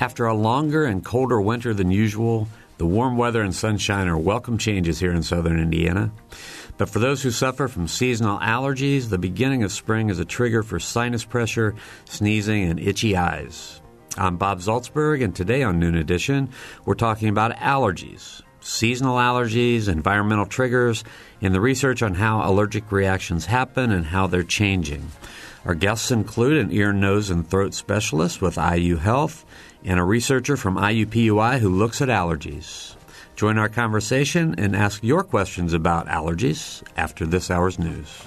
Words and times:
After 0.00 0.24
a 0.24 0.32
longer 0.32 0.86
and 0.86 1.04
colder 1.04 1.42
winter 1.42 1.74
than 1.74 1.90
usual, 1.90 2.48
the 2.78 2.86
warm 2.86 3.18
weather 3.18 3.42
and 3.42 3.54
sunshine 3.54 4.08
are 4.08 4.16
welcome 4.16 4.56
changes 4.56 4.98
here 4.98 5.12
in 5.12 5.22
southern 5.22 5.60
Indiana. 5.60 6.10
But 6.78 6.88
for 6.88 7.00
those 7.00 7.22
who 7.22 7.30
suffer 7.30 7.68
from 7.68 7.86
seasonal 7.86 8.38
allergies, 8.38 9.10
the 9.10 9.18
beginning 9.18 9.62
of 9.62 9.72
spring 9.72 10.08
is 10.08 10.18
a 10.18 10.24
trigger 10.24 10.62
for 10.62 10.80
sinus 10.80 11.26
pressure, 11.26 11.74
sneezing, 12.06 12.64
and 12.64 12.80
itchy 12.80 13.14
eyes. 13.14 13.82
I'm 14.16 14.38
Bob 14.38 14.60
Zaltsberg, 14.60 15.22
and 15.22 15.36
today 15.36 15.62
on 15.62 15.78
Noon 15.78 15.96
Edition, 15.96 16.48
we're 16.86 16.94
talking 16.94 17.28
about 17.28 17.56
allergies, 17.56 18.40
seasonal 18.60 19.18
allergies, 19.18 19.86
environmental 19.86 20.46
triggers, 20.46 21.04
and 21.42 21.54
the 21.54 21.60
research 21.60 22.02
on 22.02 22.14
how 22.14 22.50
allergic 22.50 22.90
reactions 22.90 23.44
happen 23.44 23.92
and 23.92 24.06
how 24.06 24.26
they're 24.26 24.44
changing. 24.44 25.10
Our 25.66 25.74
guests 25.74 26.10
include 26.10 26.56
an 26.56 26.72
ear, 26.72 26.90
nose, 26.90 27.28
and 27.28 27.46
throat 27.46 27.74
specialist 27.74 28.40
with 28.40 28.56
IU 28.56 28.96
Health 28.96 29.44
and 29.84 29.98
a 29.98 30.04
researcher 30.04 30.56
from 30.56 30.76
IUPUI 30.76 31.58
who 31.58 31.68
looks 31.68 32.00
at 32.00 32.08
allergies. 32.08 32.94
Join 33.36 33.58
our 33.58 33.68
conversation 33.68 34.54
and 34.58 34.76
ask 34.76 35.02
your 35.02 35.24
questions 35.24 35.72
about 35.72 36.06
allergies 36.08 36.82
after 36.96 37.24
this 37.24 37.50
hour's 37.50 37.78
news. 37.78 38.22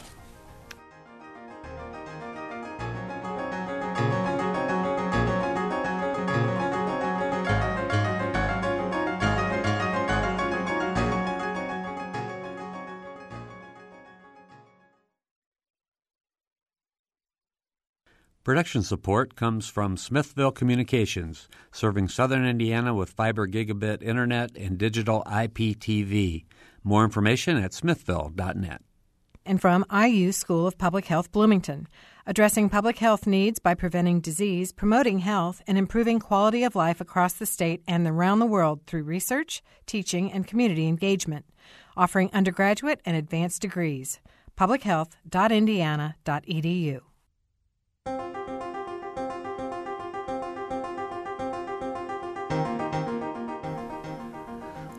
Production 18.43 18.83
support 18.83 19.35
comes 19.37 19.69
from 19.69 19.95
Smithville 19.95 20.51
Communications, 20.51 21.47
serving 21.71 22.09
southern 22.09 22.45
Indiana 22.45 22.93
with 22.93 23.11
fiber 23.11 23.47
gigabit 23.47 24.03
internet 24.03 24.53
and 24.57 24.77
digital 24.77 25.23
IPTV. 25.25 26.43
More 26.83 27.05
information 27.05 27.55
at 27.55 27.73
smithville.net. 27.73 28.81
And 29.45 29.61
from 29.61 29.85
IU 29.89 30.33
School 30.33 30.67
of 30.67 30.77
Public 30.77 31.05
Health 31.05 31.31
Bloomington, 31.31 31.87
addressing 32.27 32.67
public 32.67 32.97
health 32.97 33.25
needs 33.25 33.59
by 33.59 33.75
preventing 33.75 34.19
disease, 34.19 34.73
promoting 34.73 35.19
health, 35.19 35.61
and 35.65 35.77
improving 35.77 36.19
quality 36.19 36.65
of 36.65 36.75
life 36.75 36.99
across 36.99 37.31
the 37.31 37.45
state 37.45 37.81
and 37.87 38.05
around 38.05 38.39
the 38.39 38.45
world 38.45 38.81
through 38.87 39.03
research, 39.03 39.63
teaching, 39.85 40.29
and 40.29 40.45
community 40.45 40.89
engagement, 40.89 41.45
offering 41.95 42.29
undergraduate 42.33 42.99
and 43.05 43.15
advanced 43.15 43.61
degrees. 43.61 44.19
publichealth.indiana.edu. 44.57 46.99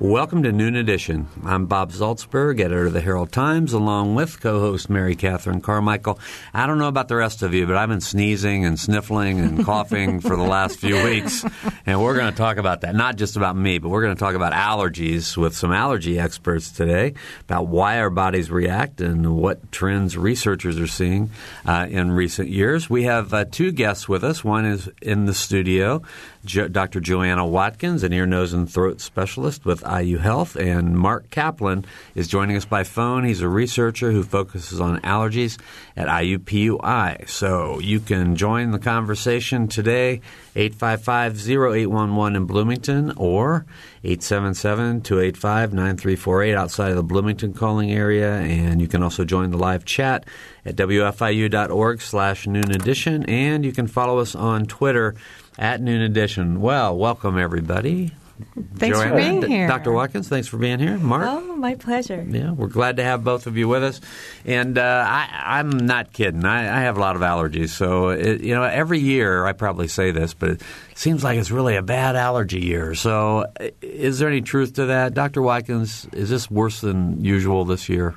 Welcome 0.05 0.43
to 0.43 0.53
Noon 0.53 0.77
Edition. 0.77 1.29
I'm 1.47 1.65
Bob 1.65 1.91
Zaltsberg, 1.91 2.61
editor 2.61 2.89
of 2.89 2.93
the 2.93 3.01
Herald 3.01 3.33
Times, 3.33 3.73
along 3.73 4.15
with 4.15 4.39
co-host 4.39 4.91
Mary 4.91 5.17
Catherine 5.17 5.63
Carmichael. 5.63 6.19
I 6.53 6.67
don't 6.67 6.77
know 6.77 6.89
about 6.89 7.09
the 7.09 7.17
rest 7.17 7.43
of 7.43 7.55
you, 7.55 7.67
but 7.67 7.77
I've 7.77 7.89
been 7.89 8.03
sneezing 8.03 8.67
and 8.67 8.79
sniffling 8.79 9.41
and 9.41 9.65
coughing 9.65 10.21
for 10.21 10.37
the 10.37 10.43
last 10.43 10.79
few 10.79 11.03
weeks, 11.03 11.43
and 11.87 12.03
we're 12.03 12.17
going 12.17 12.31
to 12.31 12.37
talk 12.37 12.59
about 12.59 12.83
that. 12.83 12.95
Not 12.95 13.17
just 13.17 13.39
about 13.39 13.57
me, 13.57 13.79
but 13.79 13.89
we're 13.89 14.03
going 14.03 14.15
to 14.15 14.21
talk 14.21 14.35
about 14.35 14.53
allergies 14.53 15.39
with 15.39 15.57
some 15.57 15.73
allergy 15.73 16.19
experts 16.19 16.71
today 16.71 17.15
about 17.41 17.69
why 17.69 17.99
our 17.99 18.11
bodies 18.11 18.51
react 18.51 19.01
and 19.01 19.39
what 19.39 19.73
trends 19.73 20.19
researchers 20.19 20.79
are 20.79 20.87
seeing 20.87 21.31
uh, 21.65 21.87
in 21.89 22.13
recent 22.13 22.51
years. 22.51 22.91
We 22.91 23.05
have 23.05 23.33
uh, 23.33 23.47
two 23.47 23.73
guests 23.73 24.07
with 24.07 24.23
us. 24.23 24.45
One 24.45 24.67
is 24.67 24.91
in 25.01 25.25
the 25.25 25.35
studio. 25.35 26.03
Jo- 26.45 26.69
Dr. 26.69 27.01
Joanna 27.01 27.47
Watkins, 27.47 28.03
an 28.03 28.13
ear, 28.13 28.27
nose, 28.27 28.53
and 28.53 28.71
throat 28.71 29.01
specialist 29.01 29.65
with 29.65 29.83
IU 30.01 30.19
Health, 30.19 30.57
and 30.57 30.99
Mark 30.99 31.31
Kaplan 31.31 31.85
is 32.15 32.29
joining 32.29 32.57
us 32.57 32.65
by 32.65 32.85
phone. 32.85 33.25
He's 33.25 33.41
a 33.41 33.49
researcher 33.49 34.11
who 34.11 34.23
focuses 34.23 34.81
on 34.81 35.01
allergies 35.01 35.59
at 35.97 36.09
IUPUI. 36.09 37.29
So 37.29 37.79
you 37.79 38.01
can 38.01 38.37
join 38.37 38.71
the 38.71 38.79
conversation 38.79 39.69
today, 39.69 40.21
855-0811 40.57 42.37
in 42.37 42.47
Bloomington 42.47 43.13
or 43.17 43.67
877-285-9348 44.05 46.57
outside 46.57 46.91
of 46.91 46.97
the 46.97 47.03
Bloomington 47.03 47.53
calling 47.53 47.93
area. 47.93 48.39
And 48.39 48.81
you 48.81 48.89
can 48.89 49.03
also 49.03 49.25
join 49.25 49.51
the 49.51 49.59
live 49.59 49.85
chat 49.85 50.25
at 50.65 50.77
wfiu.org 50.77 52.01
slash 52.01 52.47
noon 52.47 52.71
edition. 52.71 53.25
And 53.25 53.65
you 53.65 53.73
can 53.73 53.87
follow 53.87 54.19
us 54.19 54.35
on 54.35 54.67
Twitter 54.67 55.15
at 55.59 55.81
Noon 55.81 56.03
Edition. 56.03 56.61
Well, 56.61 56.97
welcome 56.97 57.39
everybody. 57.39 58.13
Thanks 58.77 59.01
for 59.01 59.15
being 59.15 59.41
D- 59.41 59.49
here. 59.49 59.69
Dr. 59.69 59.93
Watkins, 59.93 60.29
thanks 60.29 60.49
for 60.49 60.57
being 60.57 60.79
here. 60.79 60.99
Mark? 60.99 61.27
Oh, 61.29 61.57
my 61.57 61.75
pleasure. 61.77 62.25
Yeah, 62.29 62.51
we're 62.53 62.67
glad 62.69 62.97
to 62.97 63.05
have 63.05 63.23
both 63.23 63.47
of 63.47 63.57
you 63.57 63.69
with 63.69 63.85
us. 63.85 64.01
And 64.45 64.77
uh, 64.77 65.05
I, 65.07 65.59
I'm 65.59 65.71
not 65.71 66.13
kidding. 66.13 66.45
I, 66.45 66.61
I 66.63 66.81
have 66.83 66.97
a 66.97 67.01
lot 67.01 67.17
of 67.17 67.23
allergies. 67.23 67.71
So, 67.71 68.09
it, 68.09 68.41
you 68.41 68.55
know, 68.55 68.65
every 68.65 68.99
year 68.99 69.45
I 69.47 69.53
probably 69.53 69.89
say 69.89 70.11
this, 70.11 70.35
but 70.35 70.51
it 70.51 70.63
seems 70.95 71.23
like 71.23 71.39
it's 71.39 71.51
really 71.51 71.77
a 71.77 71.83
bad 71.83 72.17
allergy 72.17 72.61
year. 72.61 72.95
So, 72.95 73.47
is 73.81 74.19
there 74.19 74.29
any 74.29 74.41
truth 74.41 74.75
to 74.75 74.87
that? 74.87 75.15
Dr. 75.15 75.41
Watkins, 75.41 76.07
is 76.13 76.29
this 76.29 76.51
worse 76.51 76.81
than 76.81 77.25
usual 77.25 77.65
this 77.65 77.89
year? 77.89 78.15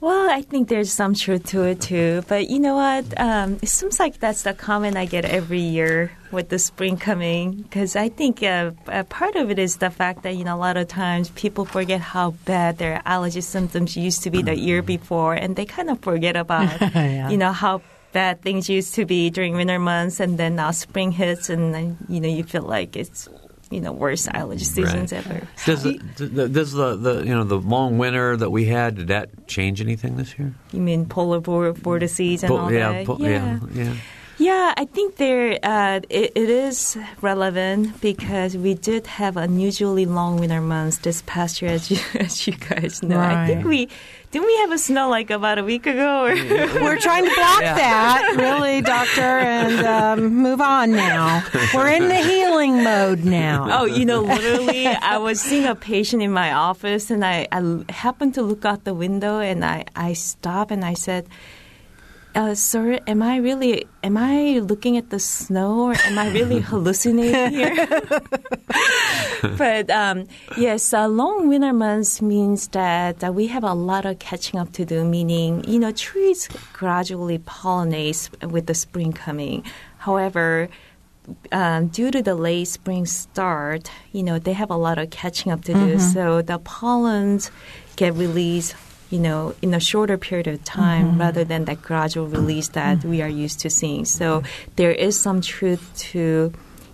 Well, 0.00 0.30
I 0.30 0.42
think 0.42 0.68
there's 0.68 0.92
some 0.92 1.14
truth 1.14 1.46
to 1.46 1.64
it 1.64 1.80
too. 1.80 2.22
But 2.28 2.48
you 2.50 2.60
know 2.60 2.76
what? 2.76 3.04
Um, 3.18 3.58
it 3.62 3.68
seems 3.68 3.98
like 3.98 4.20
that's 4.20 4.42
the 4.42 4.54
comment 4.54 4.96
I 4.96 5.06
get 5.06 5.24
every 5.24 5.58
year 5.60 6.12
with 6.30 6.50
the 6.50 6.58
spring 6.60 6.96
coming. 6.96 7.62
Because 7.62 7.96
I 7.96 8.08
think 8.08 8.42
uh, 8.42 8.70
a 8.86 9.02
part 9.02 9.34
of 9.34 9.50
it 9.50 9.58
is 9.58 9.78
the 9.78 9.90
fact 9.90 10.22
that 10.22 10.36
you 10.36 10.44
know 10.44 10.54
a 10.54 10.60
lot 10.60 10.76
of 10.76 10.86
times 10.86 11.30
people 11.30 11.64
forget 11.64 12.00
how 12.00 12.30
bad 12.46 12.78
their 12.78 13.02
allergy 13.06 13.40
symptoms 13.40 13.96
used 13.96 14.22
to 14.22 14.30
be 14.30 14.40
the 14.40 14.56
year 14.56 14.82
before, 14.82 15.34
and 15.34 15.56
they 15.56 15.64
kind 15.64 15.90
of 15.90 15.98
forget 16.00 16.36
about 16.36 16.70
Yeah. 16.94 17.28
you 17.30 17.36
know 17.36 17.52
how 17.52 17.82
bad 18.12 18.40
things 18.40 18.68
used 18.70 18.94
to 18.94 19.04
be 19.04 19.30
during 19.30 19.54
winter 19.54 19.80
months, 19.80 20.20
and 20.20 20.38
then 20.38 20.54
now 20.56 20.70
spring 20.70 21.10
hits, 21.10 21.50
and 21.50 21.74
then 21.74 21.96
you 22.08 22.20
know 22.20 22.28
you 22.28 22.44
feel 22.44 22.62
like 22.62 22.94
it's 22.94 23.28
you 23.70 23.80
know 23.80 23.92
worst 23.92 24.28
allergy 24.32 24.64
seasons 24.64 25.12
Right. 25.12 25.26
ever. 25.26 25.46
Does, 25.66 25.82
the, 25.82 26.48
does 26.48 26.72
the, 26.72 26.96
the 26.96 27.14
you 27.24 27.34
know 27.34 27.44
the 27.44 27.58
long 27.58 27.98
winter 27.98 28.36
that 28.36 28.50
we 28.50 28.64
had 28.66 28.96
did 28.96 29.08
that 29.08 29.46
change 29.46 29.80
anything 29.80 30.16
this 30.16 30.38
year? 30.38 30.54
You 30.72 30.80
mean 30.80 31.06
polar 31.06 31.40
vor- 31.40 31.72
vortices 31.72 32.42
and 32.42 32.50
Po- 32.50 32.56
all 32.58 32.72
yeah, 32.72 32.92
that? 32.92 33.06
po- 33.06 33.18
yeah, 33.18 33.58
yeah. 33.72 33.94
Yeah, 34.40 34.72
I 34.76 34.84
think 34.84 35.16
there 35.16 35.58
uh, 35.64 35.98
it, 36.08 36.30
it 36.36 36.48
is 36.48 36.96
relevant 37.20 38.00
because 38.00 38.56
we 38.56 38.74
did 38.74 39.04
have 39.08 39.36
unusually 39.36 40.06
long 40.06 40.38
winter 40.38 40.60
months 40.60 40.98
this 40.98 41.24
past 41.26 41.60
year, 41.60 41.72
as 41.72 41.90
you, 41.90 41.98
as 42.20 42.46
you 42.46 42.52
guys 42.54 43.02
know. 43.02 43.18
I 43.18 43.48
think 43.48 43.64
we 43.64 43.88
didn't 44.30 44.46
we 44.46 44.56
have 44.58 44.72
a 44.72 44.78
snow 44.78 45.08
like 45.08 45.30
about 45.30 45.58
a 45.58 45.64
week 45.64 45.86
ago. 45.86 46.24
Or 46.24 46.34
We're 46.34 46.98
trying 46.98 47.24
to 47.24 47.34
block 47.34 47.60
that, 47.60 48.34
really, 48.36 48.82
doctor, 48.82 49.20
and 49.22 49.86
um, 49.86 50.34
move 50.34 50.60
on 50.60 50.92
now. 50.92 51.44
We're 51.74 51.88
in 51.88 52.08
the 52.08 52.16
healing 52.16 52.82
mode 52.82 53.24
now. 53.24 53.80
Oh, 53.80 53.84
you 53.86 54.04
know, 54.04 54.20
literally, 54.20 54.86
I 54.86 55.16
was 55.18 55.40
seeing 55.40 55.64
a 55.64 55.74
patient 55.74 56.22
in 56.22 56.32
my 56.32 56.52
office, 56.52 57.10
and 57.10 57.24
I, 57.24 57.48
I 57.50 57.84
happened 57.90 58.34
to 58.34 58.42
look 58.42 58.64
out 58.64 58.84
the 58.84 58.94
window, 58.94 59.38
and 59.40 59.64
I, 59.64 59.86
I 59.96 60.12
stopped 60.12 60.72
and 60.72 60.84
I 60.84 60.94
said, 60.94 61.26
uh, 62.38 62.54
"Sir, 62.54 63.00
am 63.06 63.20
I 63.20 63.36
really 63.36 63.86
am 64.04 64.16
I 64.16 64.60
looking 64.62 64.96
at 64.96 65.10
the 65.10 65.18
snow, 65.18 65.90
or 65.90 65.94
am 66.06 66.18
I 66.18 66.30
really 66.30 66.60
hallucinating 66.70 67.50
here?" 67.50 67.74
but 69.58 69.90
um, 69.90 70.26
yes, 70.56 70.94
uh, 70.94 71.08
long 71.08 71.48
winter 71.48 71.72
months 71.72 72.22
means 72.22 72.68
that 72.68 73.24
uh, 73.24 73.32
we 73.32 73.48
have 73.48 73.64
a 73.64 73.74
lot 73.74 74.06
of 74.06 74.20
catching 74.20 74.60
up 74.60 74.72
to 74.78 74.84
do. 74.84 75.04
Meaning, 75.04 75.64
you 75.66 75.78
know, 75.80 75.90
trees 75.90 76.48
gradually 76.72 77.40
pollinate 77.40 78.30
with 78.46 78.66
the 78.66 78.74
spring 78.74 79.12
coming. 79.12 79.64
However, 79.98 80.68
um, 81.50 81.88
due 81.88 82.10
to 82.10 82.22
the 82.22 82.36
late 82.36 82.68
spring 82.68 83.04
start, 83.04 83.90
you 84.12 84.22
know, 84.22 84.38
they 84.38 84.52
have 84.52 84.70
a 84.70 84.76
lot 84.76 84.98
of 84.98 85.10
catching 85.10 85.50
up 85.50 85.64
to 85.64 85.74
do. 85.74 85.98
So 85.98 86.40
the 86.40 86.58
pollens 86.58 87.50
get 87.96 88.14
released, 88.14 88.74
you 89.10 89.18
know, 89.18 89.54
in 89.62 89.74
a 89.74 89.80
shorter 89.80 90.18
period 90.18 90.46
of 90.46 90.62
time 90.64 91.06
mm-hmm. 91.08 91.20
rather 91.20 91.44
than 91.44 91.64
that 91.64 91.82
gradual 91.82 92.26
release 92.26 92.68
that 92.68 92.98
mm. 92.98 93.04
we 93.04 93.22
are 93.22 93.28
used 93.28 93.60
to 93.60 93.70
seeing. 93.70 94.04
So 94.04 94.42
there 94.76 94.92
is 94.92 95.18
some 95.18 95.40
truth 95.40 95.90
to, 96.12 96.52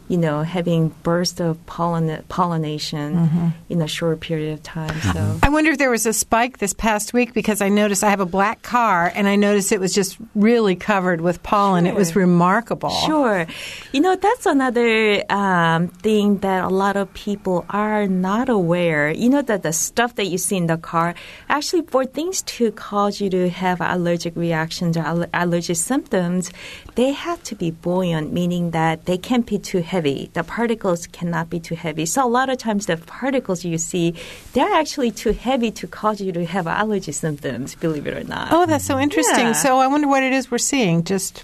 you 0.08 0.18
know, 0.18 0.42
having 0.42 0.88
bursts 1.02 1.40
of 1.40 1.64
pollen- 1.66 2.22
pollination 2.28 3.52
in 3.68 3.80
a 3.80 3.88
short 3.88 4.20
period 4.20 4.52
of 4.52 4.62
time. 4.62 4.94
So. 5.00 5.38
I 5.42 5.48
wonder 5.48 5.70
if 5.70 5.78
there 5.78 5.90
was 5.90 6.06
a 6.06 6.12
spike 6.12 6.58
this 6.58 6.74
past 6.74 7.12
week 7.12 7.32
because 7.32 7.60
I 7.60 7.68
noticed 7.68 8.04
I 8.04 8.10
have 8.10 8.20
a 8.20 8.26
black 8.26 8.62
car 8.62 9.10
and 9.14 9.26
I 9.26 9.36
noticed 9.36 9.72
it 9.72 9.80
was 9.80 9.94
just 9.94 10.18
really 10.34 10.76
covered 10.76 11.20
with 11.20 11.42
pollen. 11.42 11.86
It 11.86 11.94
was 11.94 12.14
remarkable. 12.16 12.90
Sure. 12.90 13.46
You 13.92 14.00
know, 14.00 14.16
that's 14.16 14.46
another 14.46 15.24
um, 15.32 15.88
thing 15.88 16.38
that 16.38 16.64
a 16.64 16.68
lot 16.68 16.96
of 16.96 17.12
people 17.14 17.64
are 17.70 18.06
not 18.06 18.48
aware. 18.48 19.10
You 19.10 19.30
know, 19.30 19.42
that 19.42 19.62
the 19.62 19.72
stuff 19.72 20.16
that 20.16 20.26
you 20.26 20.38
see 20.38 20.56
in 20.56 20.66
the 20.66 20.76
car, 20.76 21.14
actually, 21.48 21.82
for 21.82 22.04
things 22.04 22.42
to 22.42 22.72
cause 22.72 23.20
you 23.20 23.30
to 23.30 23.48
have 23.50 23.80
allergic 23.80 24.36
reactions 24.36 24.96
or 24.96 25.04
aller- 25.06 25.28
allergic 25.32 25.76
symptoms, 25.76 26.50
they 26.94 27.12
have 27.12 27.42
to 27.44 27.54
be 27.54 27.70
buoyant, 27.70 28.32
meaning 28.32 28.70
that 28.70 29.06
they 29.06 29.18
can't 29.18 29.46
be 29.46 29.58
too 29.58 29.80
heavy. 29.80 30.30
The 30.32 30.44
particles 30.44 31.06
cannot 31.08 31.50
be 31.50 31.58
too 31.58 31.74
heavy. 31.74 32.06
So 32.06 32.24
a 32.24 32.28
lot 32.28 32.48
of 32.48 32.58
times 32.58 32.86
the 32.86 32.96
particles 32.96 33.64
you 33.64 33.78
see, 33.78 34.14
they're 34.52 34.72
actually 34.72 35.10
too 35.10 35.32
heavy 35.32 35.70
to 35.72 35.86
cause 35.86 36.20
you 36.20 36.32
to 36.32 36.44
have 36.46 36.66
allergy 36.66 37.12
symptoms, 37.12 37.74
believe 37.74 38.06
it 38.06 38.14
or 38.14 38.24
not. 38.24 38.52
Oh, 38.52 38.66
that's 38.66 38.84
so 38.84 38.98
interesting. 38.98 39.46
Yeah. 39.46 39.52
So 39.52 39.78
I 39.78 39.86
wonder 39.88 40.06
what 40.06 40.22
it 40.22 40.32
is 40.32 40.50
we're 40.50 40.58
seeing. 40.58 41.04
Just, 41.04 41.42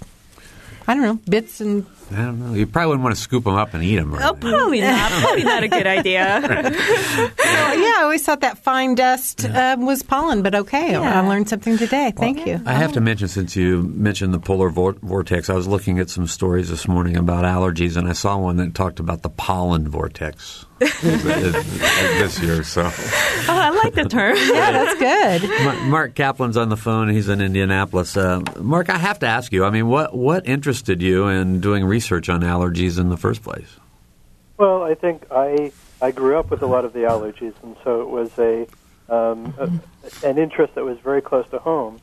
I 0.91 0.93
don't 0.93 1.03
know, 1.03 1.19
bits 1.29 1.61
and. 1.61 1.85
I 2.11 2.15
don't 2.17 2.39
know. 2.39 2.53
You 2.53 2.67
probably 2.67 2.89
wouldn't 2.89 3.03
want 3.03 3.15
to 3.15 3.21
scoop 3.21 3.45
them 3.45 3.55
up 3.55 3.73
and 3.73 3.81
eat 3.81 3.95
them. 3.95 4.13
Oh, 4.13 4.33
probably 4.33 4.81
not. 4.81 5.09
Probably 5.21 5.43
not 5.45 5.63
a 5.63 5.69
good 5.69 5.87
idea. 5.87 6.41
Oh, 7.53 7.73
yeah, 7.73 7.93
I 7.97 7.99
always 8.03 8.25
thought 8.25 8.41
that 8.41 8.57
fine 8.57 8.95
dust 8.95 9.45
uh, 9.45 9.77
was 9.79 10.03
pollen, 10.03 10.41
but 10.41 10.55
okay. 10.55 10.91
Yeah. 10.91 11.21
I 11.21 11.27
learned 11.27 11.47
something 11.47 11.77
today. 11.77 12.11
Thank 12.15 12.45
you. 12.45 12.61
I 12.65 12.73
have 12.73 12.91
to 12.93 13.01
mention, 13.01 13.27
since 13.27 13.55
you 13.55 13.83
mentioned 13.83 14.33
the 14.33 14.39
polar 14.39 14.69
vor- 14.69 14.97
vortex, 15.01 15.49
I 15.49 15.53
was 15.53 15.67
looking 15.67 15.99
at 15.99 16.09
some 16.09 16.27
stories 16.27 16.69
this 16.69 16.87
morning 16.87 17.15
about 17.17 17.45
allergies, 17.45 17.95
and 17.97 18.07
I 18.07 18.13
saw 18.13 18.37
one 18.37 18.57
that 18.57 18.73
talked 18.73 18.99
about 18.99 19.21
the 19.21 19.29
pollen 19.29 19.87
vortex 19.87 20.65
this 21.01 22.39
year. 22.39 22.63
So, 22.63 22.81
oh, 22.83 22.91
I 23.47 23.69
like 23.69 23.93
the 23.93 24.05
term. 24.05 24.35
Yeah, 24.51 24.71
that's 24.71 24.99
good. 24.99 25.87
Mark 25.87 26.15
Kaplan's 26.15 26.57
on 26.57 26.69
the 26.69 26.77
phone. 26.77 27.09
He's 27.09 27.29
in 27.29 27.39
Indianapolis. 27.41 28.17
Uh, 28.17 28.41
Mark, 28.59 28.89
I 28.89 28.97
have 28.97 29.19
to 29.19 29.27
ask 29.27 29.51
you. 29.51 29.63
I 29.63 29.69
mean, 29.69 29.87
what 29.87 30.15
what 30.15 30.47
interested 30.47 31.01
you 31.01 31.27
in 31.27 31.59
doing 31.61 31.85
research 31.85 32.27
on 32.29 32.41
allergies 32.41 32.99
in 32.99 33.09
the 33.09 33.17
first 33.17 33.43
place? 33.43 33.77
Well, 34.57 34.83
I 34.83 34.95
think 34.95 35.25
I 35.31 35.71
I 36.01 36.11
grew 36.11 36.37
up 36.37 36.49
with 36.49 36.63
a 36.63 36.67
lot 36.67 36.83
of 36.83 36.93
the 36.93 37.01
allergies, 37.01 37.53
and 37.61 37.75
so 37.83 38.01
it 38.01 38.09
was 38.09 38.31
a, 38.39 38.67
um, 39.13 39.53
a 39.59 40.27
an 40.27 40.37
interest 40.37 40.75
that 40.75 40.83
was 40.83 40.97
very 40.99 41.21
close 41.21 41.47
to 41.51 41.59
home, 41.59 41.99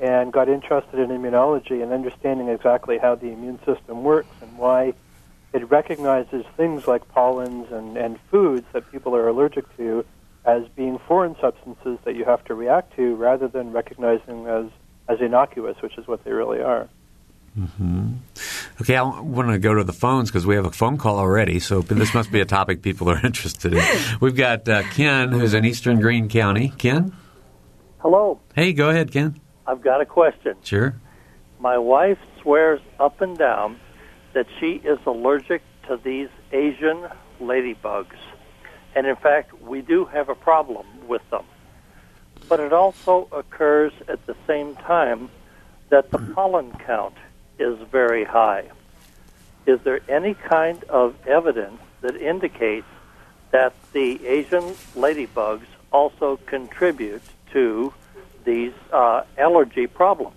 and 0.00 0.32
got 0.32 0.48
interested 0.48 0.98
in 0.98 1.10
immunology 1.10 1.82
and 1.82 1.92
understanding 1.92 2.48
exactly 2.48 2.96
how 2.98 3.14
the 3.14 3.30
immune 3.30 3.58
system 3.64 4.02
works 4.02 4.34
and 4.40 4.56
why 4.56 4.94
it 5.54 5.70
recognizes 5.70 6.44
things 6.56 6.86
like 6.86 7.08
pollens 7.08 7.70
and, 7.70 7.96
and 7.96 8.18
foods 8.30 8.66
that 8.72 8.90
people 8.90 9.14
are 9.14 9.28
allergic 9.28 9.64
to 9.76 10.04
as 10.44 10.64
being 10.74 10.98
foreign 10.98 11.36
substances 11.40 11.98
that 12.04 12.16
you 12.16 12.24
have 12.24 12.44
to 12.44 12.54
react 12.54 12.94
to, 12.96 13.14
rather 13.14 13.48
than 13.48 13.72
recognizing 13.72 14.44
them 14.44 14.66
as 14.66 14.70
as 15.06 15.20
innocuous, 15.20 15.80
which 15.82 15.96
is 15.96 16.06
what 16.06 16.24
they 16.24 16.32
really 16.32 16.60
are. 16.60 16.88
Okay, 18.80 18.96
I 18.96 19.02
want 19.02 19.50
to 19.50 19.58
go 19.58 19.74
to 19.74 19.84
the 19.84 19.92
phones 19.92 20.30
because 20.30 20.46
we 20.46 20.56
have 20.56 20.64
a 20.64 20.72
phone 20.72 20.96
call 20.96 21.18
already. 21.18 21.60
So 21.60 21.82
this 21.82 22.12
must 22.12 22.32
be 22.32 22.40
a 22.40 22.44
topic 22.44 22.82
people 22.82 23.08
are 23.08 23.20
interested 23.24 23.74
in. 23.74 23.84
We've 24.20 24.34
got 24.34 24.68
uh, 24.68 24.82
Ken, 24.90 25.30
who's 25.30 25.54
in 25.54 25.64
Eastern 25.64 26.00
Greene 26.00 26.28
County. 26.28 26.72
Ken, 26.76 27.14
Hello, 28.00 28.40
hey, 28.54 28.74
go 28.74 28.90
ahead, 28.90 29.12
Ken. 29.12 29.40
I've 29.66 29.80
got 29.80 30.02
a 30.02 30.06
question. 30.06 30.56
Sure. 30.62 30.94
My 31.58 31.78
wife 31.78 32.18
swears 32.42 32.80
up 33.00 33.22
and 33.22 33.38
down 33.38 33.80
that 34.34 34.46
she 34.60 34.72
is 34.72 34.98
allergic 35.06 35.62
to 35.88 35.96
these 35.96 36.28
Asian 36.52 37.08
ladybugs. 37.40 38.16
And 38.94 39.06
in 39.06 39.16
fact, 39.16 39.60
we 39.60 39.80
do 39.80 40.04
have 40.04 40.28
a 40.28 40.34
problem 40.34 40.86
with 41.08 41.28
them. 41.30 41.44
But 42.48 42.60
it 42.60 42.72
also 42.72 43.28
occurs 43.32 43.92
at 44.06 44.24
the 44.26 44.36
same 44.46 44.76
time 44.76 45.30
that 45.88 46.10
the 46.10 46.18
pollen 46.18 46.72
count 46.72 47.16
is 47.58 47.78
very 47.90 48.24
high. 48.24 48.70
Is 49.66 49.80
there 49.82 50.00
any 50.08 50.34
kind 50.34 50.82
of 50.84 51.14
evidence 51.26 51.80
that 52.02 52.16
indicates 52.16 52.86
that 53.50 53.72
the 53.92 54.24
Asian 54.26 54.74
ladybugs 54.94 55.66
also 55.92 56.36
contribute 56.44 57.22
to 57.52 57.94
these 58.44 58.74
uh, 58.92 59.22
allergy 59.38 59.86
problems? 59.86 60.36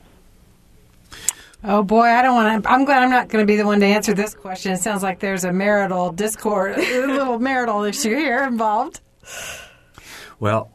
Oh 1.64 1.84
boy, 1.84 2.04
I 2.06 2.22
don't 2.22 2.36
want 2.36 2.64
to. 2.64 2.70
I'm 2.70 2.86
glad 2.86 3.04
I'm 3.04 3.10
not 3.10 3.30
going 3.30 3.42
to 3.42 3.48
be 3.48 3.58
the 3.58 3.66
one 3.66 3.80
to 3.80 3.86
answer 3.86 4.14
this 4.14 4.34
question. 4.36 4.72
It 4.74 4.78
sounds 4.80 5.04
like 5.04 5.20
there's 5.20 5.44
a 5.44 5.52
marital 5.52 6.12
discord, 6.12 6.78
a 6.78 7.06
little 7.08 7.40
marital 7.40 7.84
issue 7.84 8.16
here 8.16 8.44
involved. 8.44 9.02
Well, 10.40 10.72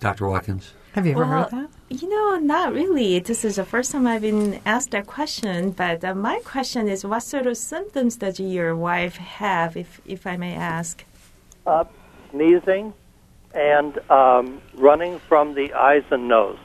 Dr. 0.00 0.28
Watkins. 0.28 0.72
Have 0.92 1.06
you 1.06 1.12
ever 1.12 1.24
Well, 1.26 1.42
heard 1.44 1.50
that? 1.50 1.70
You 1.90 2.08
know, 2.08 2.36
not 2.38 2.72
really. 2.72 3.18
This 3.20 3.44
is 3.44 3.56
the 3.56 3.64
first 3.64 3.92
time 3.92 4.06
I've 4.06 4.22
been 4.22 4.60
asked 4.66 4.90
that 4.92 5.06
question. 5.06 5.70
But 5.70 6.04
uh, 6.04 6.14
my 6.14 6.40
question 6.44 6.88
is, 6.88 7.04
what 7.04 7.20
sort 7.22 7.46
of 7.46 7.56
symptoms 7.56 8.16
does 8.16 8.38
your 8.40 8.76
wife 8.76 9.16
have, 9.16 9.76
if 9.76 10.00
if 10.04 10.26
I 10.26 10.36
may 10.36 10.54
ask? 10.54 11.04
uh, 11.66 11.84
sneezing 12.30 12.92
and 13.54 13.98
um, 14.10 14.60
running 14.74 15.18
from 15.28 15.54
the 15.54 15.72
eyes 15.72 16.02
and 16.10 16.28
nose. 16.28 16.58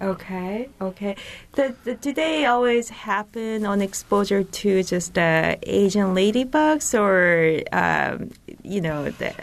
Okay, 0.00 0.68
okay. 0.80 1.16
The, 1.52 1.74
the, 1.84 1.94
do 1.94 2.12
they 2.12 2.46
always 2.46 2.88
happen 2.88 3.66
on 3.66 3.80
exposure 3.80 4.44
to 4.44 4.82
just 4.82 5.18
uh, 5.18 5.56
Asian 5.64 6.14
ladybugs, 6.14 6.94
or 6.98 7.62
um, 7.72 8.30
you 8.62 8.80
know, 8.80 9.10
the, 9.10 9.34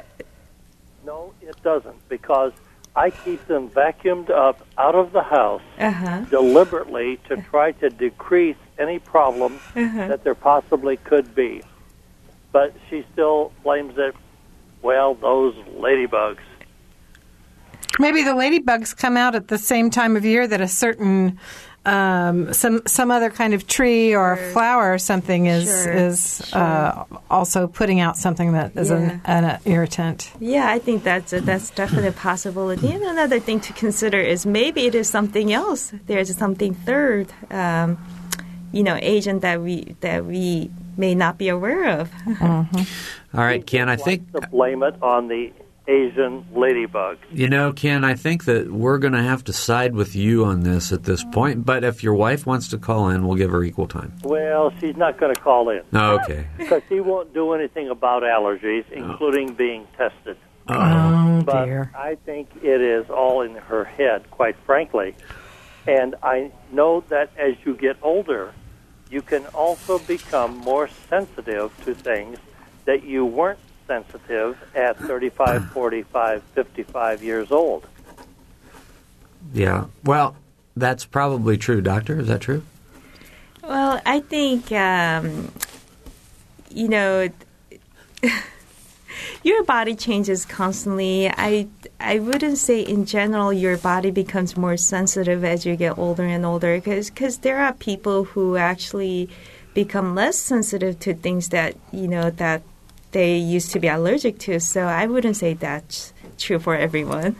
No, 1.06 1.34
it 1.42 1.62
doesn't 1.62 2.07
because 2.07 2.54
I 2.96 3.10
keep 3.10 3.46
them 3.48 3.69
vacuumed 3.69 4.30
up 4.30 4.66
out 4.78 4.96
of 4.96 5.12
the 5.12 5.24
house 5.24 5.62
uh-huh. 5.78 6.22
deliberately 6.30 7.19
to 7.28 7.36
try 7.38 7.74
to 7.74 7.90
decrease 7.90 8.56
any 8.80 9.00
problem 9.00 9.60
Uh-huh. 9.75 10.08
that 10.08 10.24
there 10.24 10.36
possibly 10.36 10.96
could 10.98 11.36
be. 11.36 11.62
But 12.54 12.74
she 12.90 13.06
still 13.12 13.51
blames 13.63 13.98
it, 13.98 14.16
well, 14.81 15.16
those 15.16 15.56
ladybugs. 15.78 16.40
Maybe 18.00 18.24
the 18.24 18.32
ladybugs 18.32 18.96
come 18.96 19.18
out 19.18 19.36
at 19.36 19.48
the 19.48 19.58
same 19.58 19.90
time 19.90 20.16
of 20.18 20.26
year 20.26 20.48
that 20.48 20.62
a 20.62 20.68
certain 20.68 21.40
um, 21.86 22.52
some 22.52 22.82
some 22.88 23.12
other 23.12 23.30
kind 23.30 23.54
of 23.54 23.68
tree 23.68 24.16
or 24.16 24.38
flower 24.54 24.92
or 24.94 24.98
something 24.98 25.46
is 25.46 25.66
Sure, 25.66 25.94
is 25.94 26.54
Uh, 26.54 27.06
also 27.30 27.68
putting 27.68 28.00
out 28.00 28.18
something 28.18 28.54
that 28.54 28.76
is 28.76 28.90
an, 28.90 29.22
an 29.26 29.60
irritant. 29.66 30.32
Yeah, 30.40 30.68
I 30.68 30.80
think 30.80 31.04
that's 31.04 31.32
a, 31.32 31.42
that's 31.42 31.70
definitely 31.70 32.10
a 32.10 32.12
possibility. 32.14 32.92
And 32.92 33.04
another 33.04 33.40
thing 33.40 33.60
to 33.62 33.74
consider 33.74 34.20
is 34.20 34.46
maybe 34.48 34.88
it 34.88 34.96
is 34.96 35.08
something 35.08 35.54
else. 35.54 35.94
There's 36.08 36.36
something 36.36 36.74
third, 36.74 37.32
um, 37.52 37.98
you 38.72 38.82
know, 38.84 38.98
agent 39.00 39.42
that 39.42 39.62
we 39.62 39.96
that 40.02 40.26
we 40.26 40.72
may 40.98 41.14
not 41.14 41.38
be 41.38 41.50
aware 41.50 42.00
of. 42.00 42.10
All 42.42 43.44
right, 43.44 43.64
Ken, 43.66 43.90
I 43.90 43.96
think, 43.96 44.32
to 44.32 44.48
blame 44.48 44.82
it 44.82 44.96
on 45.04 45.28
the 45.28 45.52
Asian 45.88 46.46
ladybug. 46.54 47.18
you 47.32 47.48
know, 47.48 47.72
Ken, 47.72 48.04
I 48.04 48.16
think 48.16 48.46
that 48.46 48.72
we're 48.72 48.98
going 48.98 49.14
to 49.14 49.22
have 49.22 49.44
to 49.46 49.54
side 49.54 49.94
with 49.94 50.16
you 50.16 50.44
on 50.46 50.62
this 50.62 50.92
at 50.92 51.04
this 51.04 51.24
point. 51.24 51.66
But 51.66 51.84
if 51.84 52.04
your 52.04 52.16
wife 52.16 52.46
wants 52.46 52.68
to 52.70 52.78
call 52.78 53.10
in, 53.10 53.27
we'll 53.27 53.38
give 53.38 53.51
her 53.51 53.63
equal 53.63 53.88
time. 53.88 54.13
Well, 54.24 54.74
she's 54.80 54.98
not 54.98 55.20
going 55.20 55.34
to 55.36 55.39
call 55.39 55.70
in 55.70 55.82
Oh, 55.94 56.15
okay. 56.22 56.48
because 56.58 56.82
she 56.89 57.00
won't 57.01 57.34
do 57.34 57.54
anything 57.54 57.89
about 57.89 58.24
allergies, 58.24 58.84
including 58.92 59.54
being 59.54 59.88
tested. 59.98 60.38
Oh, 60.68 60.74
oh 60.75 61.44
but 61.46 61.65
dear. 61.65 61.92
I 61.96 62.15
think 62.25 62.50
it 62.63 62.82
is 62.82 63.08
all 63.12 63.42
in 63.42 63.54
her 63.56 63.84
head, 63.84 64.32
quite 64.32 64.56
frankly. 64.65 65.15
And 65.88 66.15
I 66.24 66.51
know 66.72 67.04
that 67.10 67.30
as 67.38 67.54
you 67.63 67.75
get 67.75 67.98
older, 68.01 68.54
you 69.12 69.22
can 69.22 69.46
also 69.48 70.00
become 70.00 70.58
more 70.58 70.89
sensitive 71.10 71.72
to 71.86 71.94
things 71.94 72.39
that 72.86 73.04
you 73.04 73.24
weren't 73.24 73.60
sensitive 73.88 74.58
at 74.75 74.98
35, 74.98 75.70
45, 75.74 76.44
55 76.44 77.24
years 77.24 77.51
old. 77.51 77.88
Yeah. 79.54 79.86
Well, 80.04 80.36
that's 80.75 81.06
probably 81.06 81.58
true, 81.58 81.82
Doctor. 81.82 82.20
Is 82.20 82.27
that 82.27 82.42
true? 82.42 82.63
Well, 83.63 84.01
I 84.06 84.20
think 84.20 84.72
um, 84.72 85.51
you 86.70 86.88
know 86.88 87.30
your 89.44 89.63
body 89.63 89.96
changes 89.96 90.46
constantly. 90.46 91.30
I 91.30 91.68
I 92.00 92.20
wouldn't 92.20 92.58
say 92.58 92.82
in 92.82 93.06
general 93.06 93.51
your 93.51 93.77
body 93.77 94.12
becomes 94.12 94.56
more 94.58 94.77
sensitive 94.77 95.44
as 95.44 95.65
you 95.65 95.75
get 95.75 95.98
older 95.98 96.25
and 96.25 96.46
older 96.46 96.80
because 96.80 97.39
there 97.39 97.60
are 97.60 97.74
people 97.74 98.25
who 98.25 98.58
actually 98.58 99.30
become 99.74 100.13
less 100.13 100.38
sensitive 100.38 101.00
to 101.00 101.13
things 101.13 101.50
that 101.50 101.75
you 101.92 102.08
know 102.08 102.30
that 102.30 102.62
they 103.15 103.38
used 103.38 103.72
to 103.72 103.79
be 103.79 103.88
allergic 103.88 104.38
to. 104.39 104.60
So 104.60 104.84
I 104.84 105.07
wouldn't 105.07 105.38
say 105.38 105.53
that's 105.53 106.13
true 106.38 106.60
for 106.60 106.75
everyone. 106.75 107.38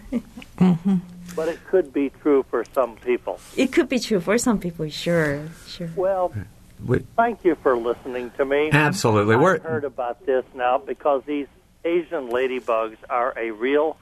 Mm-hmm. 0.58 0.96
But 1.36 1.50
it 1.50 1.60
could 1.68 1.92
be 1.92 2.12
true 2.22 2.46
for 2.50 2.64
some 2.74 2.96
people. 2.96 3.42
It 3.58 3.74
could 3.74 3.90
be 3.90 4.00
true 4.00 4.22
for 4.22 4.38
some 4.38 4.58
people, 4.58 4.88
sure, 4.90 5.42
sure. 5.68 5.90
Well, 5.98 6.32
We, 6.80 7.00
thank 7.18 7.44
you 7.44 7.56
for 7.56 7.76
listening 7.76 8.32
to 8.38 8.46
me. 8.46 8.70
absolutely. 8.72 9.36
I've 9.36 9.42
We're, 9.42 9.60
heard 9.60 9.84
about 9.84 10.26
this 10.26 10.46
now 10.54 10.78
because 10.78 11.24
these 11.26 11.48
Asian 11.84 12.30
ladybugs 12.30 12.98
are 13.10 13.34
a 13.38 13.52
real 13.52 13.98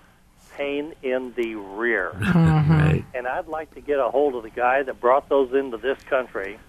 pain 0.58 0.94
in 1.02 1.34
the 1.36 1.56
rear. 1.56 2.12
right. 2.14 3.04
and 3.14 3.28
I'd 3.28 3.48
like 3.48 3.74
to 3.76 3.82
get 3.82 4.00
a 4.00 4.10
hold 4.10 4.36
of 4.36 4.44
the 4.44 4.50
guy 4.50 4.84
that 4.84 5.00
brought 5.00 5.30
those 5.30 5.54
into 5.54 5.78
this 5.78 6.02
country 6.04 6.60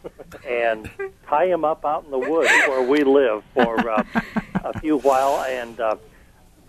and 0.47 0.91
tie 1.27 1.47
him 1.47 1.65
up 1.65 1.85
out 1.85 2.05
in 2.05 2.11
the 2.11 2.19
woods 2.19 2.51
where 2.69 2.83
we 2.83 3.05
live 3.05 3.43
for 3.53 3.91
uh, 3.91 4.05
a 4.65 4.79
few 4.81 4.99
while 4.99 5.45
and 5.45 5.81
uh, 5.81 5.97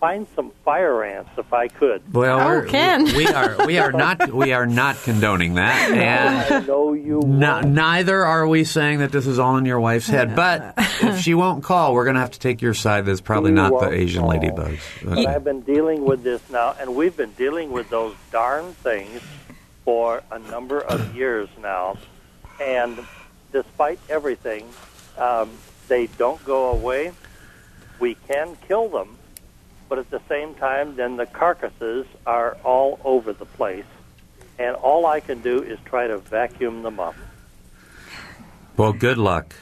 find 0.06 0.26
some 0.36 0.52
fire 0.64 1.02
ants 1.02 1.30
if 1.36 1.52
I 1.52 1.66
could. 1.66 2.00
Well, 2.14 2.38
Oh, 2.40 2.46
we're- 2.60 3.02
we, 3.02 3.16
we 3.16 3.26
are 3.26 3.66
we 3.66 3.78
are 3.78 3.90
not 4.04 4.32
we 4.32 4.52
are 4.52 4.66
not 4.66 4.94
condoning 5.02 5.54
that, 5.54 5.90
and 5.90 6.54
I 6.54 6.60
know 6.66 6.92
you. 6.92 7.20
n- 7.22 7.74
neither 7.74 8.24
are 8.24 8.46
we 8.46 8.62
saying 8.62 9.00
that 9.00 9.10
this 9.10 9.26
is 9.26 9.40
all 9.40 9.56
in 9.56 9.64
your 9.66 9.80
wife's 9.80 10.06
head. 10.06 10.36
But 10.36 10.74
if 11.02 11.18
she 11.20 11.34
won't 11.34 11.64
call, 11.64 11.92
we're 11.92 12.04
going 12.04 12.14
to 12.14 12.20
have 12.20 12.30
to 12.32 12.38
take 12.38 12.62
your 12.62 12.74
side. 12.74 13.04
That's 13.04 13.20
probably 13.20 13.50
She 13.50 13.54
not 13.56 13.80
the 13.80 13.90
Asian 13.90 14.22
call. 14.22 14.32
ladybugs. 14.32 14.80
But 15.04 15.26
I've 15.26 15.42
been 15.42 15.62
dealing 15.62 16.04
with 16.04 16.22
this 16.22 16.40
now, 16.50 16.76
and 16.78 16.94
we've 16.94 17.16
been 17.16 17.32
dealing 17.32 17.72
with 17.72 17.90
those 17.90 18.14
darn 18.30 18.74
things 18.74 19.20
for 19.84 20.22
a 20.30 20.38
number 20.38 20.78
of 20.80 21.16
years 21.20 21.48
now. 21.60 21.96
And 22.62 22.96
despite 23.52 23.98
everything, 24.08 24.68
um, 25.18 25.50
they 25.88 26.06
don't 26.06 26.42
go 26.44 26.70
away. 26.70 27.12
We 27.98 28.14
can 28.28 28.56
kill 28.68 28.88
them, 28.88 29.15
but 29.88 29.98
at 29.98 30.10
the 30.10 30.20
same 30.28 30.54
time, 30.54 30.96
then 30.96 31.16
the 31.16 31.26
carcasses 31.26 32.06
are 32.26 32.56
all 32.64 32.98
over 33.04 33.32
the 33.32 33.46
place. 33.46 33.84
And 34.58 34.74
all 34.76 35.06
I 35.06 35.20
can 35.20 35.40
do 35.42 35.62
is 35.62 35.78
try 35.84 36.06
to 36.06 36.18
vacuum 36.18 36.82
them 36.82 36.98
up. 36.98 37.14
Well, 38.76 38.92
good 38.92 39.16
luck. 39.18 39.54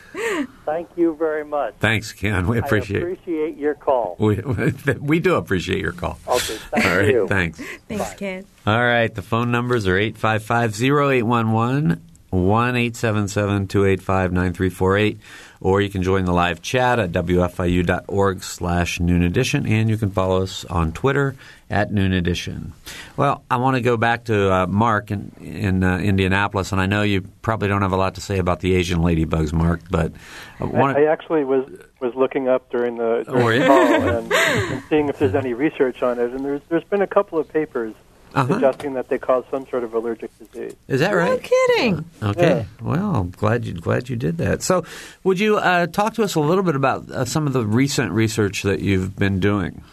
Thank 0.65 0.89
you 0.97 1.15
very 1.15 1.45
much. 1.45 1.75
Thanks, 1.79 2.13
Ken. 2.13 2.47
We 2.49 2.59
appreciate 2.59 3.03
I 3.03 3.07
appreciate 3.11 3.57
your 3.57 3.75
call. 3.75 4.17
we 4.19 4.41
we 5.01 5.21
do 5.21 5.37
appreciate 5.37 5.81
your 5.81 5.93
call. 5.93 6.19
Okay, 6.27 6.57
thank 6.71 6.85
All 6.87 6.97
right, 6.97 7.09
you. 7.09 7.27
thanks. 7.29 7.61
Thanks, 7.89 8.15
Ken. 8.15 8.45
All 8.67 8.83
right, 8.85 9.15
the 9.15 9.23
phone 9.23 9.51
numbers 9.53 9.87
are 9.87 9.95
855-0811, 9.97 12.01
1-877-285-9348, 12.33 15.19
or 15.65 15.81
you 15.81 15.89
can 15.89 16.03
join 16.03 16.27
the 16.27 16.33
live 16.33 16.61
chat 16.61 16.99
at 16.99 17.11
wfiu.org 17.11 18.43
slash 18.43 19.01
noon 19.01 19.23
edition, 19.23 19.67
and 19.67 19.89
you 19.89 19.97
can 19.97 20.11
follow 20.11 20.43
us 20.43 20.67
on 20.67 20.93
Twitter 20.93 21.35
at 21.71 21.91
noon 21.91 22.13
edition. 22.13 22.75
Well, 23.17 23.43
I 23.51 23.57
want 23.57 23.77
to 23.77 23.81
go 23.81 23.97
back 23.97 24.25
to 24.25 24.53
uh, 24.53 24.67
Mark 24.67 25.11
in, 25.11 25.33
in 25.41 25.83
uh, 25.83 25.97
Indianapolis, 25.99 26.71
and 26.73 26.83
I 26.83 26.87
know 26.87 27.01
you 27.01 27.23
probably 27.41 27.69
don't 27.69 27.81
have 27.81 27.93
a 27.93 27.97
lot 27.97 28.17
to 28.17 28.21
say 28.21 28.39
about 28.39 28.61
the 28.61 28.75
Asian 28.75 28.99
ladybugs, 28.99 29.55
Mark, 29.55 29.81
but 29.91 30.13
I 30.61 30.65
want 30.65 30.99
I 30.99 31.07
actually 31.07 31.45
was 31.45 31.67
was 31.99 32.15
looking 32.15 32.47
up 32.47 32.71
during 32.71 32.99
the, 32.99 33.25
during 33.27 33.63
Oh, 33.63 33.65
the 33.65 33.67
call 33.67 34.19
and, 34.19 34.33
and 34.33 34.83
seeing 34.91 35.09
if 35.09 35.19
there's 35.19 35.35
any 35.35 35.55
research 35.55 36.03
on 36.03 36.19
it, 36.19 36.31
and 36.31 36.45
there's 36.45 36.61
there's 36.69 36.85
been 36.85 37.01
a 37.01 37.07
couple 37.07 37.39
of 37.39 37.49
papers 37.49 37.95
Uh-huh. 38.35 38.55
suggesting 38.55 38.95
that 38.95 39.09
they 39.09 39.19
cause 39.19 39.45
some 39.49 39.65
sort 39.69 39.85
of 39.85 39.95
allergic 39.95 40.31
disease. 40.39 40.75
Is 40.89 40.99
that 40.99 41.13
right? 41.13 41.31
No 41.31 41.39
kidding. 41.39 42.05
Okay. 42.21 42.67
Well, 42.83 43.15
I'm 43.15 43.31
glad 43.31 43.65
you 43.65 43.75
glad 43.75 44.09
you 44.09 44.17
did 44.17 44.39
that. 44.39 44.61
So, 44.61 44.85
would 45.23 45.39
you 45.39 45.59
uh, 45.59 45.87
talk 45.87 46.15
to 46.15 46.25
us 46.25 46.35
a 46.35 46.41
little 46.41 46.65
bit 46.65 46.75
about 46.75 47.09
uh, 47.11 47.25
some 47.25 47.47
of 47.47 47.53
the 47.53 47.65
recent 47.65 48.11
research 48.11 48.63
that 48.65 48.81
you've 48.81 49.15
been 49.15 49.39
doing? 49.39 49.85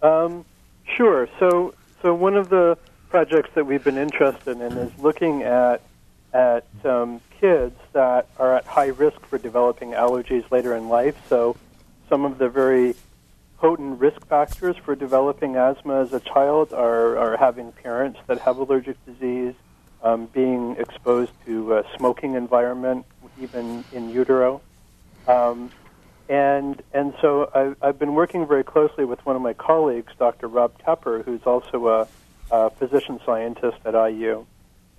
Um, 0.00 0.46
sure. 0.96 1.28
So, 1.38 1.74
so 2.00 2.14
one 2.14 2.36
of 2.36 2.48
the 2.48 2.78
projects 3.10 3.50
that 3.54 3.66
we've 3.66 3.84
been 3.84 3.98
interested 3.98 4.58
in 4.58 4.72
is 4.72 4.98
looking 4.98 5.42
at 5.42 5.82
at 6.32 6.64
um, 6.84 7.20
kids 7.40 7.76
that 7.92 8.28
are 8.38 8.54
at 8.54 8.64
high 8.64 8.88
risk 8.88 9.20
for 9.26 9.38
developing 9.38 9.90
allergies 9.90 10.50
later 10.50 10.74
in 10.74 10.88
life. 10.88 11.16
So, 11.28 11.56
some 12.08 12.24
of 12.24 12.38
the 12.38 12.48
very 12.48 12.94
potent 13.58 14.00
risk 14.00 14.24
factors 14.26 14.76
for 14.76 14.94
developing 14.94 15.56
asthma 15.56 16.00
as 16.00 16.12
a 16.12 16.20
child 16.20 16.72
are, 16.72 17.18
are 17.18 17.36
having 17.36 17.72
parents 17.72 18.18
that 18.26 18.38
have 18.40 18.56
allergic 18.56 18.96
disease, 19.04 19.54
um, 20.02 20.26
being 20.26 20.76
exposed 20.78 21.32
to 21.44 21.74
a 21.74 21.84
smoking 21.96 22.34
environment, 22.34 23.04
even 23.40 23.84
in 23.92 24.10
utero. 24.10 24.60
Um, 25.26 25.70
and 26.28 26.80
and 26.92 27.14
so 27.20 27.50
I, 27.54 27.86
I've 27.86 27.98
been 27.98 28.14
working 28.14 28.46
very 28.46 28.62
closely 28.62 29.04
with 29.04 29.24
one 29.26 29.34
of 29.34 29.42
my 29.42 29.54
colleagues, 29.54 30.12
Dr. 30.18 30.46
Rob 30.46 30.78
Tepper, 30.78 31.24
who's 31.24 31.42
also 31.44 31.88
a, 31.88 32.08
a 32.50 32.70
physician 32.70 33.18
scientist 33.24 33.78
at 33.84 33.94
IU, 33.94 34.44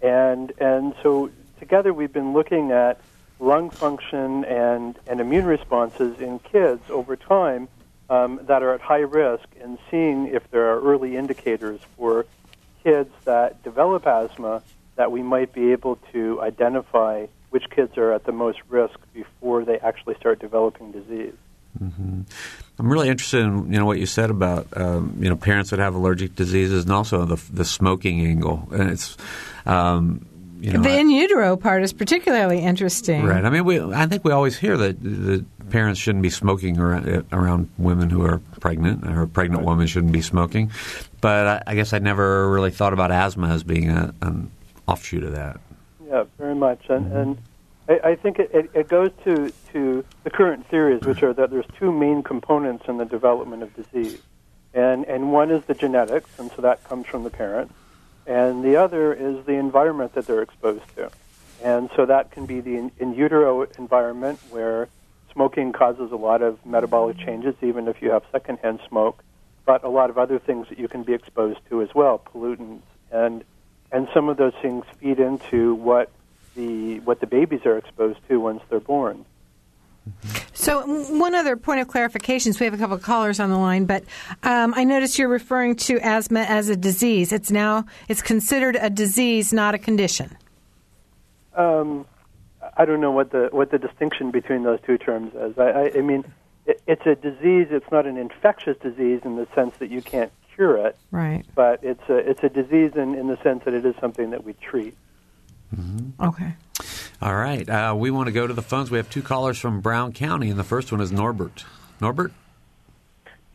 and 0.01 0.51
and 0.60 0.96
so 1.01 1.30
together 1.60 1.94
we've 1.94 2.12
been 2.12 2.34
looking 2.34 2.72
at 2.72 3.00
lung 3.39 3.70
function 3.70 4.44
and 4.46 4.98
and 5.08 5.22
immune 5.22 5.46
responses 5.46 6.20
in 6.20 6.39
kids 6.39 6.82
over 6.89 7.16
time 7.16 7.70
um, 8.10 8.39
that 8.44 8.63
are 8.63 8.74
at 8.74 8.82
high 8.82 9.00
risk, 9.00 9.48
and 9.62 9.78
seeing 9.89 10.28
if 10.28 10.50
there 10.51 10.70
are 10.74 10.82
early 10.82 11.16
indicators 11.16 11.80
for 11.98 12.25
kids 12.84 13.12
that 13.25 13.62
develop 13.63 14.08
asthma 14.08 14.63
that 14.96 15.12
we 15.12 15.22
might 15.22 15.54
be 15.54 15.72
able 15.72 15.98
to 16.12 16.42
identify 16.42 17.25
which 17.50 17.70
kids 17.70 17.98
are 17.98 18.12
at 18.13 18.25
the 18.25 18.32
most 18.32 18.60
risk 18.70 19.00
before 19.13 19.66
they 19.66 19.80
actually 19.80 20.16
start 20.16 20.39
developing 20.39 20.92
disease. 20.92 21.34
I'm 21.80 22.25
really 22.80 23.10
interested 23.10 23.42
in 23.42 23.72
you 23.72 23.80
know 23.80 23.86
what 23.86 24.00
you 24.00 24.06
said 24.06 24.30
about 24.30 24.68
um, 24.75 25.16
you 25.20 25.30
know 25.30 25.36
parents 25.36 25.70
that 25.70 25.80
have 25.80 25.96
allergic 25.96 26.36
diseases 26.36 26.84
and 26.84 26.92
also 26.92 27.25
the 27.25 27.42
the 27.51 27.63
smoking 27.63 28.25
angle. 28.25 28.68
And 28.72 28.89
it's 28.89 29.16
um, 29.66 30.25
you 30.60 30.74
know 30.74 30.82
the 30.82 30.98
in 30.98 31.10
utero 31.10 31.56
part 31.56 31.84
is 31.84 31.94
particularly 31.94 32.60
interesting. 32.60 33.24
Right. 33.24 33.46
I 33.46 33.50
mean, 33.50 33.66
we. 33.66 33.82
I 33.82 34.08
think 34.08 34.25
we 34.25 34.32
always 34.32 34.58
hear 34.58 34.78
that 34.78 35.01
the 35.01 35.46
parents 35.70 36.00
shouldn't 36.00 36.24
be 36.24 36.30
smoking 36.30 36.78
around, 36.80 37.26
around 37.32 37.70
women 37.78 38.10
who 38.10 38.26
are 38.26 38.40
pregnant, 38.60 39.06
or 39.06 39.22
a 39.22 39.28
pregnant 39.28 39.64
woman 39.64 39.88
shouldn't 39.88 40.14
be 40.14 40.22
smoking. 40.22 40.72
But 41.22 41.48
I, 41.48 41.72
I 41.72 41.76
guess 41.76 41.94
I 41.94 42.00
never 42.00 42.50
really 42.50 42.72
thought 42.72 42.94
about 42.94 43.12
asthma 43.12 43.50
as 43.50 43.64
being 43.64 43.90
a, 43.90 44.14
an 44.22 44.52
offshoot 44.88 45.24
of 45.24 45.34
that. 45.34 45.60
Yeah, 46.08 46.26
very 46.38 46.56
much. 46.56 46.90
And, 46.90 47.06
mm-hmm. 47.06 47.18
and 47.18 47.38
I, 47.88 48.10
I 48.12 48.16
think 48.16 48.40
it, 48.40 48.52
it, 48.54 48.70
it 48.74 48.88
goes 48.88 49.12
to, 49.24 49.52
to 49.74 50.04
the 50.24 50.30
current 50.30 50.68
theories, 50.68 51.02
which 51.02 51.24
are 51.24 51.34
that 51.34 51.52
there's 51.52 51.68
two 51.78 51.92
main 51.92 52.24
components 52.24 52.86
in 52.88 52.98
the 52.98 53.06
development 53.06 53.64
of 53.64 53.76
disease. 53.76 54.22
And, 54.74 55.06
and 55.06 55.32
one 55.32 55.50
is 55.52 55.64
the 55.66 55.74
genetics, 55.74 56.30
and 56.38 56.52
so 56.56 56.62
that 56.62 56.84
comes 56.84 57.08
from 57.08 57.24
the 57.24 57.30
parents. 57.30 57.74
And 58.28 58.64
the 58.64 58.76
other 58.76 59.14
is 59.14 59.46
the 59.46 59.54
environment 59.54 60.14
that 60.14 60.28
they're 60.28 60.44
exposed 60.44 60.84
to. 60.96 61.10
And 61.64 61.90
so 61.96 62.06
that 62.06 62.32
can 62.32 62.46
be 62.46 62.62
the 62.62 62.78
in, 62.78 62.92
in 63.00 63.14
utero 63.14 63.64
environment 63.78 64.40
where 64.50 64.88
smoking 65.31 65.71
causes 65.71 66.12
a 66.12 66.15
lot 66.15 66.41
of 66.41 66.63
metabolic 66.65 67.17
changes, 67.17 67.55
even 67.62 67.88
if 67.88 68.01
you 68.01 68.12
have 68.12 68.24
secondhand 68.31 68.79
smoke, 68.88 69.24
but 69.65 69.83
a 69.83 69.89
lot 69.89 70.09
of 70.09 70.17
other 70.17 70.39
things 70.39 70.67
that 70.69 70.79
you 70.79 70.88
can 70.88 71.03
be 71.03 71.13
exposed 71.13 71.59
to 71.69 71.81
as 71.81 71.93
well, 71.93 72.19
pollutants. 72.19 72.81
And 73.12 73.43
and 73.91 74.07
some 74.13 74.29
of 74.29 74.38
those 74.38 74.53
things 74.62 74.86
feed 75.00 75.19
into 75.19 75.74
what 75.75 76.12
the 76.55 77.00
what 77.01 77.19
the 77.19 77.27
babies 77.27 77.65
are 77.65 77.77
exposed 77.77 78.19
to 78.27 78.39
once 78.39 78.62
they're 78.69 78.79
born. 78.79 79.25
So, 80.53 80.81
one 80.86 81.36
other 81.36 81.55
point 81.55 81.81
of 81.81 81.88
clarification. 81.88 82.53
So 82.53 82.59
we 82.59 82.65
have 82.65 82.74
a 82.74 82.77
couple 82.77 82.95
of 82.95 83.01
callers 83.01 83.39
on 83.39 83.50
the 83.50 83.57
line, 83.57 83.86
but 83.86 84.03
um, 84.43 84.74
I 84.75 84.83
noticed 84.83 85.17
you're 85.17 85.29
referring 85.29 85.75
to 85.77 86.00
asthma 86.00 86.41
as 86.41 86.67
a 86.69 86.75
disease. 86.75 87.31
It's 87.31 87.51
now 87.51 87.86
it's 88.07 88.21
considered 88.21 88.77
a 88.79 88.89
disease, 88.89 89.53
not 89.53 89.75
a 89.75 89.77
condition. 89.77 90.36
Um, 91.55 92.05
I 92.79 92.86
don't 92.86 93.01
know 93.01 93.12
what 93.12 93.31
the 93.31 93.50
what 93.51 93.69
the 93.71 93.77
distinction 93.77 94.31
between 94.31 94.63
those 94.63 94.79
two 94.86 94.98
terms 94.98 95.33
is. 95.36 95.57
I, 95.59 95.69
I, 95.69 95.91
I 95.98 96.01
mean, 96.01 96.24
it, 96.65 96.81
it's 96.88 97.05
a 97.05 97.13
disease. 97.13 97.67
It's 97.69 97.91
not 97.91 98.05
an 98.07 98.17
infectious 98.17 98.77
disease 98.77 99.21
in 99.25 99.36
the 99.36 99.48
sense 99.53 99.75
that 99.77 99.91
you 99.91 100.01
can't 100.01 100.31
cure 100.55 100.77
it, 100.88 100.95
Right. 101.12 101.45
but 101.55 101.83
it's 101.83 102.07
a 102.09 102.15
it's 102.17 102.41
a 102.41 102.50
disease 102.50 102.93
in, 102.95 103.15
in 103.15 103.27
the 103.27 103.38
sense 103.43 103.65
that 103.65 103.74
it 103.74 103.86
is 103.86 103.95
something 104.00 104.29
that 104.31 104.45
we 104.45 104.53
treat. 104.53 104.95
Okay. 106.21 106.53
All 107.21 107.36
right. 107.36 107.69
Uh, 107.69 107.93
we 107.98 108.09
want 108.12 108.27
to 108.27 108.31
go 108.31 108.48
to 108.48 108.53
the 108.53 108.62
phones. 108.62 108.89
We 108.89 108.98
have 108.98 109.09
two 109.09 109.21
callers 109.21 109.59
from 109.59 109.81
Brown 109.81 110.13
County, 110.13 110.50
and 110.50 110.57
the 110.57 110.63
first 110.63 110.91
one 110.91 111.01
is 111.01 111.12
Norbert. 111.12 111.65
Norbert. 112.01 112.31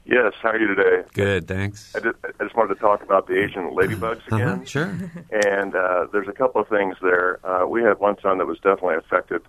Yes, 0.07 0.35
how 0.43 0.51
are 0.51 0.59
you 0.61 0.67
today? 0.75 1.03
Good. 1.15 1.49
Thanks. 1.49 1.95
I 1.97 2.01
just, 2.01 2.17
I 2.23 2.45
just 2.45 2.55
wanted 2.55 2.75
to 2.75 2.81
talk 2.81 3.03
about 3.03 3.27
the 3.27 3.43
Asian 3.43 3.71
ladybugs 3.71 4.19
Uh-huh, 4.31 4.37
again. 4.37 4.65
Sure. 4.67 4.95
And 5.33 5.75
uh, 5.75 6.07
there's 6.13 6.29
a 6.29 6.33
couple 6.33 6.61
of 6.61 6.69
things 6.69 6.97
there. 7.01 7.41
Uh, 7.47 7.67
we 7.67 7.83
had 7.83 7.99
one 8.01 8.17
son 8.21 8.37
that 8.39 8.47
was 8.47 8.59
definitely 8.59 8.97
affected, 8.97 9.41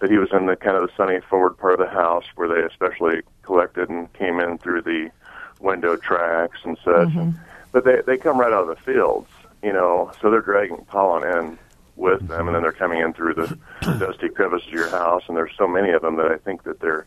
that 0.00 0.10
he 0.10 0.18
was 0.18 0.28
in 0.32 0.44
the 0.46 0.56
kind 0.56 0.76
of 0.76 0.82
the 0.86 0.92
sunny 0.98 1.20
forward 1.30 1.56
part 1.56 1.72
of 1.72 1.78
the 1.78 1.88
house 1.90 2.24
where 2.34 2.46
they 2.46 2.62
especially 2.66 3.22
collected 3.42 3.88
and 3.88 4.12
came 4.12 4.38
in 4.38 4.58
through 4.58 4.82
the 4.82 5.10
window 5.60 5.96
tracks 5.96 6.58
and 6.64 6.76
such. 6.84 7.08
But 7.72 7.84
they 7.84 8.02
they 8.06 8.18
come 8.18 8.38
right 8.38 8.52
out 8.52 8.68
of 8.68 8.76
the 8.76 8.82
fields, 8.82 9.28
you 9.62 9.72
know, 9.72 10.12
so 10.20 10.30
they're 10.30 10.40
dragging 10.42 10.84
pollen 10.86 11.24
in 11.24 11.58
with 11.96 12.26
them, 12.28 12.46
and 12.48 12.54
then 12.54 12.62
they're 12.62 12.72
coming 12.72 13.00
in 13.00 13.14
through 13.14 13.32
the 13.34 13.58
dusty 13.98 14.28
crevices 14.28 14.68
of 14.68 14.74
your 14.74 14.90
house. 14.90 15.22
And 15.28 15.36
there's 15.36 15.52
so 15.56 15.66
many 15.66 15.90
of 15.92 16.02
them 16.02 16.16
that 16.16 16.26
I 16.26 16.36
think 16.36 16.64
that 16.64 16.80
they're 16.80 17.06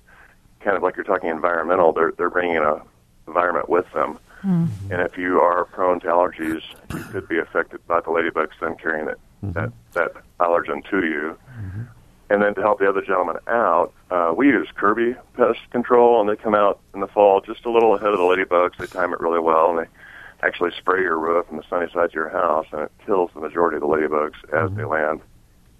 kind 0.59 0.75
of 0.75 0.83
like 0.83 0.95
you're 0.95 1.05
talking 1.05 1.29
environmental. 1.29 1.93
They're 1.93 2.13
they're 2.17 2.29
bringing 2.29 2.57
a 2.57 2.81
environment 3.27 3.69
with 3.69 3.91
them. 3.93 4.19
Hmm. 4.41 4.65
And 4.89 5.01
if 5.01 5.17
you 5.17 5.39
are 5.41 5.65
prone 5.65 5.99
to 6.01 6.07
allergies, 6.07 6.61
you 6.93 7.03
could 7.11 7.27
be 7.27 7.39
affected 7.39 7.85
by 7.87 7.99
the 7.99 8.07
ladybugs 8.07 8.51
then 8.61 8.75
carrying 8.75 9.05
that 9.05 9.17
mm-hmm. 9.43 9.51
that, 9.51 9.71
that 9.93 10.11
allergen 10.39 10.87
to 10.89 11.05
you. 11.05 11.37
Mm-hmm. 11.59 11.81
And 12.31 12.43
then 12.43 12.53
to 12.55 12.61
help 12.61 12.79
the 12.79 12.87
other 12.87 13.01
gentleman 13.01 13.37
out, 13.47 13.91
uh, 14.11 14.33
we 14.35 14.47
use 14.47 14.67
Kirby 14.75 15.15
pest 15.33 15.59
control, 15.71 16.21
and 16.21 16.29
they 16.29 16.35
come 16.35 16.53
out 16.53 16.79
in 16.93 16.99
the 16.99 17.07
fall 17.07 17.41
just 17.41 17.65
a 17.65 17.71
little 17.71 17.95
ahead 17.95 18.09
of 18.09 18.19
the 18.19 18.23
ladybugs. 18.23 18.77
They 18.77 18.85
time 18.85 19.13
it 19.13 19.19
really 19.19 19.39
well, 19.39 19.71
and 19.71 19.79
they 19.79 20.47
actually 20.47 20.71
spray 20.77 21.01
your 21.01 21.17
roof 21.17 21.47
and 21.49 21.57
the 21.57 21.63
sunny 21.69 21.87
sides 21.91 22.11
of 22.11 22.15
your 22.15 22.29
house, 22.29 22.67
and 22.71 22.81
it 22.81 22.91
kills 23.05 23.31
the 23.33 23.39
majority 23.39 23.77
of 23.77 23.81
the 23.81 23.87
ladybugs 23.87 24.43
as 24.45 24.69
mm-hmm. 24.69 24.77
they 24.77 24.85
land 24.85 25.21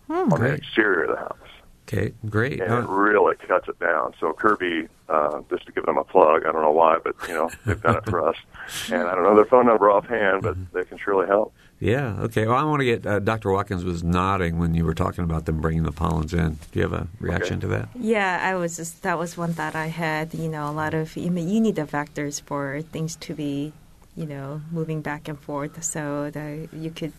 hmm. 0.08 0.34
on 0.34 0.42
the 0.42 0.54
exterior 0.54 1.04
of 1.04 1.12
the 1.12 1.18
house. 1.18 1.50
Okay, 1.92 2.14
great. 2.30 2.62
and 2.62 2.72
Uh, 2.72 2.82
it 2.82 2.88
really 2.88 3.36
cuts 3.48 3.68
it 3.68 3.80
down. 3.80 4.14
So 4.20 4.32
Kirby, 4.34 4.88
uh, 5.10 5.42
just 5.50 5.66
to 5.66 5.72
give 5.72 5.86
them 5.88 5.98
a 5.98 6.04
plug, 6.04 6.46
I 6.46 6.52
don't 6.52 6.62
know 6.62 6.72
why, 6.72 6.98
but 7.04 7.16
you 7.28 7.34
know 7.34 7.50
they've 7.66 7.82
done 7.82 7.98
it 7.98 8.06
for 8.06 8.28
us, 8.30 8.36
and 8.92 9.04
I 9.08 9.16
don't 9.16 9.24
know 9.24 9.36
their 9.36 9.46
phone 9.46 9.66
number 9.66 9.90
offhand, 9.90 10.44
but 10.44 10.56
they 10.72 10.84
can 10.86 11.00
surely 11.00 11.26
help. 11.26 11.52
yeah. 11.80 12.16
Okay. 12.20 12.46
Well, 12.46 12.58
I 12.58 12.64
want 12.64 12.82
to 12.82 12.86
get 12.86 13.06
uh, 13.08 13.18
Dr. 13.20 13.52
Watkins 13.52 13.84
was 13.84 14.04
nodding 14.04 14.60
when 14.60 14.76
you 14.76 14.86
were 14.86 14.94
talking 14.94 15.24
about 15.24 15.46
them 15.46 15.62
bringing 15.62 15.82
the 15.84 15.92
pollens 15.92 16.34
in. 16.34 16.60
Do 16.72 16.80
you 16.80 16.84
have 16.84 16.94
a 16.94 17.08
reaction 17.20 17.54
Okay. 17.58 17.62
to 17.62 17.68
that? 17.70 17.90
Yeah, 17.96 18.40
I 18.50 18.54
was 18.56 18.78
just 18.78 19.02
that 19.02 19.18
was 19.18 19.36
one 19.36 19.54
thought 19.54 19.76
I 19.76 19.88
had. 19.88 20.34
You 20.36 20.48
know, 20.50 20.70
a 20.70 20.76
lot 20.84 20.94
of 20.94 21.18
you, 21.18 21.32
mean, 21.32 21.50
you 21.50 21.60
need 21.60 21.76
the 21.76 21.86
vectors 21.86 22.40
for 22.40 22.82
things 22.84 23.16
to 23.26 23.34
be, 23.34 23.74
you 24.16 24.28
know, 24.28 24.62
moving 24.72 25.02
back 25.02 25.28
and 25.28 25.40
forth. 25.40 25.84
So 25.84 26.30
that 26.30 26.70
you 26.72 26.92
could, 26.92 27.14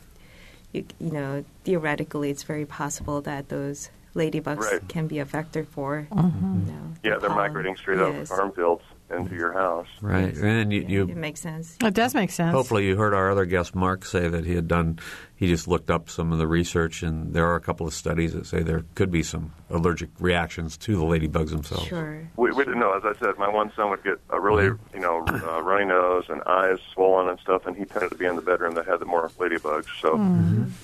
you, 0.73 0.85
you 1.01 1.11
know, 1.11 1.45
theoretically, 1.65 2.31
it's 2.31 2.45
very 2.45 2.67
possible 2.67 3.21
that 3.23 3.49
those 3.49 3.91
ladybugs 4.15 4.59
Right. 4.59 4.89
can 4.89 5.07
be 5.07 5.19
a 5.19 5.25
vector 5.25 5.65
for. 5.65 6.07
Mm-hmm. 6.11 6.67
You 6.67 6.73
know, 6.73 6.81
Yeah, 7.05 7.15
the 7.15 7.21
they're 7.21 7.31
pollen. 7.31 7.37
migrating 7.37 7.77
straight 7.77 7.99
yes. 7.99 8.09
out 8.09 8.21
of 8.21 8.29
farm 8.29 8.53
fields 8.53 8.83
into 9.11 9.35
your 9.35 9.53
house. 9.53 9.89
Right. 10.01 10.33
And 10.37 10.73
you, 10.73 10.83
Yeah, 10.83 10.89
you 10.89 11.03
it 11.09 11.17
makes 11.17 11.41
sense. 11.41 11.77
It 11.83 11.95
does 11.95 12.15
make 12.15 12.31
sense. 12.31 12.53
Hopefully, 12.55 12.87
you 12.87 12.97
heard 12.97 13.13
our 13.15 13.31
other 13.31 13.45
guest, 13.45 13.75
Mark, 13.75 14.05
say 14.05 14.29
that 14.29 14.45
he 14.45 14.55
had 14.55 14.69
done, 14.69 15.01
he 15.35 15.49
just 15.49 15.67
looked 15.67 15.91
up 15.91 16.09
some 16.09 16.31
of 16.33 16.39
the 16.39 16.47
research, 16.47 17.03
and 17.03 17.33
there 17.35 17.47
are 17.47 17.57
a 17.57 17.61
couple 17.61 17.87
of 17.89 17.93
studies 17.95 18.35
that 18.35 18.47
say 18.47 18.63
there 18.63 18.85
could 18.95 19.11
be 19.11 19.25
some 19.25 19.53
allergic 19.69 20.11
reactions 20.21 20.77
to 20.77 20.97
the 20.97 21.03
ladybugs 21.03 21.51
themselves. 21.51 21.87
Sure. 21.87 22.29
We, 22.37 22.53
we 22.53 22.65
didn't 22.65 22.79
know. 22.79 22.93
As 22.97 23.03
I 23.05 23.19
said, 23.19 23.37
my 23.37 23.49
one 23.49 23.73
son 23.75 23.91
would 23.91 24.05
get 24.05 24.21
a 24.31 24.39
really, 24.41 24.67
you 24.95 25.01
know, 25.01 25.25
uh, 25.27 25.61
runny 25.63 25.87
nose 25.87 26.27
and 26.29 26.41
eyes 26.45 26.79
swollen 26.95 27.29
and 27.29 27.39
stuff, 27.41 27.67
and 27.67 27.77
he 27.77 27.85
tended 27.87 28.11
to 28.13 28.17
be 28.17 28.27
in 28.27 28.37
the 28.37 28.43
bedroom 28.43 28.75
that 28.75 28.87
had 28.87 29.01
the 29.01 29.07
more 29.07 29.29
ladybugs. 29.41 29.87
So 30.01 30.15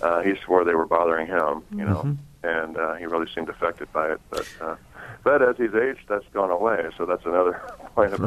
uh, 0.05 0.23
he 0.23 0.35
swore 0.45 0.65
they 0.65 0.75
were 0.75 0.87
bothering 0.87 1.29
him, 1.29 1.63
you 1.71 1.85
know, 1.85 2.17
and 2.43 2.77
uh, 2.77 2.95
he 2.95 3.07
really 3.07 3.27
seemed 3.35 3.49
affected 3.49 3.93
by 3.93 4.13
it. 4.13 4.21
But 4.31 4.49
uh, 4.61 4.77
but 5.25 5.43
as 5.43 5.57
he's 5.57 5.75
aged, 5.75 6.09
that's 6.09 6.27
gone 6.33 6.51
away. 6.51 6.89
So 6.97 7.05
that's 7.07 7.25
another 7.25 7.61
point 7.95 8.13
of 8.13 8.21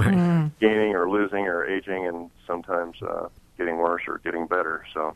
gaining 0.59 0.95
or 0.95 1.09
losing 1.09 1.47
or 1.47 1.65
aging, 1.65 2.07
and 2.07 2.29
sometimes 2.45 3.01
uh, 3.01 3.27
getting 3.57 3.77
worse 3.77 4.03
or 4.07 4.19
getting 4.23 4.47
better. 4.47 4.85
So. 4.93 5.15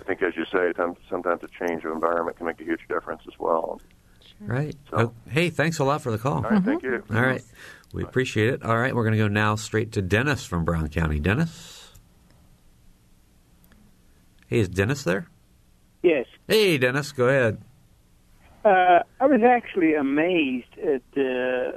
I 0.00 0.04
think, 0.04 0.20
as 0.22 0.34
you 0.36 0.44
say, 0.46 0.72
sometimes 1.08 1.42
a 1.44 1.48
change 1.64 1.84
of 1.84 1.92
environment 1.92 2.36
can 2.36 2.46
make 2.46 2.60
a 2.60 2.64
huge 2.64 2.80
difference 2.88 3.22
as 3.28 3.38
well. 3.38 3.80
Right. 4.40 4.74
So- 4.90 4.96
Oh, 4.96 5.30
hey, 5.30 5.48
thanks 5.48 5.78
a 5.78 5.84
lot 5.84 6.02
for 6.02 6.10
the 6.10 6.18
call. 6.18 6.38
All 6.44 6.50
right, 6.50 6.60
thank 6.64 6.82
you. 6.82 7.04
All 7.14 7.22
right. 7.22 7.40
We 7.94 8.02
appreciate 8.02 8.48
it. 8.52 8.64
All 8.64 8.76
right, 8.76 8.92
we're 8.96 9.04
going 9.04 9.12
to 9.12 9.18
go 9.18 9.28
now 9.28 9.54
straight 9.54 9.92
to 9.92 10.02
Dennis 10.02 10.44
from 10.44 10.64
Brown 10.64 10.88
County. 10.88 11.20
Dennis? 11.20 11.92
Hey, 14.48 14.58
is 14.58 14.68
Dennis 14.68 15.04
there? 15.04 15.28
Yes. 16.02 16.26
Hey, 16.48 16.78
Dennis, 16.78 17.12
go 17.12 17.28
ahead. 17.28 17.62
Uh, 18.64 19.02
I 19.20 19.26
was 19.26 19.42
actually 19.42 19.94
amazed 19.94 20.78
at 20.78 21.02
uh, 21.16 21.72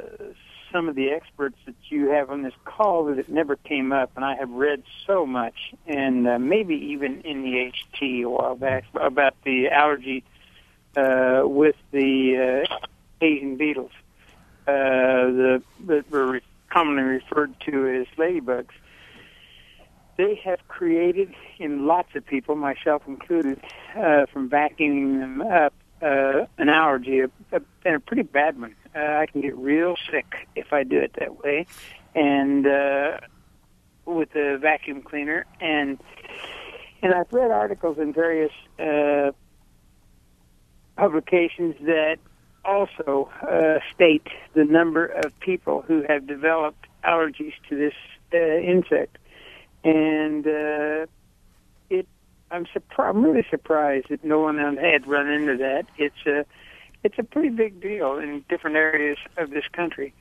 some 0.72 0.88
of 0.88 0.96
the 0.96 1.10
experts 1.10 1.58
that 1.66 1.76
you 1.90 2.10
have 2.10 2.30
on 2.30 2.44
this 2.44 2.54
call 2.64 3.06
that 3.06 3.18
it 3.18 3.30
never 3.30 3.56
came 3.56 3.92
up, 3.92 4.12
and 4.16 4.24
I 4.24 4.36
have 4.36 4.52
read 4.52 4.84
so 5.08 5.26
much, 5.26 5.74
and 5.88 6.28
uh, 6.28 6.38
maybe 6.38 6.76
even 6.76 7.22
in 7.22 7.42
the 7.42 7.72
HT 7.72 8.24
a 8.24 8.30
while 8.30 8.56
back 8.56 8.84
about 8.94 9.36
the 9.44 9.70
allergy 9.70 10.24
uh, 10.96 11.42
with 11.46 11.76
the 11.92 12.66
uh, 12.70 12.76
Asian 13.20 13.58
beetles, 13.58 13.92
uh, 14.68 14.72
the 14.72 15.64
that 15.88 16.12
were 16.12 16.34
re- 16.34 16.42
commonly 16.70 17.04
referred 17.04 17.60
to 17.62 18.02
as 18.02 18.08
ladybugs. 18.18 18.74
They 20.18 20.36
have 20.46 20.66
created 20.68 21.34
in 21.58 21.88
lots 21.88 22.16
of 22.16 22.26
people, 22.26 22.56
myself 22.56 23.02
included, 23.08 23.60
uh, 23.98 24.28
from 24.28 24.50
vacuuming 24.50 25.20
them 25.20 25.42
up, 25.42 25.74
uh, 26.02 26.46
an 26.58 26.70
allergy, 26.70 27.22
a, 27.22 27.30
and 27.86 27.96
a 27.96 28.00
pretty 28.00 28.24
bad 28.24 28.60
one. 28.60 28.76
Uh, 28.96 29.00
I 29.00 29.26
can 29.26 29.42
get 29.42 29.58
real 29.58 29.96
sick 30.12 30.48
if 30.56 30.72
I 30.72 30.84
do 30.84 31.00
it 31.00 31.14
that 31.20 31.44
way, 31.44 31.66
and 32.14 32.66
uh, 32.66 33.20
with 34.06 34.32
the 34.34 34.58
vacuum 34.62 35.02
cleaner. 35.02 35.46
And 35.60 36.00
and 37.02 37.14
I've 37.14 37.32
read 37.32 37.52
articles 37.52 37.98
in 37.98 38.14
various 38.14 38.52
uh, 38.80 39.32
publications 40.96 41.76
that 41.82 42.18
also 42.64 43.30
uh, 43.42 43.80
state 43.94 44.28
the 44.54 44.64
number 44.64 45.06
of 45.06 45.38
people 45.40 45.82
who 45.82 46.04
have 46.08 46.26
developed 46.26 46.88
allergies 47.04 47.54
to 47.70 47.76
this 47.76 47.94
uh, 48.34 48.38
insect, 48.38 49.18
and 49.84 50.48
uh. 50.48 51.06
I'm 52.52 52.66
surprised. 52.72 53.16
I'm 53.16 53.24
really 53.24 53.46
surprised 53.50 54.10
that 54.10 54.24
no 54.24 54.40
one 54.40 54.58
had 54.78 55.08
run 55.08 55.28
into 55.30 55.58
that. 55.58 55.86
It's 55.98 56.26
a 56.26 56.46
it's 57.04 57.20
a 57.20 57.24
pretty 57.24 57.50
big 57.50 57.82
deal 57.82 58.18
in 58.18 58.44
different 58.50 58.78
areas 58.78 59.18
of 59.38 59.52
this 59.52 59.68
country. 59.72 60.14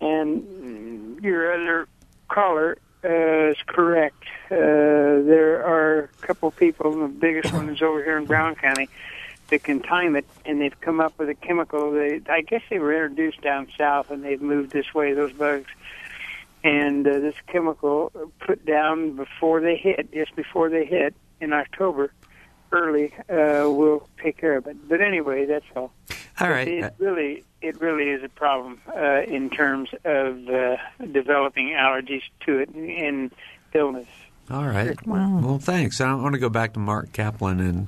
And 0.00 0.42
mm, 0.42 1.22
your 1.22 1.54
other 1.54 1.88
caller 2.28 2.76
uh, 3.02 3.50
is 3.50 3.56
correct. 3.66 4.24
Uh, 4.50 5.24
there 5.24 5.64
are 5.64 6.00
a 6.00 6.26
couple 6.26 6.50
people, 6.50 7.00
the 7.00 7.08
biggest 7.08 7.54
one 7.54 7.70
is 7.70 7.80
over 7.80 8.04
here 8.04 8.18
in 8.18 8.26
Brown 8.26 8.56
County, 8.56 8.88
that 9.48 9.62
can 9.62 9.80
time 9.80 10.16
it, 10.16 10.26
and 10.44 10.60
they've 10.60 10.78
come 10.82 11.00
up 11.00 11.18
with 11.18 11.30
a 11.30 11.34
chemical. 11.34 11.92
They, 11.92 12.20
I 12.28 12.42
guess 12.42 12.60
they 12.68 12.78
were 12.78 12.92
introduced 12.92 13.40
down 13.40 13.68
south, 13.78 14.10
and 14.10 14.22
they've 14.22 14.42
moved 14.42 14.70
this 14.70 14.92
way. 14.92 15.14
Those 15.14 15.32
bugs, 15.32 15.70
and 16.62 17.06
uh, 17.06 17.20
this 17.20 17.36
chemical 17.46 18.12
put 18.40 18.66
down 18.66 19.16
before 19.16 19.62
they 19.62 19.76
hit, 19.76 20.12
just 20.12 20.36
before 20.36 20.68
they 20.68 20.84
hit 20.84 21.14
in 21.40 21.52
October, 21.52 22.12
early, 22.72 23.12
uh, 23.30 23.68
will 23.70 24.08
take 24.22 24.36
care 24.36 24.56
of 24.56 24.66
it. 24.66 24.76
But 24.88 25.00
anyway, 25.00 25.46
that's 25.46 25.64
all. 25.76 25.92
All 26.40 26.50
right. 26.50 26.68
It 26.68 26.94
really, 26.98 27.44
it 27.62 27.80
really 27.80 28.10
is 28.10 28.22
a 28.22 28.28
problem 28.28 28.80
uh, 28.94 29.22
in 29.22 29.50
terms 29.50 29.90
of 30.04 30.48
uh, 30.48 30.76
developing 31.12 31.68
allergies 31.70 32.22
to 32.46 32.58
it 32.58 32.68
and 32.74 33.32
illness. 33.74 34.06
All 34.50 34.64
right. 34.66 34.96
Well, 35.06 35.58
thanks. 35.58 36.00
I 36.00 36.14
want 36.14 36.32
to 36.32 36.38
go 36.38 36.48
back 36.48 36.72
to 36.72 36.78
Mark 36.78 37.12
Kaplan 37.12 37.60
and 37.60 37.86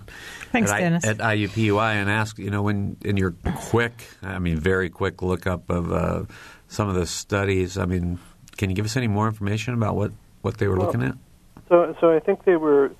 Thanks, 0.52 0.70
at, 0.70 0.82
I- 0.82 1.08
at 1.08 1.16
IUPUI 1.18 1.94
and 1.94 2.10
ask 2.10 2.38
you 2.38 2.50
know 2.50 2.62
when 2.62 2.98
in 3.02 3.16
your 3.16 3.34
quick, 3.54 3.94
I 4.22 4.38
mean 4.40 4.58
very 4.58 4.90
quick 4.90 5.22
lookup 5.22 5.70
of 5.70 5.90
uh, 5.90 6.24
some 6.68 6.88
of 6.90 6.96
the 6.96 7.06
studies. 7.06 7.78
I 7.78 7.86
mean, 7.86 8.18
can 8.58 8.68
you 8.68 8.76
give 8.76 8.84
us 8.84 8.96
any 8.98 9.08
more 9.08 9.26
information 9.26 9.72
about 9.72 9.96
what 9.96 10.12
what 10.42 10.58
they 10.58 10.68
were 10.68 10.76
Well, 10.76 10.86
looking 10.88 11.02
at? 11.02 11.14
So, 11.70 11.96
so 11.98 12.14
I 12.14 12.18
think 12.20 12.44
they 12.44 12.56
were 12.56 12.90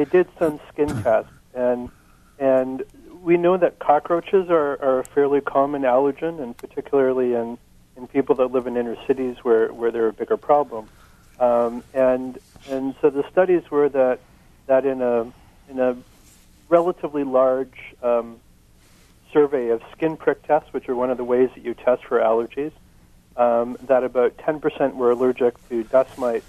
they 0.00 0.06
did 0.06 0.28
some 0.38 0.58
skin 0.72 1.02
tests, 1.02 1.30
and 1.54 1.90
and 2.38 2.84
we 3.22 3.36
know 3.36 3.58
that 3.58 3.78
cockroaches 3.78 4.48
are, 4.48 4.80
are 4.82 5.00
a 5.00 5.04
fairly 5.04 5.42
common 5.42 5.82
allergen, 5.82 6.40
and 6.42 6.56
particularly 6.56 7.34
in 7.34 7.58
in 7.96 8.06
people 8.06 8.34
that 8.36 8.46
live 8.46 8.66
in 8.66 8.78
inner 8.78 8.96
cities 9.06 9.36
where 9.42 9.68
where 9.68 9.90
they're 9.90 10.08
a 10.08 10.12
bigger 10.12 10.38
problem. 10.38 10.88
Um, 11.38 11.84
and 11.92 12.38
and 12.70 12.94
so 13.02 13.10
the 13.10 13.28
studies 13.30 13.70
were 13.70 13.90
that 13.90 14.20
that 14.68 14.86
in 14.86 15.02
a 15.02 15.30
in 15.68 15.78
a 15.78 15.98
relatively 16.70 17.24
large 17.24 17.94
um, 18.02 18.38
survey 19.34 19.68
of 19.68 19.82
skin 19.92 20.16
prick 20.16 20.46
tests, 20.46 20.72
which 20.72 20.88
are 20.88 20.94
one 20.94 21.10
of 21.10 21.18
the 21.18 21.24
ways 21.24 21.50
that 21.54 21.62
you 21.62 21.74
test 21.74 22.06
for 22.06 22.20
allergies, 22.20 22.72
um, 23.36 23.76
that 23.82 24.02
about 24.02 24.38
10% 24.38 24.94
were 24.94 25.10
allergic 25.10 25.54
to 25.68 25.82
dust 25.84 26.16
mites, 26.16 26.46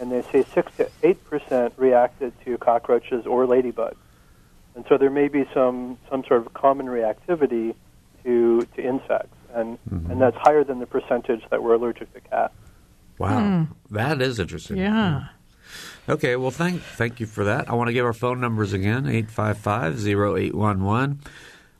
and 0.00 0.10
they 0.10 0.22
say 0.32 0.44
6 0.54 0.76
to 0.76 0.90
8% 1.02 1.72
reacted 1.76 2.32
to 2.44 2.58
cockroaches 2.58 3.26
or 3.26 3.46
ladybugs. 3.46 3.96
And 4.74 4.84
so 4.88 4.96
there 4.96 5.10
may 5.10 5.28
be 5.28 5.44
some, 5.52 5.98
some 6.08 6.24
sort 6.24 6.46
of 6.46 6.54
common 6.54 6.86
reactivity 6.86 7.74
to, 8.24 8.66
to 8.76 8.82
insects, 8.82 9.36
and, 9.52 9.78
mm-hmm. 9.88 10.10
and 10.10 10.20
that's 10.20 10.36
higher 10.36 10.64
than 10.64 10.78
the 10.78 10.86
percentage 10.86 11.42
that 11.50 11.62
were 11.62 11.74
allergic 11.74 12.12
to 12.14 12.20
cats. 12.20 12.54
Wow, 13.18 13.40
hmm. 13.40 13.94
that 13.94 14.22
is 14.22 14.38
interesting. 14.38 14.78
yeah. 14.78 15.20
Hmm. 15.20 16.12
Okay, 16.12 16.36
well, 16.36 16.50
thank 16.50 16.80
thank 16.80 17.20
you 17.20 17.26
for 17.26 17.44
that. 17.44 17.68
I 17.68 17.74
want 17.74 17.88
to 17.88 17.92
give 17.92 18.04
our 18.04 18.14
phone 18.14 18.40
numbers 18.40 18.72
again 18.72 19.06
855 19.06 20.06
0811 20.06 21.20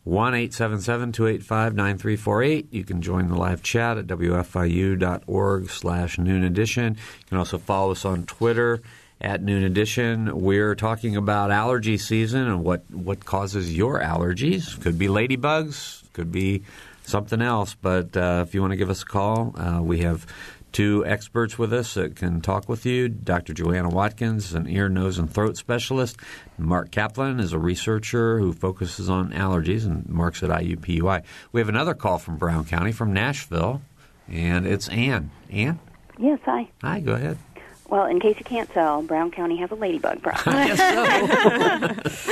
1 0.04 0.34
877 0.34 1.12
285 1.12 1.74
9348. 1.74 2.72
You 2.72 2.84
can 2.84 3.02
join 3.02 3.28
the 3.28 3.36
live 3.36 3.62
chat 3.62 3.98
at 3.98 4.06
wfiu.org 4.06 5.70
slash 5.70 6.18
noon 6.18 6.44
edition. 6.44 6.94
You 6.94 7.26
can 7.28 7.38
also 7.38 7.58
follow 7.58 7.92
us 7.92 8.04
on 8.04 8.24
Twitter 8.24 8.80
at 9.20 9.42
noon 9.42 9.62
edition. 9.62 10.40
We're 10.40 10.74
talking 10.74 11.16
about 11.16 11.50
allergy 11.50 11.98
season 11.98 12.46
and 12.46 12.64
what, 12.64 12.90
what 12.90 13.24
causes 13.24 13.76
your 13.76 14.00
allergies. 14.00 14.80
Could 14.80 14.98
be 14.98 15.08
ladybugs, 15.08 16.04
could 16.14 16.32
be 16.32 16.62
something 17.02 17.42
else. 17.42 17.74
But 17.74 18.16
uh, 18.16 18.44
if 18.46 18.54
you 18.54 18.62
want 18.62 18.72
to 18.72 18.78
give 18.78 18.90
us 18.90 19.02
a 19.02 19.06
call, 19.06 19.54
uh, 19.58 19.82
we 19.82 19.98
have 20.00 20.26
two 20.72 21.04
experts 21.06 21.58
with 21.58 21.72
us 21.72 21.94
that 21.94 22.16
can 22.16 22.40
talk 22.40 22.68
with 22.68 22.86
you. 22.86 23.08
Dr. 23.08 23.52
Joanna 23.52 23.88
Watkins, 23.88 24.54
an 24.54 24.68
ear, 24.68 24.88
nose, 24.88 25.18
and 25.18 25.32
throat 25.32 25.56
specialist. 25.56 26.16
Mark 26.58 26.90
Kaplan 26.90 27.40
is 27.40 27.52
a 27.52 27.58
researcher 27.58 28.38
who 28.38 28.52
focuses 28.52 29.08
on 29.08 29.30
allergies, 29.32 29.84
and 29.84 30.08
Mark's 30.08 30.42
at 30.42 30.50
IUPUI. 30.50 31.22
We 31.52 31.60
have 31.60 31.68
another 31.68 31.94
call 31.94 32.18
from 32.18 32.36
Brown 32.36 32.64
County, 32.64 32.92
from 32.92 33.12
Nashville, 33.12 33.82
and 34.28 34.66
it's 34.66 34.88
Ann. 34.88 35.30
Ann? 35.50 35.78
Yes, 36.18 36.38
hi. 36.44 36.68
Hi, 36.82 37.00
go 37.00 37.12
ahead. 37.12 37.38
Well, 37.88 38.06
in 38.06 38.20
case 38.20 38.36
you 38.38 38.44
can't 38.44 38.70
tell, 38.70 39.02
Brown 39.02 39.32
County 39.32 39.56
has 39.56 39.70
a 39.72 39.74
ladybug 39.74 40.22
problem. 40.22 40.56
I 40.56 40.68
guess 40.68 42.24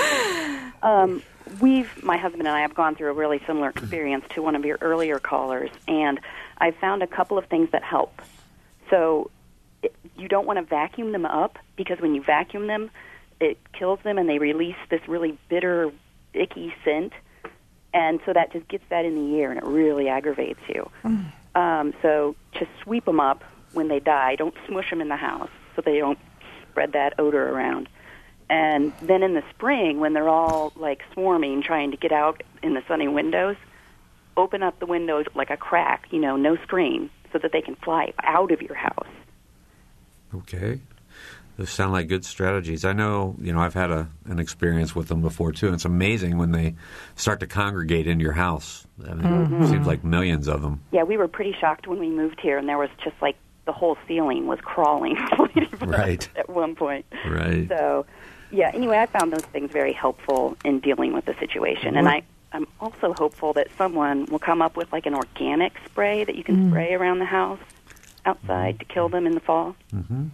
so. 0.82 0.88
um, 0.88 1.22
we've, 1.60 2.02
my 2.04 2.16
husband 2.16 2.42
and 2.46 2.48
I, 2.48 2.60
have 2.60 2.74
gone 2.74 2.94
through 2.94 3.10
a 3.10 3.14
really 3.14 3.40
similar 3.46 3.70
experience 3.70 4.24
to 4.34 4.42
one 4.42 4.54
of 4.54 4.64
your 4.64 4.78
earlier 4.80 5.18
callers, 5.18 5.70
and 5.88 6.20
I 6.58 6.72
found 6.72 7.02
a 7.02 7.06
couple 7.06 7.38
of 7.38 7.46
things 7.46 7.70
that 7.72 7.82
help. 7.82 8.20
So 8.90 9.30
you 10.16 10.28
don't 10.28 10.46
want 10.46 10.58
to 10.58 10.64
vacuum 10.64 11.12
them 11.12 11.24
up 11.24 11.58
because 11.76 12.00
when 12.00 12.14
you 12.14 12.22
vacuum 12.22 12.66
them, 12.66 12.90
it 13.40 13.58
kills 13.72 14.00
them 14.02 14.18
and 14.18 14.28
they 14.28 14.38
release 14.38 14.76
this 14.90 15.00
really 15.06 15.38
bitter, 15.48 15.92
icky 16.34 16.74
scent, 16.84 17.12
and 17.94 18.20
so 18.26 18.32
that 18.32 18.52
just 18.52 18.68
gets 18.68 18.84
that 18.90 19.04
in 19.04 19.14
the 19.14 19.38
air 19.38 19.50
and 19.50 19.58
it 19.58 19.64
really 19.64 20.08
aggravates 20.08 20.60
you. 20.68 20.90
Um, 21.54 21.94
so 22.02 22.36
just 22.52 22.70
sweep 22.82 23.04
them 23.04 23.20
up 23.20 23.42
when 23.72 23.88
they 23.88 24.00
die. 24.00 24.36
Don't 24.36 24.54
smush 24.66 24.90
them 24.90 25.00
in 25.00 25.08
the 25.08 25.16
house 25.16 25.50
so 25.74 25.82
they 25.82 25.98
don't 25.98 26.18
spread 26.70 26.92
that 26.92 27.18
odor 27.18 27.48
around. 27.48 27.88
And 28.50 28.92
then 29.02 29.22
in 29.22 29.34
the 29.34 29.42
spring, 29.50 30.00
when 30.00 30.12
they're 30.12 30.28
all 30.28 30.72
like 30.76 31.02
swarming, 31.12 31.62
trying 31.62 31.90
to 31.90 31.96
get 31.96 32.12
out 32.12 32.42
in 32.62 32.74
the 32.74 32.82
sunny 32.88 33.08
windows, 33.08 33.56
open 34.38 34.62
up 34.62 34.78
the 34.78 34.86
windows 34.86 35.26
like 35.34 35.50
a 35.50 35.56
crack, 35.56 36.06
you 36.10 36.20
know, 36.20 36.36
no 36.36 36.56
screen, 36.58 37.10
so 37.32 37.38
that 37.38 37.52
they 37.52 37.60
can 37.60 37.74
fly 37.76 38.12
out 38.22 38.50
of 38.52 38.62
your 38.62 38.74
house. 38.74 39.08
Okay. 40.34 40.80
Those 41.56 41.70
sound 41.70 41.92
like 41.92 42.06
good 42.06 42.24
strategies. 42.24 42.84
I 42.84 42.92
know, 42.92 43.34
you 43.40 43.52
know, 43.52 43.58
I've 43.58 43.74
had 43.74 43.90
a, 43.90 44.08
an 44.26 44.38
experience 44.38 44.94
with 44.94 45.08
them 45.08 45.20
before 45.20 45.50
too. 45.50 45.66
And 45.66 45.74
it's 45.74 45.84
amazing 45.84 46.38
when 46.38 46.52
they 46.52 46.76
start 47.16 47.40
to 47.40 47.48
congregate 47.48 48.06
in 48.06 48.20
your 48.20 48.32
house. 48.32 48.86
I 49.04 49.14
mean, 49.14 49.18
It 49.18 49.28
mm-hmm. 49.28 49.66
seems 49.66 49.86
like 49.86 50.04
millions 50.04 50.46
of 50.46 50.62
them. 50.62 50.82
Yeah, 50.92 51.02
we 51.02 51.16
were 51.16 51.26
pretty 51.26 51.56
shocked 51.60 51.88
when 51.88 51.98
we 51.98 52.10
moved 52.10 52.38
here, 52.40 52.58
and 52.58 52.68
there 52.68 52.78
was 52.78 52.90
just 53.02 53.16
like 53.20 53.36
the 53.64 53.72
whole 53.72 53.98
ceiling 54.06 54.46
was 54.46 54.60
crawling 54.62 55.16
Right. 55.80 56.28
at 56.36 56.48
one 56.48 56.76
point. 56.76 57.06
Right. 57.26 57.68
So, 57.68 58.06
yeah. 58.52 58.70
Anyway, 58.72 58.96
I 58.96 59.06
found 59.06 59.32
those 59.32 59.42
things 59.42 59.72
very 59.72 59.92
helpful 59.92 60.56
in 60.64 60.78
dealing 60.78 61.12
with 61.12 61.24
the 61.24 61.34
situation, 61.40 61.96
and 61.96 62.08
I. 62.08 62.22
I'm 62.52 62.66
also 62.80 63.12
hopeful 63.12 63.52
that 63.54 63.68
someone 63.76 64.24
will 64.26 64.38
come 64.38 64.62
up 64.62 64.76
with 64.76 64.90
like 64.92 65.06
an 65.06 65.14
organic 65.14 65.72
spray 65.84 66.24
that 66.24 66.34
you 66.34 66.42
can 66.44 66.70
spray 66.70 66.94
around 66.94 67.18
the 67.18 67.24
house 67.26 67.58
outside 68.24 68.78
to 68.78 68.84
kill 68.86 69.08
them 69.08 69.26
in 69.26 69.34
the 69.34 69.40
fall. 69.40 69.74
Mm-hmm. 69.92 70.26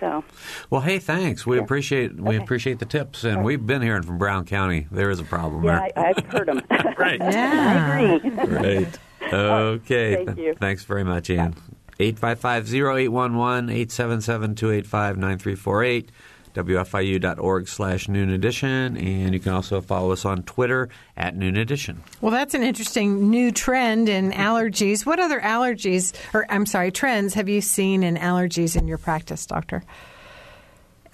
So, 0.00 0.24
Well, 0.70 0.80
hey, 0.80 0.98
thanks. 0.98 1.46
We 1.46 1.56
Yeah. 1.58 1.62
appreciate 1.62 2.16
we 2.16 2.34
Okay. 2.34 2.42
appreciate 2.42 2.80
the 2.80 2.86
tips, 2.86 3.22
and 3.22 3.44
we've 3.44 3.64
been 3.64 3.82
hearing 3.82 4.02
from 4.02 4.18
Brown 4.18 4.44
County. 4.44 4.88
There 4.90 5.10
is 5.10 5.20
a 5.20 5.24
problem 5.24 5.62
yeah, 5.64 5.88
there. 5.94 6.04
I, 6.06 6.14
I've 6.16 6.26
heard 6.26 6.48
them. 6.48 6.60
Right. 6.98 7.20
Yeah. 7.20 7.98
I 8.00 8.16
agree. 8.16 8.30
Right. 8.48 8.98
Okay. 9.32 10.24
Thank 10.26 10.38
you. 10.38 10.54
Thanks 10.54 10.82
very 10.84 11.04
much, 11.04 11.30
Ian. 11.30 11.54
855-0811, 12.00 13.70
877-285-9348, 13.86 16.08
WFIU.org 16.54 17.68
slash 17.68 18.08
noon 18.08 18.30
edition, 18.30 18.96
and 18.96 19.34
you 19.34 19.40
can 19.40 19.52
also 19.52 19.80
follow 19.80 20.12
us 20.12 20.24
on 20.24 20.42
Twitter 20.42 20.88
at 21.16 21.36
noon 21.36 21.56
edition. 21.56 22.02
Well, 22.20 22.32
that's 22.32 22.54
an 22.54 22.62
interesting 22.62 23.30
new 23.30 23.52
trend 23.52 24.08
in 24.08 24.32
allergies. 24.32 25.06
What 25.06 25.20
other 25.20 25.40
allergies, 25.40 26.14
or 26.34 26.46
I'm 26.50 26.66
sorry, 26.66 26.90
trends 26.90 27.34
have 27.34 27.48
you 27.48 27.60
seen 27.60 28.02
in 28.02 28.16
allergies 28.16 28.76
in 28.76 28.86
your 28.86 28.98
practice, 28.98 29.46
doctor? 29.46 29.82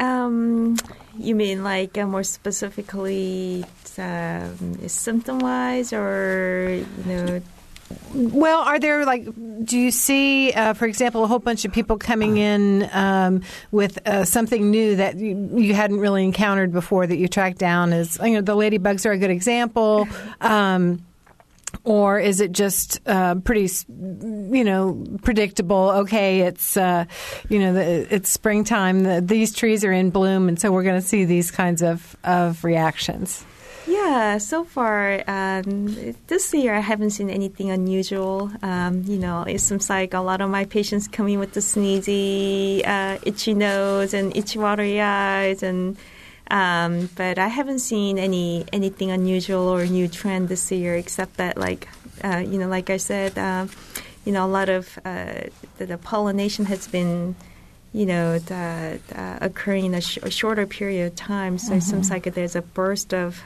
Um, 0.00 0.76
you 1.18 1.34
mean 1.34 1.64
like 1.64 1.98
uh, 1.98 2.06
more 2.06 2.22
specifically 2.22 3.64
um, 3.98 4.88
symptom 4.88 5.40
wise, 5.40 5.92
or 5.92 6.84
you 7.04 7.04
know? 7.04 7.42
Well, 8.14 8.60
are 8.60 8.78
there 8.78 9.04
like, 9.04 9.24
do 9.64 9.78
you 9.78 9.90
see, 9.90 10.52
uh, 10.52 10.74
for 10.74 10.86
example, 10.86 11.24
a 11.24 11.26
whole 11.26 11.38
bunch 11.38 11.64
of 11.64 11.72
people 11.72 11.98
coming 11.98 12.36
in 12.36 12.88
um, 12.92 13.42
with 13.70 13.98
uh, 14.06 14.24
something 14.24 14.70
new 14.70 14.96
that 14.96 15.16
you, 15.18 15.50
you 15.54 15.74
hadn't 15.74 16.00
really 16.00 16.24
encountered 16.24 16.72
before 16.72 17.06
that 17.06 17.16
you 17.16 17.28
tracked 17.28 17.58
down? 17.58 17.92
As 17.92 18.18
you 18.22 18.34
know, 18.34 18.40
the 18.40 18.56
ladybugs 18.56 19.06
are 19.06 19.12
a 19.12 19.18
good 19.18 19.30
example. 19.30 20.08
Um, 20.40 21.04
or 21.84 22.18
is 22.18 22.40
it 22.40 22.52
just 22.52 23.00
uh, 23.06 23.36
pretty, 23.36 23.68
you 23.88 24.64
know, 24.64 25.04
predictable? 25.22 25.90
Okay, 25.90 26.40
it's 26.40 26.76
uh, 26.76 27.04
you 27.48 27.58
know, 27.58 27.74
the, 27.74 28.14
it's 28.14 28.30
springtime. 28.30 29.02
The, 29.02 29.20
these 29.20 29.52
trees 29.52 29.84
are 29.84 29.92
in 29.92 30.10
bloom, 30.10 30.48
and 30.48 30.58
so 30.58 30.72
we're 30.72 30.82
going 30.82 31.00
to 31.00 31.06
see 31.06 31.24
these 31.24 31.50
kinds 31.50 31.82
of 31.82 32.16
of 32.24 32.64
reactions. 32.64 33.44
Yeah, 34.08 34.38
so 34.38 34.64
far 34.64 35.22
um, 35.28 36.14
this 36.28 36.54
year 36.54 36.74
I 36.74 36.80
haven't 36.80 37.10
seen 37.10 37.28
anything 37.28 37.70
unusual. 37.70 38.50
Um, 38.62 39.04
you 39.06 39.18
know, 39.18 39.42
it 39.42 39.60
seems 39.60 39.90
like 39.90 40.14
a 40.14 40.20
lot 40.20 40.40
of 40.40 40.48
my 40.48 40.64
patients 40.64 41.06
come 41.06 41.28
in 41.28 41.38
with 41.38 41.52
the 41.52 41.60
sneezy, 41.60 42.80
uh, 42.88 43.18
itchy 43.22 43.52
nose 43.52 44.14
and 44.14 44.34
itchy 44.34 44.58
watery 44.58 44.98
eyes, 44.98 45.62
and 45.62 45.98
um, 46.50 47.10
but 47.16 47.38
I 47.38 47.48
haven't 47.48 47.80
seen 47.80 48.18
any 48.18 48.64
anything 48.72 49.10
unusual 49.10 49.68
or 49.68 49.84
new 49.84 50.08
trend 50.08 50.48
this 50.48 50.72
year, 50.72 50.96
except 50.96 51.36
that 51.36 51.58
like 51.58 51.86
uh, 52.24 52.38
you 52.38 52.56
know, 52.56 52.68
like 52.68 52.88
I 52.88 52.96
said, 52.96 53.36
um, 53.36 53.68
you 54.24 54.32
know, 54.32 54.46
a 54.46 54.48
lot 54.48 54.70
of 54.70 54.98
uh, 55.04 55.52
the, 55.76 55.84
the 55.84 55.98
pollination 55.98 56.64
has 56.64 56.88
been 56.88 57.36
you 57.92 58.04
know, 58.04 58.38
the, 58.38 59.00
the 59.08 59.38
occurring 59.40 59.86
in 59.86 59.94
a, 59.94 60.00
sh- 60.00 60.18
a 60.22 60.30
shorter 60.30 60.66
period 60.66 61.06
of 61.06 61.16
time. 61.16 61.56
So 61.56 61.74
it 61.74 61.82
seems 61.82 62.10
like 62.10 62.24
there's 62.24 62.54
a 62.54 62.60
burst 62.60 63.14
of 63.14 63.42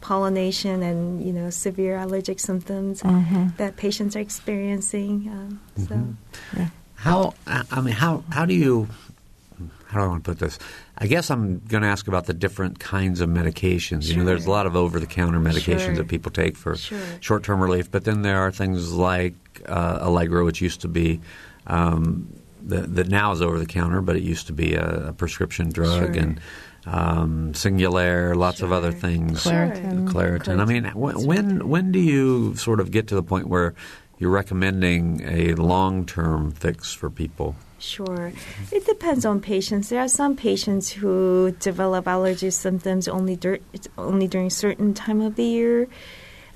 pollination 0.00 0.82
and 0.82 1.22
you 1.24 1.32
know 1.32 1.50
severe 1.50 1.96
allergic 1.98 2.40
symptoms 2.40 3.02
that 3.56 3.76
patients 3.76 4.16
are 4.16 4.20
experiencing. 4.20 5.28
Um, 5.32 5.60
So 5.86 6.62
How 6.96 7.34
I 7.46 7.62
I 7.70 7.80
mean, 7.80 7.94
how 7.94 8.24
how 8.30 8.44
do 8.46 8.54
you? 8.54 8.88
How 9.86 10.00
do 10.00 10.04
I 10.04 10.08
want 10.08 10.24
to 10.24 10.30
put 10.30 10.38
this? 10.38 10.58
I 10.98 11.06
guess 11.06 11.30
I'm 11.30 11.60
going 11.66 11.82
to 11.82 11.88
ask 11.88 12.06
about 12.08 12.26
the 12.26 12.34
different 12.34 12.78
kinds 12.78 13.22
of 13.22 13.30
medications. 13.30 14.06
You 14.08 14.16
know, 14.16 14.24
there's 14.26 14.44
a 14.44 14.50
lot 14.50 14.66
of 14.66 14.76
over-the-counter 14.76 15.38
medications 15.40 15.86
Sure. 15.86 15.94
that 15.94 16.08
people 16.08 16.30
take 16.30 16.58
for 16.58 16.76
Sure. 16.76 16.98
short-term 17.20 17.58
relief, 17.62 17.90
but 17.90 18.04
then 18.04 18.20
there 18.20 18.38
are 18.38 18.50
things 18.52 18.92
like 18.92 19.32
uh, 19.66 20.00
Allegra, 20.02 20.44
which 20.44 20.60
used 20.60 20.82
to 20.82 20.88
be 20.88 21.20
um, 21.68 22.28
that, 22.66 22.94
that 22.96 23.08
now 23.08 23.32
is 23.32 23.40
over-the-counter, 23.40 24.02
but 24.02 24.14
it 24.16 24.22
used 24.22 24.46
to 24.48 24.52
be 24.52 24.74
a, 24.74 25.08
a 25.08 25.12
prescription 25.14 25.70
drug, 25.70 26.12
Sure. 26.14 26.22
and 26.22 26.38
um, 26.90 27.52
Singulair, 27.52 28.34
lots 28.34 28.62
of 28.62 28.72
other 28.72 28.92
things. 28.92 29.44
Claritin. 29.44 30.08
Claritin. 30.08 30.60
I 30.60 30.64
mean, 30.64 30.84
wh- 30.84 31.26
when 31.26 31.68
when 31.68 31.92
do 31.92 31.98
you 31.98 32.56
sort 32.56 32.80
of 32.80 32.90
get 32.90 33.08
to 33.08 33.14
the 33.14 33.22
point 33.22 33.46
where 33.48 33.74
you're 34.18 34.30
recommending 34.30 35.22
a 35.24 35.54
long-term 35.54 36.52
fix 36.52 36.92
for 36.92 37.10
people? 37.10 37.54
Sure. 37.78 38.32
It 38.72 38.86
depends 38.86 39.24
on 39.24 39.40
patients. 39.40 39.88
There 39.88 40.00
are 40.00 40.08
some 40.08 40.34
patients 40.34 40.90
who 40.90 41.54
develop 41.60 42.08
allergy 42.08 42.50
symptoms 42.50 43.06
only 43.06 43.36
dur- 43.36 43.60
only 43.96 44.26
during 44.26 44.50
certain 44.50 44.94
time 44.94 45.20
of 45.20 45.36
the 45.36 45.44
year. 45.44 45.88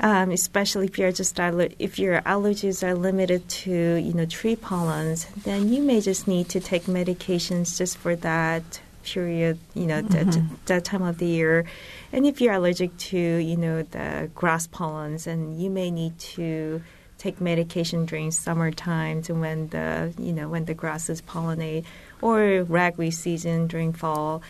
Um, 0.01 0.33
especially 0.33 0.87
if 0.87 0.99
you're 0.99 1.13
just 1.13 1.39
aller- 1.39 1.71
if 1.79 1.99
your 1.99 2.23
allergies 2.23 2.83
are 2.83 2.95
limited 2.95 3.49
to 3.63 3.71
you 3.71 4.13
know 4.15 4.25
tree 4.27 4.57
pollens, 4.57 5.27
then 5.45 5.73
you 5.73 5.81
may 5.83 6.01
just 6.01 6.27
need 6.27 6.49
to 6.49 6.59
take 6.61 6.85
medications 6.85 7.79
just 7.79 7.99
for 7.99 8.17
that 8.17 8.81
period, 9.03 9.59
you 9.75 9.87
know, 9.87 10.03
that, 10.03 10.27
mm-hmm. 10.27 10.55
that 10.67 10.85
time 10.85 11.03
of 11.03 11.19
the 11.19 11.27
year. 11.27 11.65
And 12.13 12.27
if 12.27 12.41
you're 12.41 12.55
allergic 12.55 12.97
to 12.97 13.19
you 13.19 13.57
know 13.57 13.83
the 13.83 14.31
grass 14.35 14.67
pollens, 14.67 15.27
and 15.27 15.61
you 15.61 15.71
may 15.71 15.91
need 15.91 16.19
to 16.37 16.83
take 17.19 17.41
medication 17.41 18.05
during 18.05 18.33
summer 18.33 18.73
times 18.73 19.31
and 19.31 19.41
when 19.41 19.69
the 19.69 20.13
you 20.19 20.33
know 20.33 20.49
when 20.49 20.65
the 20.65 20.75
grasses 20.75 21.23
pollinate 21.23 21.85
or 22.21 22.65
ragweed 22.65 23.15
season 23.15 23.67
during 23.67 23.93
fall. 23.93 24.43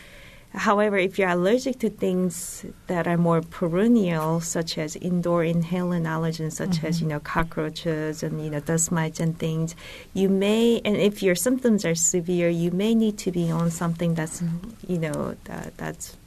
However, 0.53 0.97
if 0.97 1.17
you're 1.17 1.29
allergic 1.29 1.79
to 1.79 1.89
things 1.89 2.63
that 2.85 3.07
are 3.07 3.17
more 3.17 3.41
perennial, 3.41 4.39
such 4.39 4.77
as 4.77 4.95
indoor 4.95 5.41
inhalant 5.41 6.05
allergens, 6.05 6.53
such 6.53 6.83
as 6.83 7.01
you 7.01 7.07
know 7.07 7.19
cockroaches 7.19 8.21
and 8.21 8.43
you 8.43 8.51
know 8.51 8.59
dust 8.59 8.91
mites 8.91 9.19
and 9.19 9.37
things, 9.37 9.75
you 10.13 10.29
may 10.29 10.79
and 10.85 10.95
if 10.95 11.23
your 11.23 11.33
symptoms 11.33 11.85
are 11.85 11.95
severe, 11.95 12.49
you 12.49 12.69
may 12.69 12.93
need 12.93 13.17
to 13.19 13.31
be 13.31 13.49
on 13.49 13.71
something 13.71 14.13
that's 14.13 14.43
you 14.87 14.99
know 14.99 15.35
that, 15.45 15.75
that's 15.77 16.17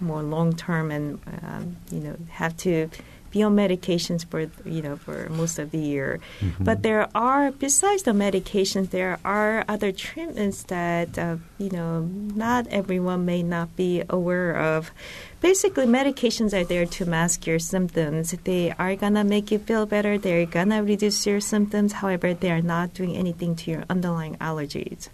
more 0.00 0.22
long 0.22 0.54
term 0.56 0.90
and 0.90 1.20
um, 1.42 1.76
you 1.92 2.00
know 2.00 2.16
have 2.30 2.56
to 2.56 2.88
be 3.30 3.42
on 3.42 3.56
medications 3.56 4.24
for 4.24 4.50
you 4.64 4.82
know 4.82 4.96
for 4.96 5.28
most 5.30 5.58
of 5.58 5.70
the 5.70 5.78
year. 5.78 6.20
But 6.58 6.82
there 6.82 7.08
are 7.14 7.50
besides 7.52 8.02
the 8.02 8.12
medications, 8.12 8.90
there 8.90 9.18
are 9.24 9.64
other 9.68 9.92
treatments 9.92 10.64
that 10.64 11.18
uh, 11.18 11.36
you 11.58 11.70
know 11.70 12.02
not 12.02 12.66
everyone 12.68 13.24
may 13.24 13.42
not 13.42 13.76
be 13.76 14.02
aware 14.08 14.56
of. 14.56 14.90
Basically, 15.40 15.86
medications 15.86 16.52
are 16.52 16.64
there 16.64 16.84
to 16.84 17.06
mask 17.06 17.46
your 17.46 17.58
symptoms. 17.58 18.32
They 18.44 18.72
are 18.78 18.94
gonna 18.96 19.24
make 19.24 19.50
you 19.50 19.58
feel 19.58 19.86
better. 19.86 20.18
They're 20.18 20.46
gonna 20.46 20.82
reduce 20.82 21.26
your 21.26 21.40
symptoms. 21.40 21.94
However, 21.94 22.34
they 22.34 22.50
are 22.50 22.60
not 22.62 22.94
doing 22.94 23.16
anything 23.16 23.56
to 23.56 23.70
your 23.70 23.84
underlying 23.88 24.36
allergies. 24.36 25.08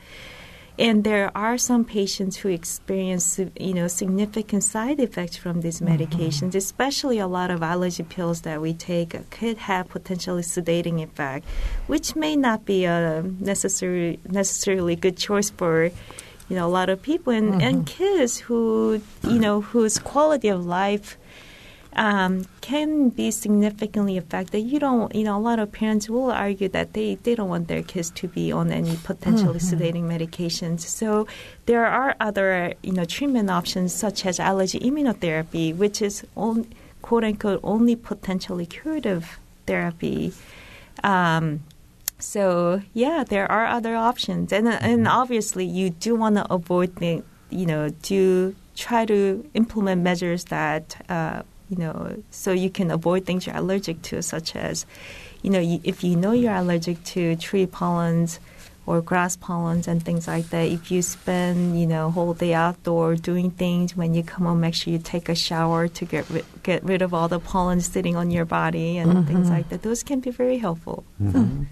And 0.79 1.05
there 1.05 1.31
are 1.35 1.57
some 1.57 1.85
patients 1.85 2.37
who 2.37 2.49
experience, 2.51 3.41
you 3.59 3.73
know, 3.73 3.89
significant 3.89 4.63
side 4.63 5.01
effects 5.01 5.37
from 5.37 5.63
these 5.63 5.81
mm-hmm. 5.81 5.95
medications, 5.95 6.55
especially 6.55 7.19
a 7.19 7.27
lot 7.27 7.51
of 7.51 7.63
allergy 7.63 8.03
pills 8.03 8.43
that 8.43 8.61
we 8.61 8.75
take 8.75 9.31
could 9.31 9.57
have 9.57 9.89
potentially 9.89 10.43
sedating 10.43 11.03
effect, 11.03 11.47
which 11.87 12.15
may 12.15 12.37
not 12.37 12.67
be 12.67 12.85
a 12.85 13.23
necessary, 13.41 14.21
necessarily 14.29 14.97
good 14.97 15.17
choice 15.17 15.49
for, 15.49 15.85
you 16.49 16.57
know, 16.57 16.67
a 16.67 16.69
lot 16.69 16.91
of 16.91 17.01
people 17.01 17.33
and, 17.33 17.63
and 17.63 17.87
mm-hmm. 17.87 18.05
kids 18.05 18.37
who, 18.39 19.01
you 19.25 19.39
know, 19.39 19.63
whose 19.63 19.99
quality 19.99 20.49
of 20.49 20.67
life 20.67 21.17
um, 21.97 22.45
can 22.61 23.09
be 23.09 23.31
significantly 23.31 24.17
affected. 24.17 24.61
You 24.61 24.79
don't, 24.79 25.15
you 25.15 25.25
know, 25.25 25.37
a 25.37 25.41
lot 25.41 25.59
of 25.59 25.73
parents 25.73 26.09
will 26.09 26.31
argue 26.31 26.69
that 26.69 26.93
they, 26.93 27.17
they 27.17 27.35
don't 27.35 27.49
want 27.49 27.69
their 27.69 27.83
kids 27.83 28.11
to 28.11 28.29
be 28.29 28.53
on 28.53 28.71
any 28.71 28.97
potentially 29.03 29.59
mm-hmm. 29.59 29.83
sedating 29.83 30.05
medications. 30.05 30.81
So 30.81 31.27
there 31.65 31.87
are 31.87 32.15
other, 32.21 32.75
you 32.83 32.93
know, 32.93 33.05
treatment 33.05 33.51
options 33.51 33.95
such 33.95 34.27
as 34.27 34.39
allergy 34.39 34.79
immunotherapy, 34.79 35.75
which 35.75 36.03
is 36.03 36.25
on, 36.37 36.67
quote 37.03 37.25
unquote 37.25 37.61
only 37.63 37.97
potentially 37.97 38.67
curative 38.67 39.39
therapy. 39.67 40.35
Um, 41.03 41.61
so 42.19 42.83
yeah, 42.95 43.25
there 43.25 43.51
are 43.51 43.67
other 43.67 43.95
options, 43.95 44.53
and 44.53 44.67
and 44.69 45.05
mm-hmm. 45.05 45.07
obviously 45.07 45.67
you 45.67 45.91
do 45.91 46.15
want 46.15 46.37
to 46.37 46.51
avoid 46.51 46.97
the, 46.97 47.23
you 47.51 47.67
know, 47.67 47.91
do 48.03 48.55
try 48.75 49.05
to 49.05 49.49
implement 49.55 50.03
measures 50.03 50.45
that 50.45 51.05
uh, 51.11 51.43
you 51.69 51.77
know, 51.77 52.23
so 52.31 52.53
you 52.53 52.71
can 52.71 52.91
avoid 52.91 53.27
things 53.27 53.47
you're 53.47 53.57
allergic 53.57 54.03
to, 54.03 54.23
such 54.23 54.55
as, 54.55 54.87
you 55.43 55.51
know, 55.51 55.81
if 55.83 56.05
you 56.05 56.17
know 56.17 56.33
you're 56.33 56.55
allergic 56.55 57.03
to 57.05 57.37
tree 57.37 57.67
pollens 57.67 58.39
or 58.87 59.03
grass 59.03 59.37
pollens 59.37 59.89
and 59.89 60.03
things 60.03 60.29
like 60.29 60.49
that, 60.51 60.69
if 60.69 60.91
you 60.91 61.03
spend, 61.03 61.79
you 61.79 61.87
know, 61.87 62.11
whole 62.11 62.35
day 62.35 62.55
outdoor 62.55 63.17
doing 63.17 63.51
things, 63.51 63.97
when 63.97 64.15
you 64.15 64.23
come 64.23 64.47
home, 64.47 64.61
make 64.61 64.75
sure 64.75 64.93
you 64.93 64.99
take 64.99 65.29
a 65.29 65.35
shower 65.35 65.89
to 65.89 66.05
get 66.05 66.29
ri- 66.31 66.45
get 66.63 66.85
rid 66.85 67.03
of 67.03 67.13
all 67.13 67.29
the 67.29 67.41
pollen 67.41 67.81
sitting 67.81 68.17
on 68.17 68.31
your 68.31 68.45
body 68.45 68.97
and 68.99 69.13
mm-hmm. 69.13 69.27
things 69.27 69.51
like 69.51 69.69
that. 69.69 69.83
Those 69.83 70.03
can 70.03 70.21
be 70.21 70.31
very 70.31 70.59
helpful. 70.59 71.05
Mm-hmm. 71.21 71.65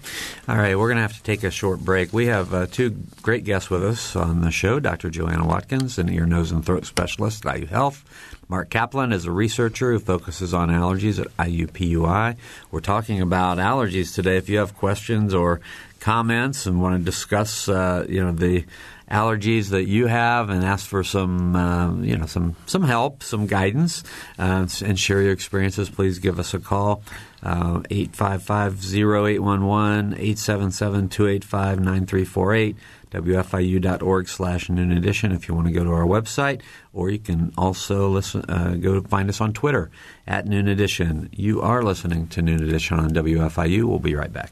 All 0.49 0.57
right, 0.57 0.77
we're 0.77 0.87
going 0.87 0.97
to 0.97 1.01
have 1.01 1.17
to 1.17 1.23
take 1.23 1.43
a 1.43 1.51
short 1.51 1.79
break. 1.79 2.11
We 2.11 2.27
have 2.27 2.53
uh, 2.53 2.67
two 2.67 2.97
great 3.21 3.45
guests 3.45 3.69
with 3.69 3.83
us 3.83 4.15
on 4.15 4.41
the 4.41 4.51
show, 4.51 4.79
Dr. 4.79 5.09
Joanna 5.09 5.47
Watkins, 5.47 5.97
an 5.97 6.09
ear, 6.09 6.25
nose, 6.25 6.51
and 6.51 6.65
throat 6.65 6.85
specialist 6.85 7.45
at 7.45 7.59
IU 7.59 7.65
Health 7.67 8.03
Mark 8.47 8.69
Kaplan 8.69 9.11
is 9.11 9.25
a 9.25 9.31
researcher 9.31 9.91
who 9.91 9.99
focuses 9.99 10.53
on 10.53 10.69
allergies 10.69 11.19
at 11.19 11.35
IUPUI. 11.37 12.35
We're 12.69 12.79
talking 12.79 13.19
about 13.19 13.57
allergies 13.57 14.13
today. 14.13 14.37
If 14.37 14.49
you 14.49 14.59
have 14.59 14.75
questions 14.75 15.33
or 15.33 15.61
comments 16.05 16.67
and 16.67 16.79
want 16.79 16.99
to 16.99 17.03
discuss, 17.03 17.67
uh, 17.67 18.05
you 18.07 18.23
know, 18.23 18.31
the 18.31 18.63
allergies 19.09 19.69
that 19.69 19.85
you 19.85 20.05
have 20.05 20.51
and 20.51 20.63
ask 20.63 20.87
for 20.87 21.03
some, 21.03 21.55
uh, 21.55 21.95
you 21.95 22.15
know, 22.15 22.27
some 22.27 22.55
some 22.67 22.83
help, 22.83 23.23
some 23.23 23.47
guidance, 23.47 24.03
uh, 24.37 24.67
and 24.83 24.99
share 24.99 25.23
your 25.23 25.33
experiences, 25.33 25.89
please 25.89 26.19
give 26.19 26.37
us 26.37 26.53
a 26.53 26.59
call. 26.59 27.01
Uh, 27.41 27.79
855-0811, 27.89 30.19
877-285-9348. 30.19 32.75
WFIU.org 33.11 34.27
slash 34.27 34.69
noon 34.69 34.91
edition 34.91 35.31
if 35.31 35.47
you 35.47 35.55
want 35.55 35.67
to 35.67 35.73
go 35.73 35.85
to 35.85 35.91
our 35.91 36.05
website, 36.05 36.61
or 36.91 37.09
you 37.09 37.17
can 37.17 37.53
also 37.57 38.09
listen, 38.09 38.43
uh, 38.49 38.75
go 38.75 39.01
find 39.01 39.29
us 39.29 39.39
on 39.39 39.53
Twitter 39.53 39.89
at 40.27 40.45
noon 40.45 40.67
edition. 40.67 41.29
You 41.31 41.61
are 41.61 41.81
listening 41.81 42.27
to 42.27 42.41
noon 42.41 42.61
edition 42.61 42.99
on 42.99 43.11
WFIU. 43.11 43.85
We'll 43.85 43.99
be 43.99 44.15
right 44.15 44.33
back. 44.33 44.51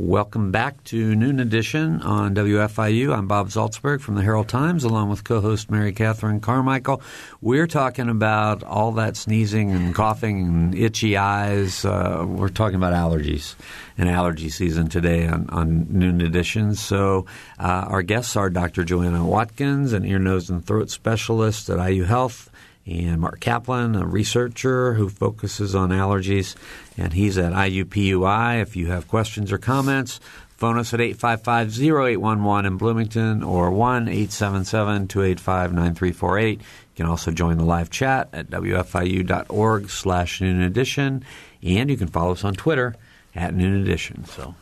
Welcome 0.00 0.52
back 0.52 0.84
to 0.84 1.16
Noon 1.16 1.40
Edition 1.40 2.02
on 2.02 2.32
WFIU. 2.32 3.12
I'm 3.12 3.26
Bob 3.26 3.48
Zaltsberg 3.48 4.00
from 4.00 4.14
the 4.14 4.22
Herald 4.22 4.46
Times, 4.46 4.84
along 4.84 5.10
with 5.10 5.24
co-host 5.24 5.72
Mary 5.72 5.92
Catherine 5.92 6.38
Carmichael. 6.38 7.02
We're 7.40 7.66
talking 7.66 8.08
about 8.08 8.62
all 8.62 8.92
that 8.92 9.16
sneezing 9.16 9.72
and 9.72 9.92
coughing 9.92 10.46
and 10.46 10.74
itchy 10.76 11.16
eyes. 11.16 11.84
Uh, 11.84 12.24
we're 12.28 12.48
talking 12.48 12.76
about 12.76 12.92
allergies 12.92 13.56
and 13.98 14.08
allergy 14.08 14.50
season 14.50 14.88
today 14.88 15.26
on, 15.26 15.50
on 15.50 15.88
Noon 15.90 16.20
Edition. 16.20 16.76
So 16.76 17.26
uh, 17.58 17.86
our 17.88 18.02
guests 18.02 18.36
are 18.36 18.50
Dr. 18.50 18.84
Joanna 18.84 19.26
Watkins, 19.26 19.92
an 19.92 20.04
ear, 20.04 20.20
nose, 20.20 20.48
and 20.48 20.64
throat 20.64 20.90
specialist 20.90 21.68
at 21.70 21.84
IU 21.84 22.04
Health, 22.04 22.50
and 22.88 23.20
Mark 23.20 23.40
Kaplan, 23.40 23.94
a 23.94 24.06
researcher 24.06 24.94
who 24.94 25.10
focuses 25.10 25.74
on 25.74 25.90
allergies, 25.90 26.54
and 26.96 27.12
he's 27.12 27.36
at 27.36 27.52
IUPUI. 27.52 28.62
If 28.62 28.76
you 28.76 28.86
have 28.86 29.08
questions 29.08 29.52
or 29.52 29.58
comments, 29.58 30.20
phone 30.56 30.78
us 30.78 30.94
at 30.94 31.00
855-0811 31.00 32.66
in 32.66 32.78
Bloomington 32.78 33.42
or 33.42 33.70
1-877-285-9348. 33.70 36.52
You 36.52 36.60
can 36.96 37.04
also 37.06 37.30
join 37.30 37.58
the 37.58 37.64
live 37.64 37.90
chat 37.90 38.30
at 38.32 38.48
wfiu.org 38.48 39.90
slash 39.90 40.40
noon 40.40 40.62
edition, 40.62 41.22
and 41.62 41.90
you 41.90 41.98
can 41.98 42.08
follow 42.08 42.32
us 42.32 42.42
on 42.42 42.54
Twitter 42.54 42.96
at 43.34 43.54
noon 43.54 43.82
edition. 43.82 44.24
So 44.24 44.54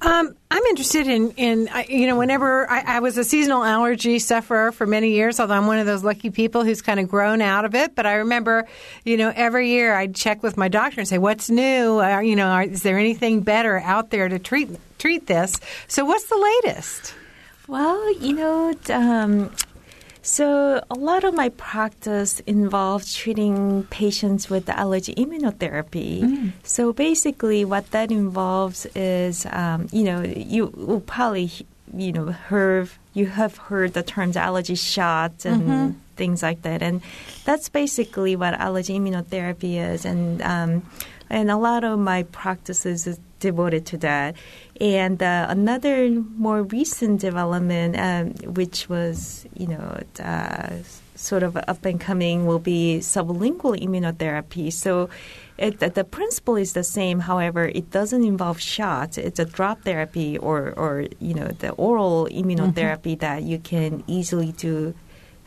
um, 0.00 0.36
I'm 0.50 0.62
interested 0.64 1.08
in, 1.08 1.32
in 1.32 1.68
you 1.88 2.06
know, 2.06 2.16
whenever 2.16 2.70
I, 2.70 2.96
I, 2.96 3.00
was 3.00 3.18
a 3.18 3.24
seasonal 3.24 3.64
allergy 3.64 4.20
sufferer 4.20 4.70
for 4.70 4.86
many 4.86 5.10
years, 5.10 5.40
although 5.40 5.54
I'm 5.54 5.66
one 5.66 5.78
of 5.78 5.86
those 5.86 6.04
lucky 6.04 6.30
people 6.30 6.62
who's 6.62 6.82
kind 6.82 7.00
of 7.00 7.08
grown 7.08 7.42
out 7.42 7.64
of 7.64 7.74
it. 7.74 7.96
But 7.96 8.06
I 8.06 8.14
remember, 8.14 8.68
you 9.04 9.16
know, 9.16 9.32
every 9.34 9.70
year 9.70 9.94
I'd 9.94 10.14
check 10.14 10.42
with 10.42 10.56
my 10.56 10.68
doctor 10.68 11.00
and 11.00 11.08
say, 11.08 11.18
"What's 11.18 11.50
new? 11.50 12.00
Uh, 12.00 12.20
you 12.20 12.36
know, 12.36 12.46
are, 12.46 12.62
is 12.62 12.84
there 12.84 12.96
anything 12.96 13.40
better 13.40 13.80
out 13.80 14.10
there 14.10 14.28
to 14.28 14.38
treat 14.38 14.68
treat 14.98 15.26
this?" 15.26 15.58
So, 15.88 16.04
what's 16.04 16.28
the 16.28 16.60
latest? 16.64 17.14
Well, 17.66 18.14
you 18.14 18.34
know, 18.34 18.74
um, 18.90 19.50
so, 20.22 20.82
a 20.90 20.94
lot 20.94 21.24
of 21.24 21.34
my 21.34 21.50
practice 21.50 22.40
involves 22.40 23.14
treating 23.14 23.84
patients 23.84 24.50
with 24.50 24.68
allergy 24.68 25.14
immunotherapy. 25.14 26.20
Mm. 26.20 26.52
So, 26.62 26.92
basically, 26.92 27.64
what 27.64 27.90
that 27.92 28.10
involves 28.10 28.86
is, 28.94 29.46
um, 29.46 29.88
you 29.92 30.04
know, 30.04 30.22
you 30.22 30.66
will 30.66 31.00
probably, 31.00 31.50
you 31.94 32.12
know, 32.12 32.26
heard 32.26 32.90
you 33.14 33.26
have 33.26 33.56
heard 33.56 33.94
the 33.94 34.02
terms 34.02 34.36
allergy 34.36 34.74
shots 34.74 35.44
and 35.44 35.62
mm-hmm. 35.62 35.90
things 36.16 36.42
like 36.42 36.62
that, 36.62 36.82
and 36.82 37.00
that's 37.44 37.68
basically 37.68 38.36
what 38.36 38.54
allergy 38.54 38.98
immunotherapy 38.98 39.78
is. 39.92 40.04
And 40.04 40.42
um, 40.42 40.82
and 41.30 41.50
a 41.50 41.56
lot 41.56 41.84
of 41.84 41.98
my 41.98 42.24
practices 42.24 43.06
is 43.06 43.18
devoted 43.40 43.86
to 43.86 43.98
that. 43.98 44.36
And 44.80 45.22
uh, 45.22 45.46
another 45.48 46.08
more 46.10 46.62
recent 46.62 47.20
development, 47.20 47.98
um, 47.98 48.54
which 48.54 48.88
was, 48.88 49.46
you 49.54 49.66
know, 49.66 50.00
uh, 50.20 50.70
sort 51.14 51.42
of 51.42 51.56
up 51.56 51.84
and 51.84 52.00
coming, 52.00 52.46
will 52.46 52.60
be 52.60 52.98
sublingual 53.00 53.80
immunotherapy. 53.80 54.72
So 54.72 55.10
it, 55.56 55.80
the 55.80 56.04
principle 56.04 56.56
is 56.56 56.74
the 56.74 56.84
same. 56.84 57.18
However, 57.18 57.64
it 57.64 57.90
doesn't 57.90 58.22
involve 58.22 58.60
shots. 58.60 59.18
It's 59.18 59.40
a 59.40 59.44
drop 59.44 59.82
therapy 59.82 60.38
or, 60.38 60.72
or 60.76 61.06
you 61.18 61.34
know, 61.34 61.48
the 61.48 61.70
oral 61.72 62.28
immunotherapy 62.30 63.16
mm-hmm. 63.16 63.26
that 63.26 63.42
you 63.42 63.58
can 63.58 64.04
easily 64.06 64.52
do 64.52 64.94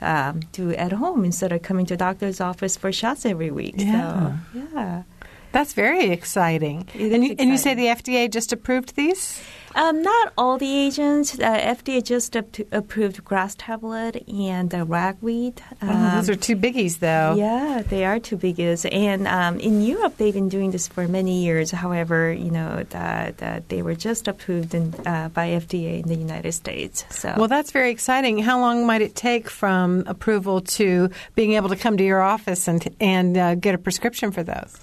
um, 0.01 0.41
do 0.51 0.73
at 0.73 0.91
home 0.91 1.23
instead 1.23 1.51
of 1.51 1.61
coming 1.61 1.85
to 1.85 1.95
doctor's 1.95 2.41
office 2.41 2.75
for 2.75 2.91
shots 2.91 3.25
every 3.25 3.51
week. 3.51 3.75
Yeah. 3.77 4.39
So, 4.53 4.59
yeah. 4.73 5.03
That's 5.51 5.73
very 5.73 6.11
exciting. 6.11 6.87
And 6.93 7.23
you, 7.25 7.35
and 7.37 7.49
you 7.49 7.57
say 7.57 7.73
the 7.73 7.87
FDA 7.87 8.29
just 8.29 8.53
approved 8.53 8.95
these? 8.95 9.41
Um, 9.75 10.01
not 10.01 10.33
all 10.37 10.57
the 10.57 10.69
agents. 10.69 11.39
Uh, 11.39 11.75
FDA 11.75 12.03
just 12.03 12.35
up 12.35 12.47
approved 12.71 13.23
grass 13.23 13.55
tablet 13.55 14.27
and 14.27 14.69
the 14.69 14.83
ragweed. 14.83 15.61
Um, 15.81 15.89
oh, 15.89 16.15
those 16.15 16.29
are 16.29 16.35
two 16.35 16.55
biggies, 16.55 16.99
though. 16.99 17.35
Yeah, 17.37 17.81
they 17.87 18.05
are 18.05 18.19
two 18.19 18.37
biggies. 18.37 18.87
And 18.91 19.27
um, 19.27 19.59
in 19.59 19.81
Europe, 19.81 20.17
they've 20.17 20.33
been 20.33 20.49
doing 20.49 20.71
this 20.71 20.87
for 20.87 21.07
many 21.07 21.43
years. 21.43 21.71
However, 21.71 22.33
you 22.33 22.51
know 22.51 22.83
that 22.89 23.37
the, 23.37 23.63
they 23.69 23.81
were 23.81 23.95
just 23.95 24.27
approved 24.27 24.73
in, 24.73 24.93
uh, 25.05 25.29
by 25.29 25.49
FDA 25.49 26.01
in 26.01 26.07
the 26.07 26.15
United 26.15 26.51
States. 26.51 27.05
So 27.09 27.33
well, 27.37 27.47
that's 27.47 27.71
very 27.71 27.91
exciting. 27.91 28.39
How 28.39 28.59
long 28.59 28.85
might 28.85 29.01
it 29.01 29.15
take 29.15 29.49
from 29.49 30.03
approval 30.07 30.61
to 30.61 31.09
being 31.35 31.53
able 31.53 31.69
to 31.69 31.77
come 31.77 31.97
to 31.97 32.03
your 32.03 32.21
office 32.21 32.67
and 32.67 32.87
and 32.99 33.37
uh, 33.37 33.55
get 33.55 33.75
a 33.75 33.77
prescription 33.77 34.31
for 34.31 34.43
those? 34.43 34.77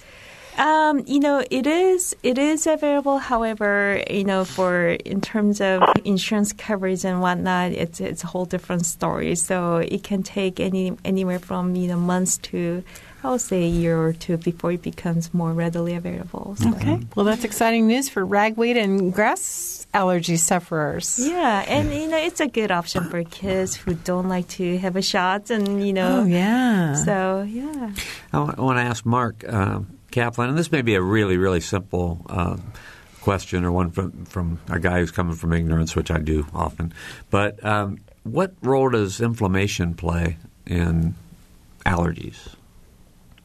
Um, 0.58 1.04
you 1.06 1.20
know, 1.20 1.44
it 1.50 1.66
is 1.66 2.16
it 2.22 2.36
is 2.36 2.66
available. 2.66 3.18
However, 3.18 4.02
you 4.10 4.24
know, 4.24 4.44
for 4.44 4.88
in 4.88 5.20
terms 5.20 5.60
of 5.60 5.82
insurance 6.04 6.52
coverage 6.52 7.04
and 7.04 7.20
whatnot, 7.20 7.72
it's 7.72 8.00
it's 8.00 8.24
a 8.24 8.26
whole 8.26 8.44
different 8.44 8.84
story. 8.84 9.36
So 9.36 9.76
it 9.76 10.02
can 10.02 10.22
take 10.24 10.58
any 10.58 10.96
anywhere 11.04 11.38
from 11.38 11.76
you 11.76 11.86
know 11.86 11.96
months 11.96 12.38
to 12.38 12.82
I 13.22 13.30
would 13.30 13.40
say 13.40 13.64
a 13.64 13.68
year 13.68 14.00
or 14.00 14.12
two 14.12 14.36
before 14.36 14.72
it 14.72 14.82
becomes 14.82 15.32
more 15.34 15.52
readily 15.52 15.94
available. 15.94 16.56
So. 16.58 16.70
Okay. 16.70 17.00
Well, 17.14 17.24
that's 17.24 17.44
exciting 17.44 17.86
news 17.86 18.08
for 18.08 18.24
ragweed 18.24 18.76
and 18.76 19.12
grass 19.12 19.86
allergy 19.94 20.36
sufferers. 20.36 21.18
Yeah, 21.18 21.64
and 21.66 21.92
you 21.92 22.08
know 22.08 22.18
it's 22.18 22.40
a 22.40 22.46
good 22.48 22.70
option 22.70 23.04
for 23.10 23.22
kids 23.24 23.74
who 23.74 23.94
don't 23.94 24.28
like 24.28 24.48
to 24.58 24.78
have 24.78 24.96
a 24.96 25.02
shot, 25.02 25.50
and 25.50 25.86
you 25.86 25.92
know. 25.92 26.22
Oh 26.22 26.24
yeah. 26.24 26.94
So 26.94 27.42
yeah. 27.48 27.92
I 28.32 28.38
want 28.38 28.78
to 28.78 28.82
ask 28.82 29.06
Mark. 29.06 29.44
Uh, 29.48 29.80
Kaplan, 30.18 30.48
and 30.48 30.58
this 30.58 30.72
may 30.72 30.82
be 30.82 30.96
a 30.96 31.02
really, 31.02 31.36
really 31.36 31.60
simple 31.60 32.26
uh, 32.28 32.56
question 33.20 33.64
or 33.64 33.70
one 33.70 33.92
from, 33.92 34.24
from 34.24 34.58
a 34.68 34.80
guy 34.80 34.98
who's 34.98 35.12
coming 35.12 35.36
from 35.36 35.52
ignorance, 35.52 35.94
which 35.94 36.10
I 36.10 36.18
do 36.18 36.44
often. 36.52 36.92
But 37.30 37.64
um, 37.64 38.00
what 38.24 38.52
role 38.60 38.90
does 38.90 39.20
inflammation 39.20 39.94
play 39.94 40.38
in 40.66 41.14
allergies? 41.86 42.54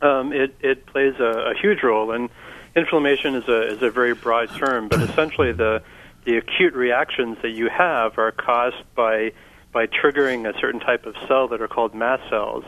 Um, 0.01 0.33
it, 0.33 0.55
it 0.61 0.87
plays 0.87 1.13
a, 1.19 1.51
a, 1.51 1.53
huge 1.53 1.83
role, 1.83 2.11
and 2.11 2.29
inflammation 2.75 3.35
is 3.35 3.47
a, 3.47 3.73
is 3.73 3.83
a 3.83 3.91
very 3.91 4.15
broad 4.15 4.49
term, 4.55 4.87
but 4.87 4.99
essentially 4.99 5.51
the, 5.51 5.83
the 6.25 6.37
acute 6.37 6.73
reactions 6.73 7.37
that 7.43 7.51
you 7.51 7.69
have 7.69 8.17
are 8.17 8.31
caused 8.31 8.83
by, 8.95 9.31
by 9.71 9.85
triggering 9.85 10.49
a 10.49 10.59
certain 10.59 10.79
type 10.79 11.05
of 11.05 11.15
cell 11.27 11.47
that 11.49 11.61
are 11.61 11.67
called 11.67 11.93
mast 11.93 12.27
cells, 12.31 12.65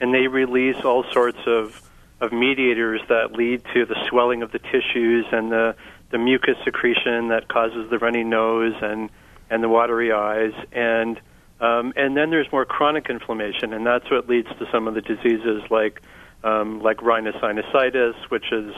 and 0.00 0.14
they 0.14 0.26
release 0.26 0.82
all 0.84 1.04
sorts 1.12 1.38
of 1.46 1.86
of 2.22 2.32
mediators 2.32 3.00
that 3.08 3.32
lead 3.32 3.62
to 3.74 3.84
the 3.84 3.96
swelling 4.08 4.42
of 4.42 4.52
the 4.52 4.60
tissues 4.60 5.26
and 5.32 5.50
the, 5.50 5.74
the 6.10 6.18
mucus 6.18 6.56
secretion 6.64 7.28
that 7.28 7.48
causes 7.48 7.90
the 7.90 7.98
runny 7.98 8.22
nose 8.22 8.74
and, 8.80 9.10
and 9.50 9.62
the 9.62 9.68
watery 9.68 10.12
eyes. 10.12 10.52
And, 10.70 11.20
um, 11.60 11.92
and 11.96 12.16
then 12.16 12.30
there's 12.30 12.50
more 12.52 12.64
chronic 12.64 13.10
inflammation, 13.10 13.72
and 13.72 13.84
that's 13.84 14.08
what 14.08 14.28
leads 14.28 14.48
to 14.48 14.68
some 14.70 14.86
of 14.86 14.94
the 14.94 15.00
diseases 15.00 15.62
like, 15.68 16.00
um, 16.44 16.80
like 16.80 16.98
rhinosinusitis, 16.98 18.14
which 18.30 18.52
is 18.52 18.72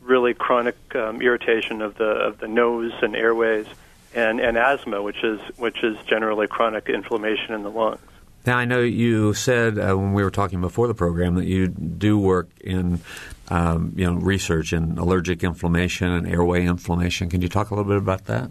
really 0.00 0.32
chronic 0.32 0.76
um, 0.94 1.20
irritation 1.20 1.82
of 1.82 1.96
the, 1.96 2.04
of 2.04 2.38
the 2.38 2.46
nose 2.46 2.92
and 3.02 3.16
airways, 3.16 3.66
and, 4.14 4.38
and 4.38 4.56
asthma, 4.56 5.02
which 5.02 5.24
is, 5.24 5.40
which 5.56 5.82
is 5.82 5.96
generally 6.06 6.46
chronic 6.46 6.88
inflammation 6.88 7.54
in 7.54 7.64
the 7.64 7.70
lungs. 7.70 7.98
Now, 8.46 8.58
I 8.58 8.66
know 8.66 8.80
you 8.80 9.32
said 9.32 9.78
uh, 9.78 9.96
when 9.96 10.12
we 10.12 10.22
were 10.22 10.30
talking 10.30 10.60
before 10.60 10.86
the 10.86 10.94
program 10.94 11.36
that 11.36 11.46
you 11.46 11.68
do 11.68 12.18
work 12.18 12.48
in 12.60 13.00
um, 13.48 13.92
you 13.96 14.06
know 14.06 14.14
research 14.14 14.72
in 14.72 14.98
allergic 14.98 15.42
inflammation 15.42 16.10
and 16.10 16.28
airway 16.28 16.66
inflammation. 16.66 17.28
Can 17.30 17.40
you 17.42 17.48
talk 17.48 17.70
a 17.70 17.74
little 17.74 17.90
bit 17.90 17.98
about 17.98 18.26
that? 18.26 18.50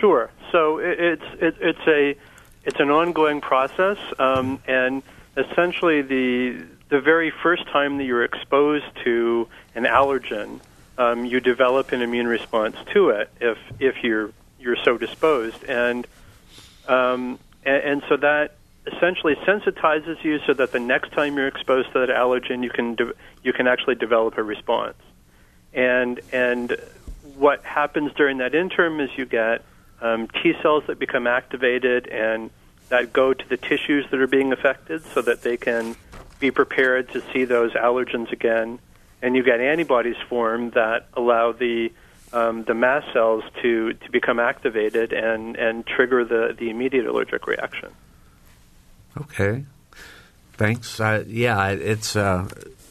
Sure. 0.00 0.30
So 0.52 0.78
it's 0.78 1.22
it, 1.40 1.56
it's 1.60 1.86
a 1.86 2.16
it's 2.64 2.80
an 2.80 2.90
ongoing 2.90 3.40
process, 3.40 3.98
um, 4.18 4.60
and 4.66 5.02
essentially 5.36 6.02
the 6.02 6.64
the 6.88 7.00
very 7.00 7.30
first 7.30 7.66
time 7.68 7.98
that 7.98 8.04
you're 8.04 8.24
exposed 8.24 8.86
to 9.04 9.48
an 9.76 9.84
allergen, 9.84 10.60
um, 10.98 11.24
you 11.24 11.38
develop 11.40 11.92
an 11.92 12.02
immune 12.02 12.26
response 12.26 12.76
to 12.92 13.10
it 13.10 13.30
if 13.40 13.58
if 13.78 14.02
you're 14.02 14.32
you're 14.58 14.76
so 14.84 14.98
disposed, 14.98 15.62
and 15.64 16.06
um, 16.88 17.38
and, 17.64 17.82
and 17.82 18.02
so 18.08 18.16
that 18.16 18.56
essentially 18.86 19.34
sensitizes 19.46 20.22
you 20.24 20.38
so 20.46 20.54
that 20.54 20.72
the 20.72 20.80
next 20.80 21.12
time 21.12 21.36
you're 21.36 21.48
exposed 21.48 21.92
to 21.92 22.00
that 22.00 22.08
allergen, 22.08 22.62
you 22.62 22.70
can 22.70 22.94
de- 22.94 23.12
you 23.42 23.52
can 23.52 23.66
actually 23.66 23.94
develop 23.94 24.38
a 24.38 24.42
response. 24.42 24.96
And 25.72 26.20
and 26.32 26.76
what 27.36 27.64
happens 27.64 28.12
during 28.14 28.38
that 28.38 28.54
interim 28.54 29.00
is 29.00 29.10
you 29.16 29.26
get 29.26 29.62
um, 30.00 30.28
T 30.28 30.54
cells 30.62 30.84
that 30.86 30.98
become 30.98 31.26
activated 31.26 32.06
and 32.08 32.50
that 32.88 33.12
go 33.12 33.32
to 33.32 33.48
the 33.48 33.56
tissues 33.56 34.06
that 34.10 34.20
are 34.20 34.26
being 34.26 34.52
affected 34.52 35.04
so 35.04 35.22
that 35.22 35.42
they 35.42 35.56
can 35.56 35.96
be 36.40 36.50
prepared 36.50 37.10
to 37.12 37.22
see 37.32 37.44
those 37.44 37.72
allergens 37.72 38.32
again. 38.32 38.78
And 39.22 39.36
you 39.36 39.42
get 39.42 39.60
antibodies 39.60 40.16
formed 40.28 40.72
that 40.72 41.06
allow 41.14 41.52
the 41.52 41.92
um, 42.32 42.64
the 42.64 42.74
mast 42.74 43.12
cells 43.12 43.42
to, 43.60 43.92
to 43.92 44.10
become 44.10 44.38
activated 44.38 45.12
and, 45.12 45.56
and 45.56 45.84
trigger 45.84 46.24
the, 46.24 46.54
the 46.56 46.70
immediate 46.70 47.06
allergic 47.06 47.46
reaction. 47.48 47.90
Okay. 49.18 49.64
Thanks. 50.54 51.00
Uh, 51.00 51.24
yeah, 51.26 51.68
it's 51.68 52.16
uh, 52.16 52.48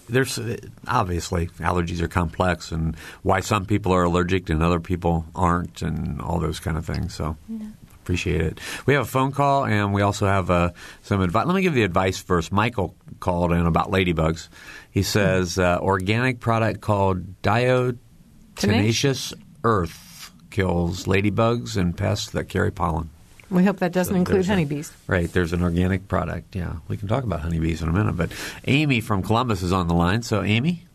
there's 0.09 0.39
obviously 0.87 1.47
allergies 1.59 2.01
are 2.01 2.07
complex, 2.07 2.71
and 2.71 2.95
why 3.21 3.41
some 3.41 3.65
people 3.65 3.91
are 3.93 4.03
allergic 4.03 4.49
and 4.49 4.63
other 4.63 4.79
people 4.79 5.25
aren't, 5.35 5.81
and 5.81 6.19
all 6.21 6.39
those 6.39 6.59
kind 6.59 6.77
of 6.77 6.85
things. 6.85 7.13
So. 7.13 7.37
Yeah. 7.47 7.67
Appreciate 8.01 8.41
it. 8.41 8.59
We 8.87 8.95
have 8.95 9.03
a 9.03 9.07
phone 9.07 9.31
call, 9.31 9.65
and 9.65 9.93
we 9.93 10.01
also 10.01 10.25
have 10.25 10.49
uh, 10.49 10.71
some 11.03 11.21
advice. 11.21 11.45
Let 11.45 11.53
me 11.55 11.61
give 11.61 11.75
the 11.75 11.83
advice 11.83 12.17
first. 12.17 12.51
Michael 12.51 12.95
called 13.19 13.51
in 13.51 13.67
about 13.67 13.91
ladybugs. 13.91 14.49
He 14.89 15.03
says 15.03 15.59
uh, 15.59 15.77
organic 15.79 16.39
product 16.39 16.81
called 16.81 17.39
diatomaceous 17.43 19.35
earth 19.63 20.31
kills 20.49 21.05
ladybugs 21.05 21.77
and 21.77 21.95
pests 21.95 22.31
that 22.31 22.45
carry 22.45 22.71
pollen. 22.71 23.11
We 23.51 23.63
hope 23.65 23.77
that 23.77 23.91
doesn't 23.91 24.13
so 24.13 24.17
include 24.17 24.45
honeybees. 24.45 24.91
A, 24.91 25.11
right. 25.11 25.31
There's 25.31 25.53
an 25.53 25.63
organic 25.63 26.07
product. 26.07 26.55
Yeah. 26.55 26.77
We 26.87 26.97
can 26.97 27.07
talk 27.07 27.23
about 27.23 27.41
honeybees 27.41 27.81
in 27.81 27.89
a 27.89 27.91
minute. 27.91 28.15
But 28.15 28.31
Amy 28.67 29.01
from 29.01 29.23
Columbus 29.23 29.61
is 29.61 29.71
on 29.71 29.87
the 29.87 29.95
line. 29.95 30.21
So, 30.21 30.43
Amy? 30.43 30.85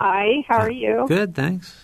Hi. 0.00 0.44
How 0.48 0.58
are 0.58 0.70
you? 0.70 1.04
Good. 1.08 1.34
Thanks. 1.34 1.76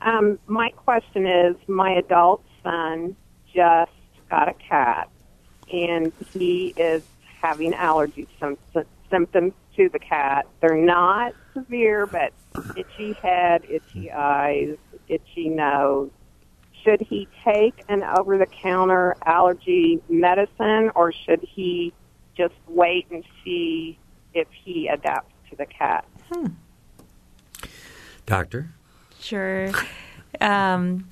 Um, 0.00 0.38
my 0.46 0.70
question 0.70 1.26
is 1.26 1.56
my 1.66 1.92
adult 1.92 2.44
son 2.62 3.16
just 3.52 3.90
got 4.30 4.48
a 4.48 4.54
cat, 4.54 5.08
and 5.72 6.12
he 6.32 6.72
is 6.76 7.02
having 7.40 7.74
allergy 7.74 8.28
symptoms 9.10 9.54
to 9.76 9.88
the 9.88 9.98
cat. 9.98 10.46
They're 10.60 10.76
not 10.76 11.34
severe, 11.54 12.06
but 12.06 12.32
itchy 12.76 13.14
head, 13.14 13.64
itchy 13.68 14.12
eyes, 14.12 14.76
itchy 15.08 15.48
nose, 15.48 16.10
should 16.88 17.00
he 17.02 17.28
take 17.44 17.84
an 17.88 18.02
over 18.02 18.38
the 18.38 18.46
counter 18.46 19.14
allergy 19.26 20.00
medicine 20.08 20.90
or 20.94 21.12
should 21.12 21.40
he 21.42 21.92
just 22.36 22.54
wait 22.66 23.06
and 23.10 23.24
see 23.44 23.98
if 24.32 24.48
he 24.64 24.88
adapts 24.88 25.34
to 25.50 25.56
the 25.56 25.66
cat? 25.66 26.06
Hmm. 26.30 26.46
Doctor? 28.26 28.70
Sure. 29.20 29.70
Um, 30.40 31.08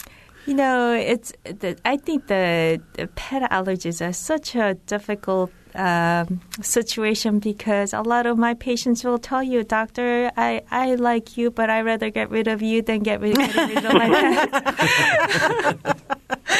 you 0.46 0.54
know, 0.54 0.92
it's. 0.92 1.32
The, 1.44 1.76
I 1.84 1.96
think 1.96 2.28
the, 2.28 2.80
the 2.92 3.08
pet 3.08 3.50
allergies 3.50 4.06
are 4.06 4.12
such 4.12 4.54
a 4.54 4.74
difficult 4.86 5.50
um, 5.76 6.40
situation 6.62 7.38
because 7.38 7.92
a 7.92 8.02
lot 8.02 8.26
of 8.26 8.38
my 8.38 8.54
patients 8.54 9.04
will 9.04 9.18
tell 9.18 9.42
you, 9.42 9.64
doctor, 9.64 10.30
I, 10.36 10.62
I 10.70 10.94
like 10.94 11.36
you, 11.36 11.50
but 11.50 11.70
I'd 11.70 11.84
rather 11.84 12.10
get 12.10 12.30
rid 12.30 12.48
of 12.48 12.62
you 12.62 12.82
than 12.82 13.02
get 13.02 13.20
rid, 13.20 13.36
get 13.36 13.54
rid 13.54 13.84
of 13.84 13.92
my 13.92 14.08
pet. 15.76 16.50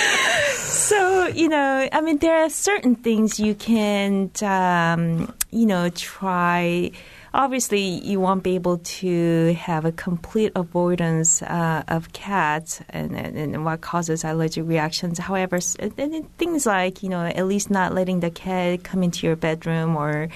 so 0.59 1.27
you 1.29 1.49
know, 1.49 1.89
I 1.93 2.01
mean, 2.01 2.19
there 2.19 2.45
are 2.45 2.51
certain 2.51 2.95
things 2.95 3.41
you 3.41 3.55
can, 3.55 4.31
um, 4.43 5.35
you 5.51 5.67
know, 5.67 5.91
try 5.91 6.93
obviously 7.37 7.83
you 7.83 8.19
won't 8.19 8.43
be 8.43 8.55
able 8.55 8.79
to 8.79 9.53
have 9.55 9.85
a 9.85 9.93
complete 9.93 10.51
avoidance 10.57 11.43
uh, 11.43 11.83
of 11.87 12.13
cats 12.15 12.81
and, 12.89 13.15
and, 13.15 13.37
and, 13.37 13.65
what 13.65 13.83
causes 13.83 14.25
allergic 14.25 14.67
reactions. 14.67 15.19
However, 15.19 15.61
things 15.61 16.67
like 16.67 17.03
you 17.03 17.11
know 17.11 17.25
at 17.25 17.47
least 17.47 17.71
not 17.71 17.95
letting 17.95 18.21
the 18.21 18.31
cat 18.31 18.83
come 18.83 19.03
into 19.03 19.27
your 19.27 19.37
bedroom 19.37 19.97
or 19.97 20.29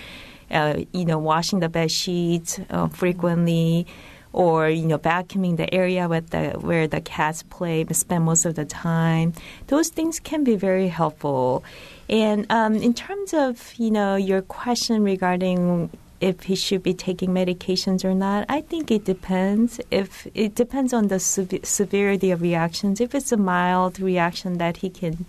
uh, 0.51 0.81
you 0.93 1.07
know 1.07 1.19
washing 1.19 1.61
the 1.61 1.69
bed 1.69 1.91
sheets 1.91 2.61
uh, 2.71 2.89
frequently. 2.89 3.87
Or 4.33 4.69
you 4.69 4.87
know, 4.87 4.97
vacuuming 4.97 5.57
the 5.57 5.75
area 5.75 6.07
where 6.07 6.21
the 6.21 6.51
where 6.51 6.87
the 6.87 7.01
cats 7.01 7.43
play, 7.43 7.85
spend 7.91 8.25
most 8.25 8.45
of 8.45 8.55
the 8.55 8.65
time. 8.65 9.33
Those 9.67 9.89
things 9.89 10.21
can 10.21 10.45
be 10.45 10.55
very 10.55 10.87
helpful. 10.87 11.65
And 12.09 12.47
um, 12.49 12.77
in 12.77 12.95
terms 12.95 13.35
of 13.35 13.75
you 13.77 13.91
know 13.91 14.15
your 14.15 14.41
question 14.43 15.03
regarding 15.03 15.91
if 16.21 16.43
he 16.43 16.55
should 16.55 16.83
be 16.83 16.95
taking 16.95 17.31
medications 17.31 18.05
or 18.05 18.15
not, 18.15 18.45
I 18.49 18.61
think 18.61 18.91
it 18.91 19.05
depends. 19.05 19.81
If 19.91 20.27
it 20.35 20.55
depends 20.55 20.93
on 20.93 21.09
the 21.09 21.19
sev- 21.19 21.65
severity 21.65 22.31
of 22.31 22.43
reactions. 22.43 23.01
If 23.01 23.15
it's 23.15 23.33
a 23.33 23.37
mild 23.37 24.01
reaction 24.01 24.59
that 24.59 24.79
he 24.79 24.91
can, 24.91 25.25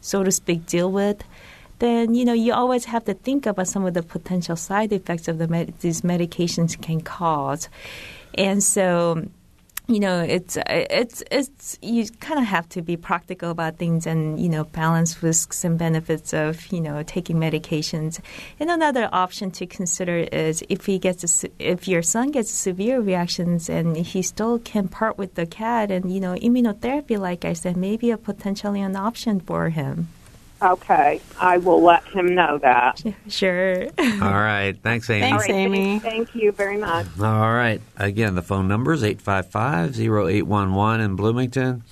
so 0.00 0.22
to 0.22 0.30
speak, 0.30 0.66
deal 0.66 0.90
with, 0.90 1.24
then 1.80 2.14
you 2.14 2.24
know 2.24 2.32
you 2.32 2.52
always 2.52 2.86
have 2.86 3.04
to 3.04 3.14
think 3.14 3.46
about 3.46 3.68
some 3.68 3.84
of 3.84 3.94
the 3.94 4.02
potential 4.02 4.56
side 4.56 4.92
effects 4.92 5.28
of 5.28 5.38
the 5.38 5.48
med- 5.48 5.74
these 5.80 6.02
medications 6.02 6.80
can 6.80 7.00
cause, 7.00 7.68
and 8.34 8.62
so 8.62 9.28
you 9.88 10.00
know 10.00 10.20
it's 10.20 10.58
it's 10.66 11.22
it's 11.30 11.78
you 11.80 12.06
kind 12.20 12.38
of 12.38 12.44
have 12.44 12.68
to 12.68 12.82
be 12.82 12.94
practical 12.94 13.50
about 13.50 13.78
things 13.78 14.06
and 14.06 14.38
you 14.38 14.48
know 14.48 14.64
balance 14.64 15.22
risks 15.22 15.64
and 15.64 15.78
benefits 15.78 16.34
of 16.34 16.70
you 16.70 16.80
know 16.80 17.02
taking 17.02 17.36
medications. 17.36 18.20
And 18.60 18.70
another 18.70 19.08
option 19.12 19.50
to 19.52 19.66
consider 19.66 20.18
is 20.30 20.62
if 20.68 20.84
he 20.84 20.98
gets 20.98 21.44
a, 21.44 21.48
if 21.58 21.88
your 21.88 22.02
son 22.02 22.32
gets 22.32 22.50
severe 22.50 23.00
reactions 23.00 23.70
and 23.70 23.96
he 23.96 24.20
still 24.20 24.58
can 24.58 24.88
part 24.88 25.16
with 25.16 25.36
the 25.36 25.46
cat 25.46 25.90
and 25.90 26.12
you 26.12 26.20
know 26.20 26.34
immunotherapy 26.34 27.18
like 27.18 27.44
i 27.44 27.54
said 27.54 27.76
maybe 27.76 28.10
a 28.10 28.18
potentially 28.18 28.82
an 28.82 28.94
option 28.94 29.40
for 29.40 29.70
him 29.70 30.08
Okay, 30.60 31.20
I 31.38 31.58
will 31.58 31.80
let 31.82 32.02
him 32.04 32.34
know 32.34 32.58
that. 32.58 33.02
Sure. 33.28 33.84
All 33.98 34.18
right. 34.18 34.72
Thanks, 34.82 35.08
Amy. 35.10 35.20
Thanks, 35.20 35.48
All 35.48 35.54
right, 35.54 35.58
Amy. 35.58 35.98
Thank, 35.98 36.30
thank 36.30 36.34
you 36.34 36.50
very 36.50 36.78
much. 36.78 37.06
All 37.20 37.52
right. 37.52 37.80
Again, 37.96 38.34
the 38.34 38.42
phone 38.42 38.66
number 38.68 38.94
is 38.94 39.02
855-0811 39.02 41.04
in 41.04 41.14
Bloomington, 41.14 41.82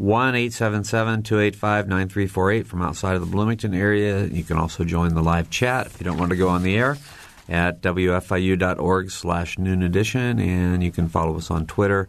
1-877-285-9348 0.00 2.66
from 2.66 2.82
outside 2.82 3.14
of 3.14 3.22
the 3.22 3.26
Bloomington 3.26 3.72
area. 3.74 4.26
You 4.26 4.44
can 4.44 4.58
also 4.58 4.84
join 4.84 5.14
the 5.14 5.22
live 5.22 5.48
chat 5.50 5.86
if 5.86 5.98
you 6.00 6.04
don't 6.04 6.18
want 6.18 6.30
to 6.30 6.36
go 6.36 6.48
on 6.48 6.62
the 6.62 6.76
air 6.76 6.98
at 7.48 7.80
wfiu.org 7.80 9.10
slash 9.10 9.58
noon 9.58 9.82
edition, 9.82 10.38
and 10.38 10.84
you 10.84 10.92
can 10.92 11.08
follow 11.08 11.36
us 11.36 11.50
on 11.50 11.66
Twitter 11.66 12.08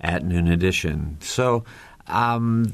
at 0.00 0.24
noon 0.24 0.48
edition. 0.48 1.16
So 1.20 1.64
um, 2.08 2.72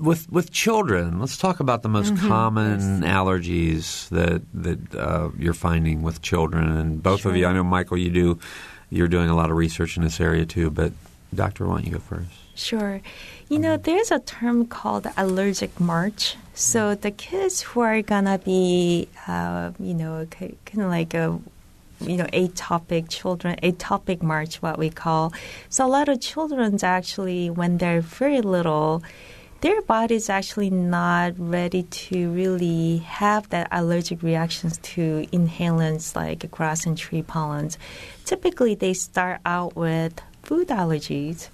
with 0.00 0.30
with 0.30 0.50
children, 0.50 1.20
let's 1.20 1.36
talk 1.36 1.60
about 1.60 1.82
the 1.82 1.88
most 1.88 2.16
common 2.16 3.02
allergies 3.02 4.08
that 4.08 4.42
that 4.54 4.94
uh, 4.94 5.30
you're 5.38 5.54
finding 5.54 6.02
with 6.02 6.22
children. 6.22 6.76
And 6.76 7.02
both 7.02 7.24
of 7.24 7.36
you, 7.36 7.46
I 7.46 7.52
know 7.52 7.64
Michael, 7.64 7.98
you 7.98 8.10
do 8.10 8.38
you're 8.90 9.08
doing 9.08 9.28
a 9.28 9.36
lot 9.36 9.50
of 9.50 9.56
research 9.56 9.96
in 9.96 10.02
this 10.02 10.20
area 10.20 10.46
too. 10.46 10.70
But 10.70 10.92
Doctor, 11.34 11.66
why 11.66 11.76
don't 11.76 11.86
you 11.86 11.92
go 11.92 11.98
first? 11.98 12.30
Sure. 12.54 13.00
You 13.48 13.58
know, 13.58 13.76
there's 13.76 14.10
a 14.10 14.18
term 14.18 14.66
called 14.66 15.06
allergic 15.16 15.80
march. 15.80 16.36
So 16.54 16.94
the 16.94 17.10
kids 17.10 17.62
who 17.62 17.80
are 17.80 18.02
gonna 18.02 18.38
be, 18.38 19.08
uh, 19.26 19.72
you 19.78 19.94
know, 19.94 20.26
kind 20.30 20.56
of 20.76 20.90
like 20.90 21.14
a, 21.14 21.38
you 22.00 22.16
know, 22.16 22.26
atopic 22.26 23.08
children, 23.08 23.56
atopic 23.62 24.22
march, 24.22 24.60
what 24.60 24.78
we 24.78 24.90
call. 24.90 25.32
So 25.68 25.86
a 25.86 25.88
lot 25.88 26.08
of 26.08 26.20
children's 26.20 26.82
actually, 26.82 27.48
when 27.48 27.78
they're 27.78 28.02
very 28.02 28.40
little, 28.40 29.02
their 29.60 29.82
body 29.82 30.14
is 30.14 30.30
actually 30.30 30.70
not 30.70 31.34
ready 31.36 31.82
to 31.82 32.30
really 32.30 32.98
have 32.98 33.48
that 33.50 33.68
allergic 33.70 34.22
reactions 34.22 34.78
to 34.78 35.26
inhalants 35.32 36.16
like 36.16 36.50
grass 36.50 36.86
and 36.86 36.96
tree 36.96 37.22
pollens. 37.22 37.76
Typically, 38.24 38.74
they 38.74 38.94
start 38.94 39.40
out 39.44 39.76
with 39.76 40.20
food 40.42 40.68
allergies, 40.68 41.48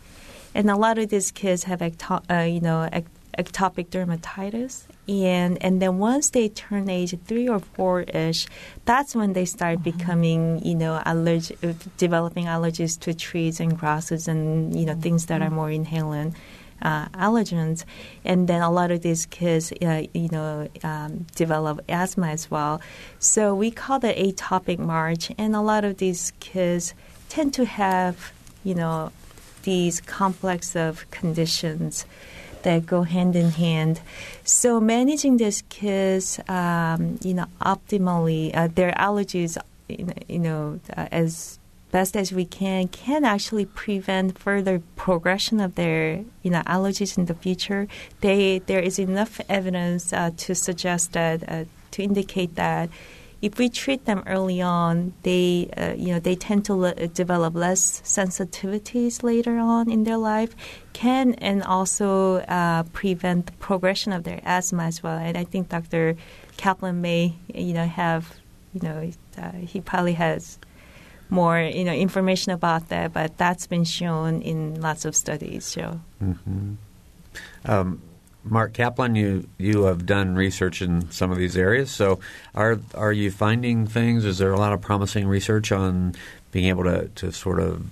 and 0.54 0.70
a 0.70 0.76
lot 0.76 0.98
of 0.98 1.09
these 1.09 1.32
kids 1.32 1.64
have 1.64 1.80
ecto- 1.80 2.22
uh, 2.30 2.44
you 2.44 2.61
know 2.61 2.88
ec- 2.92 3.07
ectopic 3.36 3.88
dermatitis. 3.88 4.84
And 5.09 5.61
and 5.62 5.82
then 5.82 5.98
once 5.98 6.30
they 6.30 6.48
turn 6.48 6.88
age 6.88 7.16
three 7.26 7.48
or 7.48 7.59
four 7.59 8.02
ish, 8.02 8.46
that's 8.84 9.16
when 9.16 9.32
they 9.32 9.44
start 9.44 9.82
becoming 9.82 10.64
you 10.64 10.76
know 10.76 11.02
allergic, 11.04 11.59
developing 11.96 12.46
allergies 12.46 12.98
to 13.00 13.14
trees 13.14 13.59
and 13.59 13.76
grasses 13.76 14.28
and 14.28 14.78
you 14.78 14.86
know 14.86 14.94
things 14.94 15.26
that 15.26 15.42
are 15.42 15.50
more 15.50 15.68
inhalant 15.68 16.34
uh, 16.82 17.06
allergens, 17.08 17.84
and 18.24 18.48
then 18.48 18.62
a 18.62 18.70
lot 18.70 18.90
of 18.90 19.02
these 19.02 19.26
kids, 19.26 19.72
uh, 19.82 20.02
you 20.12 20.28
know, 20.30 20.68
um, 20.82 21.26
develop 21.34 21.80
asthma 21.88 22.28
as 22.28 22.50
well. 22.50 22.80
So 23.18 23.54
we 23.54 23.70
call 23.70 23.98
that 24.00 24.16
atopic 24.16 24.78
march, 24.78 25.30
and 25.38 25.56
a 25.56 25.60
lot 25.60 25.84
of 25.84 25.98
these 25.98 26.32
kids 26.40 26.94
tend 27.28 27.54
to 27.54 27.64
have, 27.64 28.32
you 28.64 28.74
know, 28.74 29.12
these 29.62 30.00
complex 30.00 30.76
of 30.76 31.10
conditions 31.10 32.06
that 32.62 32.86
go 32.86 33.02
hand 33.02 33.36
in 33.36 33.50
hand. 33.50 34.00
So 34.44 34.80
managing 34.80 35.36
these 35.36 35.62
kids, 35.68 36.40
um, 36.48 37.18
you 37.22 37.34
know, 37.34 37.46
optimally, 37.60 38.54
uh, 38.56 38.68
their 38.68 38.92
allergies, 38.92 39.56
you 39.88 40.38
know, 40.38 40.80
uh, 40.96 41.06
as 41.12 41.58
best 41.99 42.14
as 42.14 42.30
we 42.30 42.44
can 42.44 42.88
can 42.88 43.24
actually 43.24 43.64
prevent 43.64 44.38
further 44.47 44.76
progression 44.97 45.57
of 45.66 45.70
their 45.80 46.01
you 46.44 46.51
know 46.55 46.62
allergies 46.74 47.16
in 47.16 47.24
the 47.24 47.38
future. 47.44 47.82
They 48.20 48.59
there 48.70 48.84
is 48.88 48.97
enough 48.99 49.40
evidence 49.49 50.12
uh, 50.12 50.30
to 50.44 50.51
suggest 50.55 51.05
that 51.18 51.38
uh, 51.49 51.64
to 51.92 51.99
indicate 52.03 52.53
that 52.57 52.90
if 53.40 53.53
we 53.59 53.68
treat 53.68 54.05
them 54.05 54.22
early 54.26 54.61
on, 54.61 55.14
they 55.22 55.70
uh, 55.76 55.94
you 56.05 56.11
know 56.12 56.20
they 56.20 56.36
tend 56.36 56.66
to 56.66 56.74
le- 56.74 57.09
develop 57.22 57.55
less 57.55 57.82
sensitivities 58.03 59.22
later 59.22 59.57
on 59.57 59.90
in 59.90 60.05
their 60.05 60.20
life, 60.34 60.53
can 60.92 61.32
and 61.49 61.62
also 61.62 62.09
uh, 62.59 62.82
prevent 63.01 63.47
the 63.47 63.57
progression 63.68 64.12
of 64.12 64.24
their 64.24 64.40
asthma 64.44 64.84
as 64.84 65.03
well. 65.03 65.16
And 65.16 65.36
I 65.38 65.44
think 65.44 65.70
Dr. 65.70 66.16
Kaplan 66.59 67.01
may 67.01 67.22
you 67.55 67.72
know 67.72 67.86
have 67.86 68.22
you 68.74 68.82
know 68.86 68.99
uh, 69.38 69.53
he 69.72 69.80
probably 69.80 70.14
has 70.14 70.59
more 71.30 71.60
you 71.60 71.84
know 71.84 71.92
information 71.92 72.52
about 72.52 72.88
that, 72.88 73.12
but 73.12 73.36
that's 73.36 73.66
been 73.66 73.84
shown 73.84 74.42
in 74.42 74.80
lots 74.80 75.04
of 75.04 75.14
studies. 75.14 75.64
So. 75.64 76.00
Mm-hmm. 76.22 76.74
Um, 77.64 78.02
Mark 78.48 78.74
Kaplan, 78.74 79.16
you 79.16 79.48
you 79.58 79.84
have 79.84 80.06
done 80.06 80.36
research 80.36 80.80
in 80.80 81.10
some 81.10 81.32
of 81.32 81.36
these 81.36 81.56
areas. 81.56 81.90
So, 81.90 82.20
are 82.54 82.78
are 82.94 83.12
you 83.12 83.32
finding 83.32 83.88
things? 83.88 84.24
Is 84.24 84.38
there 84.38 84.52
a 84.52 84.56
lot 84.56 84.72
of 84.72 84.80
promising 84.80 85.26
research 85.26 85.72
on 85.72 86.14
being 86.56 86.68
able 86.68 86.84
to, 86.84 87.08
to 87.08 87.32
sort 87.32 87.60
of 87.60 87.84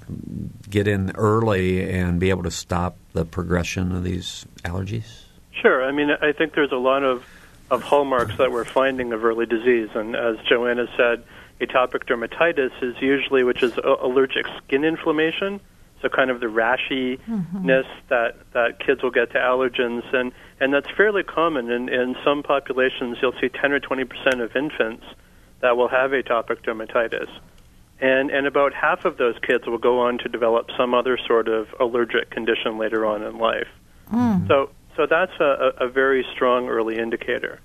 get 0.71 0.89
in 0.89 1.11
early 1.17 1.87
and 1.91 2.19
be 2.19 2.31
able 2.31 2.43
to 2.43 2.51
stop 2.51 2.97
the 3.13 3.25
progression 3.25 3.93
of 3.93 4.05
these 4.05 4.47
allergies? 4.63 5.25
Sure. 5.53 5.85
I 5.85 5.93
mean, 5.93 6.11
I 6.11 6.33
think 6.33 6.55
there's 6.55 6.73
a 6.73 6.79
lot 6.79 7.03
of, 7.05 7.27
of 7.71 7.83
hallmarks 7.83 8.39
that 8.39 8.53
we're 8.53 8.65
finding 8.65 9.13
of 9.13 9.23
early 9.23 9.45
disease. 9.45 9.91
And 9.95 10.17
as 10.17 10.37
Joanna 10.49 10.87
said, 10.97 11.25
atopic 11.61 12.05
dermatitis 12.07 12.73
is 12.83 12.95
usually, 13.01 13.45
which 13.45 13.63
is 13.63 13.77
a- 13.79 13.97
allergic 14.03 14.47
skin 14.59 14.85
inflammation. 14.85 15.61
So 16.03 16.09
kind 16.11 16.31
of 16.31 16.41
the 16.41 16.47
rashiness 16.47 17.19
mm-hmm. 17.27 17.67
that, 18.09 18.37
that 18.53 18.79
kids 18.79 19.03
will 19.03 19.11
get 19.11 19.31
to 19.33 19.39
allergens. 19.39 20.15
And, 20.15 20.33
and 20.61 20.75
that's 20.75 20.91
fairly 20.97 21.23
common. 21.23 21.71
In, 21.71 21.89
in 21.89 22.15
some 22.23 22.43
populations, 22.43 23.17
you'll 23.23 23.39
see 23.41 23.49
10 23.49 23.73
or 23.73 23.81
20% 23.81 24.43
of 24.43 24.55
infants 24.55 25.05
that 25.61 25.79
will 25.79 25.89
have 25.89 26.11
atopic 26.11 26.63
dermatitis. 26.63 27.31
And, 28.01 28.31
and 28.31 28.47
about 28.47 28.75
half 28.75 29.07
of 29.07 29.17
those 29.17 29.37
kids 29.47 29.67
will 29.67 29.79
go 29.79 30.01
on 30.01 30.19
to 30.19 30.29
develop 30.29 30.69
some 30.77 30.93
other 30.93 31.17
sort 31.27 31.49
of 31.49 31.69
allergic 31.81 32.29
condition 32.29 32.77
later 32.77 33.07
on 33.07 33.23
in 33.23 33.39
life. 33.39 33.69
Mm. 34.13 34.47
So, 34.47 34.71
so 34.97 35.07
that's 35.07 35.33
a, 35.41 35.73
a 35.81 35.87
a 35.87 35.89
very 35.89 36.27
strong 36.35 36.69
early 36.69 36.99
indicator. 36.99 37.61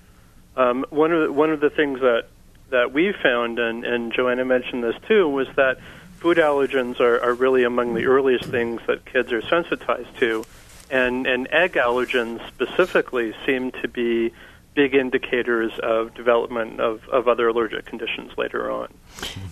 Um, 0.56 0.84
one 0.90 1.12
of 1.12 1.26
the, 1.26 1.32
one 1.32 1.50
of 1.50 1.60
the 1.60 1.70
things 1.70 2.00
that 2.00 2.24
that 2.70 2.92
we 2.92 3.12
found, 3.12 3.58
and, 3.58 3.84
and 3.84 4.12
Joanna 4.12 4.44
mentioned 4.44 4.82
this 4.82 4.96
too, 5.06 5.28
was 5.28 5.48
that 5.56 5.78
food 6.18 6.36
allergens 6.36 7.00
are, 7.00 7.20
are 7.20 7.34
really 7.34 7.64
among 7.64 7.94
the 7.94 8.06
earliest 8.06 8.44
things 8.44 8.80
that 8.86 9.04
kids 9.04 9.32
are 9.32 9.42
sensitized 9.42 10.16
to, 10.18 10.44
and 10.90 11.26
and 11.26 11.48
egg 11.50 11.74
allergens 11.74 12.46
specifically 12.48 13.34
seem 13.46 13.70
to 13.72 13.88
be 13.88 14.32
big 14.74 14.94
indicators 14.94 15.72
of 15.82 16.14
development 16.14 16.80
of, 16.80 17.00
of 17.08 17.28
other 17.28 17.48
allergic 17.48 17.86
conditions 17.86 18.30
later 18.38 18.70
on. 18.70 18.88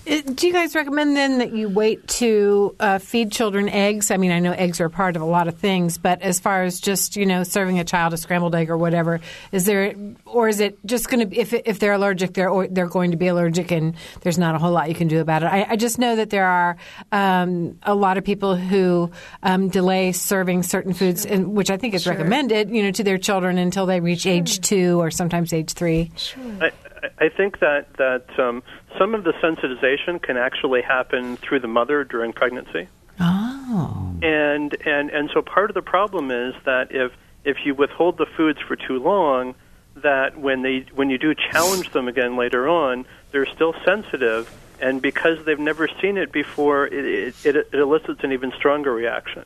Uh, 0.08 0.20
Do 0.20 0.46
you 0.46 0.52
guys 0.52 0.74
recommend 0.74 1.16
then 1.16 1.38
that 1.38 1.52
you 1.52 1.68
wait 1.68 2.06
to 2.08 2.74
uh, 2.78 2.98
feed 2.98 3.32
children 3.32 3.68
eggs? 3.68 4.10
I 4.10 4.16
mean, 4.16 4.30
I 4.30 4.38
know 4.38 4.52
eggs 4.52 4.80
are 4.80 4.86
a 4.86 4.90
part 4.90 5.16
of 5.16 5.22
a 5.22 5.26
lot 5.26 5.48
of 5.48 5.58
things, 5.58 5.98
but 5.98 6.22
as 6.22 6.38
far 6.38 6.62
as 6.62 6.80
just 6.80 7.16
you 7.16 7.26
know 7.26 7.42
serving 7.42 7.78
a 7.78 7.84
child 7.84 8.14
a 8.14 8.16
scrambled 8.16 8.54
egg 8.54 8.70
or 8.70 8.78
whatever, 8.78 9.20
is 9.52 9.66
there 9.66 9.94
or 10.24 10.48
is 10.48 10.60
it 10.60 10.78
just 10.86 11.10
going 11.10 11.28
to 11.28 11.36
if 11.36 11.52
if 11.52 11.78
they're 11.78 11.92
allergic, 11.92 12.34
they're 12.34 12.48
or 12.48 12.68
they're 12.68 12.86
going 12.86 13.10
to 13.10 13.16
be 13.16 13.26
allergic, 13.26 13.70
and 13.72 13.94
there's 14.20 14.38
not 14.38 14.54
a 14.54 14.58
whole 14.58 14.72
lot 14.72 14.88
you 14.88 14.94
can 14.94 15.08
do 15.08 15.20
about 15.20 15.42
it. 15.42 15.46
I, 15.46 15.66
I 15.70 15.76
just 15.76 15.98
know 15.98 16.16
that 16.16 16.30
there 16.30 16.46
are 16.46 16.76
um, 17.10 17.78
a 17.82 17.94
lot 17.94 18.18
of 18.18 18.24
people 18.24 18.56
who 18.56 19.10
um, 19.42 19.68
delay 19.68 20.12
serving 20.12 20.62
certain 20.62 20.94
foods, 20.94 21.26
and, 21.26 21.54
which 21.54 21.70
I 21.70 21.76
think 21.76 21.94
is 21.94 22.06
recommended, 22.06 22.70
you 22.70 22.82
know, 22.84 22.92
to 22.92 23.04
their 23.04 23.18
children 23.18 23.58
until 23.58 23.86
they 23.86 24.00
reach 24.00 24.26
age 24.26 24.60
two 24.60 25.00
or 25.00 25.07
sometimes 25.10 25.52
age 25.52 25.72
three. 25.72 26.10
I, 26.60 26.66
I- 26.66 26.70
I 27.20 27.28
think 27.28 27.60
that 27.60 27.92
that 27.98 28.26
um, 28.40 28.60
some 28.98 29.14
of 29.14 29.22
the 29.22 29.32
sensitization 29.34 30.20
can 30.20 30.36
actually 30.36 30.82
happen 30.82 31.36
through 31.36 31.60
the 31.60 31.68
mother 31.68 32.02
during 32.02 32.32
pregnancy. 32.32 32.88
Oh. 33.20 34.14
and 34.22 34.76
and 34.86 35.10
and 35.10 35.30
so 35.32 35.40
part 35.42 35.70
of 35.70 35.74
the 35.74 35.82
problem 35.82 36.30
is 36.32 36.54
that 36.64 36.90
if 36.90 37.12
if 37.44 37.58
you 37.64 37.74
withhold 37.74 38.18
the 38.18 38.26
foods 38.26 38.58
for 38.66 38.74
too 38.76 38.98
long 38.98 39.54
that 39.96 40.38
when 40.38 40.62
they 40.62 40.86
when 40.94 41.08
you 41.10 41.18
do 41.18 41.34
challenge 41.34 41.90
them 41.92 42.08
again 42.08 42.36
later 42.36 42.68
on 42.68 43.04
they're 43.32 43.46
still 43.46 43.74
sensitive 43.84 44.50
and 44.80 45.00
because 45.02 45.44
they've 45.44 45.58
never 45.58 45.88
seen 46.00 46.16
it 46.16 46.30
before, 46.30 46.86
it, 46.86 47.34
it, 47.44 47.56
it 47.56 47.74
elicits 47.74 48.22
an 48.22 48.30
even 48.32 48.52
stronger 48.52 48.92
reaction. 48.94 49.44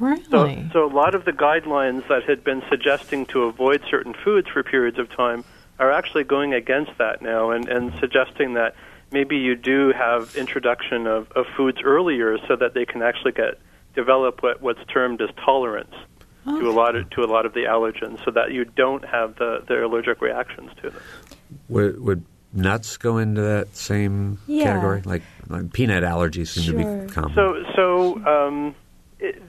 Really? 0.00 0.68
So, 0.72 0.72
so 0.72 0.84
a 0.86 0.92
lot 0.92 1.14
of 1.14 1.24
the 1.24 1.32
guidelines 1.32 2.06
that 2.08 2.24
had 2.24 2.44
been 2.44 2.62
suggesting 2.68 3.26
to 3.26 3.44
avoid 3.44 3.82
certain 3.90 4.14
foods 4.24 4.48
for 4.52 4.62
periods 4.62 4.98
of 4.98 5.08
time 5.10 5.44
are 5.78 5.92
actually 5.92 6.24
going 6.24 6.54
against 6.54 6.92
that 6.98 7.22
now 7.22 7.50
and, 7.50 7.68
and 7.68 7.92
suggesting 8.00 8.54
that 8.54 8.74
maybe 9.10 9.36
you 9.36 9.54
do 9.56 9.92
have 9.92 10.34
introduction 10.36 11.06
of, 11.06 11.30
of 11.32 11.46
foods 11.56 11.78
earlier 11.84 12.38
so 12.48 12.56
that 12.56 12.74
they 12.74 12.84
can 12.84 13.02
actually 13.02 13.32
get 13.32 13.58
develop 13.94 14.42
what, 14.42 14.60
what's 14.60 14.84
termed 14.92 15.20
as 15.20 15.30
tolerance 15.44 15.94
to 16.44 16.68
a 16.68 16.72
lot 16.72 16.94
of 16.94 17.08
to 17.10 17.22
a 17.22 17.26
lot 17.26 17.46
of 17.46 17.54
the 17.54 17.60
allergens 17.60 18.22
so 18.24 18.30
that 18.30 18.52
you 18.52 18.64
don't 18.66 19.04
have 19.04 19.34
the, 19.36 19.64
the 19.66 19.82
allergic 19.82 20.20
reactions 20.20 20.70
to 20.82 20.90
them. 20.90 21.00
Would, 21.70 22.00
would 22.02 22.24
nuts 22.52 22.96
go 22.98 23.16
into 23.16 23.40
that 23.40 23.74
same 23.74 24.38
Yeah. 24.46 24.64
category? 24.64 25.00
Like, 25.04 25.22
like 25.48 25.72
peanut 25.72 26.02
allergies 26.04 26.48
seem 26.48 26.76
to 26.76 27.06
be 27.06 27.12
common. 27.12 27.34
So, 27.34 27.64
so 27.74 28.24
um, 28.26 28.74
it, 29.20 29.40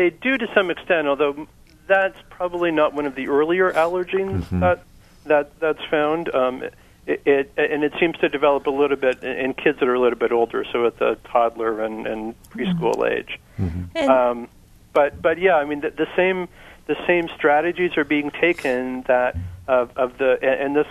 they 0.00 0.08
do 0.08 0.38
to 0.38 0.48
some 0.54 0.70
extent, 0.70 1.06
although 1.06 1.46
that's 1.86 2.16
probably 2.30 2.70
not 2.70 2.94
one 2.94 3.04
of 3.04 3.14
the 3.14 3.28
earlier 3.28 3.70
allergens 3.72 4.44
Mhm. 4.44 4.60
that 4.60 4.82
that 5.26 5.60
that's 5.60 5.84
found. 5.90 6.34
Um, 6.34 6.62
it, 7.06 7.20
it 7.26 7.52
and 7.58 7.84
it 7.84 7.92
seems 8.00 8.16
to 8.18 8.28
develop 8.30 8.66
a 8.66 8.70
little 8.70 8.96
bit 8.96 9.22
in, 9.22 9.36
in 9.44 9.54
kids 9.54 9.78
that 9.80 9.88
are 9.88 9.94
a 9.94 10.00
little 10.00 10.18
bit 10.18 10.32
older, 10.32 10.64
so 10.72 10.86
at 10.86 10.98
the 10.98 11.18
toddler 11.30 11.82
and, 11.82 12.06
and 12.06 12.34
preschool 12.50 12.98
age. 13.10 13.38
And- 13.58 14.10
Um, 14.10 14.48
but 14.94 15.20
but 15.20 15.36
yeah, 15.38 15.56
I 15.56 15.64
mean 15.66 15.80
the, 15.82 15.90
the 15.90 16.08
same 16.16 16.48
the 16.86 16.96
same 17.06 17.28
strategies 17.36 17.96
are 17.98 18.04
being 18.04 18.30
taken 18.30 19.02
that 19.02 19.36
of, 19.68 19.90
of 19.96 20.16
the 20.18 20.38
and, 20.42 20.56
and 20.64 20.76
this 20.76 20.86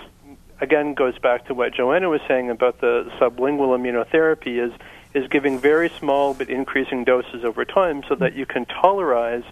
again 0.61 0.93
goes 0.93 1.17
back 1.17 1.45
to 1.47 1.53
what 1.55 1.73
Joanna 1.73 2.09
was 2.09 2.21
saying 2.27 2.49
about 2.51 2.79
the 2.81 3.09
sublingual 3.19 3.71
immunotherapy 3.77 4.55
is 4.65 4.71
is 5.13 5.27
giving 5.29 5.59
very 5.59 5.91
small 5.99 6.33
but 6.33 6.49
increasing 6.49 7.03
doses 7.03 7.43
over 7.43 7.65
time 7.65 8.03
so 8.07 8.15
that 8.15 8.35
you 8.35 8.45
can 8.45 8.65
tolerize 8.65 9.43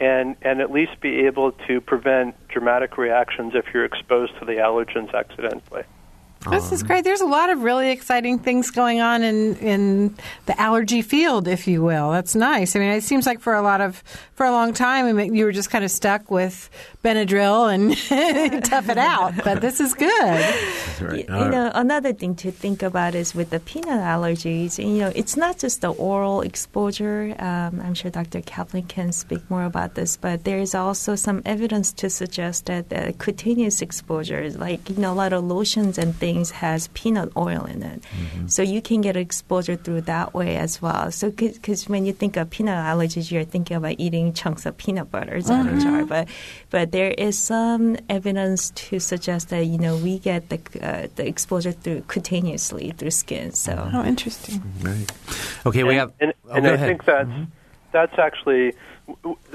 and 0.00 0.36
and 0.42 0.60
at 0.60 0.70
least 0.70 1.00
be 1.00 1.26
able 1.26 1.52
to 1.68 1.80
prevent 1.80 2.34
dramatic 2.48 2.96
reactions 2.96 3.52
if 3.54 3.66
you're 3.74 3.84
exposed 3.84 4.32
to 4.38 4.44
the 4.44 4.52
allergens 4.54 5.12
accidentally. 5.14 5.82
This 6.50 6.72
is 6.72 6.82
great. 6.82 7.04
There's 7.04 7.20
a 7.20 7.26
lot 7.26 7.50
of 7.50 7.62
really 7.62 7.90
exciting 7.90 8.38
things 8.38 8.70
going 8.70 9.00
on 9.00 9.22
in 9.22 9.56
in 9.56 10.16
the 10.46 10.60
allergy 10.60 11.02
field, 11.02 11.48
if 11.48 11.66
you 11.66 11.82
will. 11.82 12.10
That's 12.10 12.34
nice. 12.34 12.76
I 12.76 12.78
mean, 12.80 12.90
it 12.90 13.02
seems 13.02 13.26
like 13.26 13.40
for 13.40 13.54
a 13.54 13.62
lot 13.62 13.80
of 13.80 14.02
for 14.34 14.46
a 14.46 14.50
long 14.50 14.72
time, 14.72 15.18
you 15.34 15.44
were 15.44 15.52
just 15.52 15.70
kind 15.70 15.84
of 15.84 15.90
stuck 15.90 16.30
with 16.30 16.68
Benadryl 17.04 17.72
and 17.72 18.64
tough 18.64 18.88
it 18.88 18.98
out. 18.98 19.34
But 19.44 19.60
this 19.60 19.80
is 19.80 19.94
good. 19.94 20.54
Right. 21.00 21.28
You 21.28 21.48
know, 21.48 21.70
another 21.74 22.12
thing 22.12 22.34
to 22.36 22.50
think 22.50 22.82
about 22.82 23.14
is 23.14 23.34
with 23.34 23.50
the 23.50 23.60
peanut 23.60 24.00
allergies. 24.00 24.78
You 24.78 25.00
know, 25.00 25.12
it's 25.14 25.36
not 25.36 25.58
just 25.58 25.80
the 25.80 25.90
oral 25.90 26.40
exposure. 26.40 27.34
Um, 27.38 27.80
I'm 27.80 27.94
sure 27.94 28.10
Dr. 28.10 28.40
Kaplan 28.40 28.84
can 28.84 29.12
speak 29.12 29.48
more 29.50 29.64
about 29.64 29.94
this, 29.94 30.16
but 30.16 30.44
there 30.44 30.58
is 30.58 30.74
also 30.74 31.14
some 31.14 31.42
evidence 31.44 31.92
to 31.94 32.10
suggest 32.10 32.66
that 32.66 32.88
the 32.88 33.14
cutaneous 33.18 33.82
exposure, 33.82 34.50
like 34.50 34.88
you 34.90 34.96
know, 34.96 35.12
a 35.12 35.14
lot 35.14 35.32
of 35.32 35.44
lotions 35.44 35.98
and 35.98 36.14
things, 36.16 36.31
has 36.50 36.88
peanut 36.88 37.30
oil 37.36 37.64
in 37.64 37.82
it. 37.82 38.02
Mm-hmm. 38.02 38.46
So 38.48 38.62
you 38.62 38.80
can 38.80 39.00
get 39.00 39.16
exposure 39.16 39.76
through 39.76 40.02
that 40.02 40.34
way 40.34 40.56
as 40.56 40.80
well. 40.80 41.10
So, 41.12 41.30
because 41.30 41.88
when 41.88 42.06
you 42.06 42.12
think 42.12 42.36
of 42.36 42.50
peanut 42.50 42.76
allergies, 42.76 43.30
you're 43.30 43.44
thinking 43.44 43.76
about 43.76 43.96
eating 43.98 44.32
chunks 44.32 44.66
of 44.66 44.76
peanut 44.76 45.10
butter 45.10 45.36
in 45.36 45.68
a 45.68 45.80
jar, 45.80 46.04
but 46.04 46.28
but 46.70 46.92
there 46.92 47.10
is 47.10 47.38
some 47.38 47.96
evidence 48.08 48.70
to 48.70 48.98
suggest 48.98 49.50
that 49.50 49.66
you 49.66 49.78
know 49.78 49.96
we 49.96 50.18
get 50.18 50.48
the 50.48 50.58
uh, 50.82 51.08
the 51.16 51.26
exposure 51.26 51.72
through 51.72 52.02
cutaneously 52.08 52.92
through 52.96 53.10
skin. 53.10 53.52
So 53.52 53.90
Oh, 53.92 54.04
interesting. 54.04 54.62
Right. 54.80 55.10
Okay, 55.66 55.84
we 55.84 55.96
have. 55.96 56.12
and, 56.20 56.32
oh, 56.48 56.54
and 56.54 56.66
I 56.66 56.70
ahead. 56.70 56.88
think 56.88 57.04
that's 57.04 57.28
mm-hmm. 57.28 57.44
that's 57.92 58.18
actually 58.18 58.72
w- 58.72 58.72
w- 58.72 58.91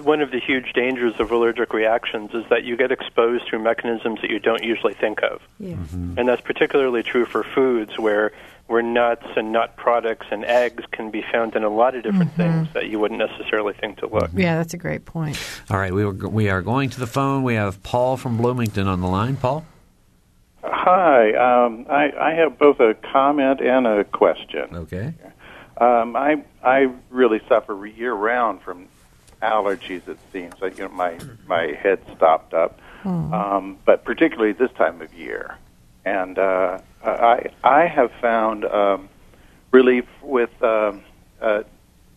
one 0.04 0.22
of 0.22 0.32
the 0.32 0.40
huge 0.40 0.74
dangers 0.74 1.14
of 1.20 1.32
allergic 1.32 1.74
reactions 1.74 2.32
is 2.34 2.44
that 2.50 2.64
you 2.64 2.78
get 2.78 2.92
exposed 2.92 3.46
through 3.46 3.60
mechanisms 3.60 4.22
that 4.22 4.30
you 4.30 4.40
don't 4.40 4.64
usually 4.64 4.94
think 4.94 5.22
of, 5.24 5.42
yeah. 5.60 5.76
and 5.92 6.28
that's 6.28 6.42
particularly 6.42 7.04
true 7.04 7.26
for 7.26 7.44
foods 7.44 7.98
where 7.98 8.32
where 8.68 8.82
nuts 8.82 9.26
and 9.36 9.52
nut 9.54 9.76
products 9.78 10.28
and 10.30 10.44
eggs 10.44 10.84
can 10.92 11.10
be 11.10 11.24
found 11.32 11.56
in 11.56 11.64
a 11.64 11.70
lot 11.70 11.96
of 11.96 12.04
different 12.04 12.34
things 12.34 12.68
that 12.74 12.90
you 12.90 13.00
wouldn't 13.00 13.20
necessarily 13.20 13.74
think 13.74 13.98
to 13.98 14.08
look. 14.08 14.30
Yeah, 14.34 14.58
that's 14.58 14.74
a 14.74 14.78
great 14.78 15.06
point. 15.06 15.40
All 15.70 15.78
right, 15.78 15.94
we 15.94 16.04
were, 16.04 16.12
we 16.12 16.50
are 16.50 16.62
going 16.62 16.90
to 16.90 17.00
the 17.00 17.08
phone. 17.08 17.44
We 17.44 17.56
have 17.56 17.82
Paul 17.82 18.18
from 18.18 18.36
Bloomington 18.38 18.88
on 18.88 19.00
the 19.00 19.08
line. 19.08 19.38
Paul. 19.38 19.66
Hi, 20.64 21.34
um, 21.34 21.86
I, 21.90 22.12
I 22.20 22.34
have 22.34 22.58
both 22.60 22.80
a 22.82 22.94
comment 22.94 23.62
and 23.62 23.88
a 23.88 24.04
question. 24.04 24.68
Okay. 24.74 25.14
Um, 25.78 26.16
I 26.16 26.44
I 26.64 26.90
really 27.10 27.40
suffer 27.48 27.86
year 27.86 28.14
round 28.14 28.62
from 28.62 28.88
allergies. 29.42 30.08
It 30.08 30.18
seems 30.34 30.54
like 30.62 30.78
you 30.78 30.86
know 30.86 30.94
my 30.94 31.18
my 31.48 31.68
head 31.82 32.00
stopped 32.16 32.54
up, 32.54 32.80
um, 33.06 33.78
but 33.86 34.04
particularly 34.04 34.54
this 34.54 34.72
time 34.72 35.02
of 35.02 35.14
year, 35.14 35.58
and 36.06 36.38
uh, 36.38 36.80
I 37.04 37.50
I 37.64 37.86
have 37.88 38.12
found 38.22 38.66
um, 38.66 39.10
relief 39.72 40.06
with 40.22 40.52
um, 40.64 41.04
uh, 41.42 41.64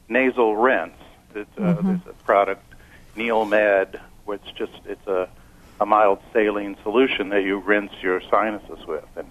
nasal 0.08 0.56
rinse. 0.56 0.94
It's, 1.34 1.50
uh, 1.58 1.74
There's 1.80 2.00
a 2.08 2.12
product 2.24 2.64
NeilMed, 3.16 4.00
which 4.24 4.42
just 4.56 4.72
it's 4.86 5.06
a 5.06 5.28
a 5.80 5.86
mild 5.86 6.18
saline 6.32 6.76
solution 6.82 7.30
that 7.30 7.42
you 7.42 7.58
rinse 7.58 7.92
your 8.02 8.20
sinuses 8.30 8.86
with, 8.86 9.04
and 9.16 9.26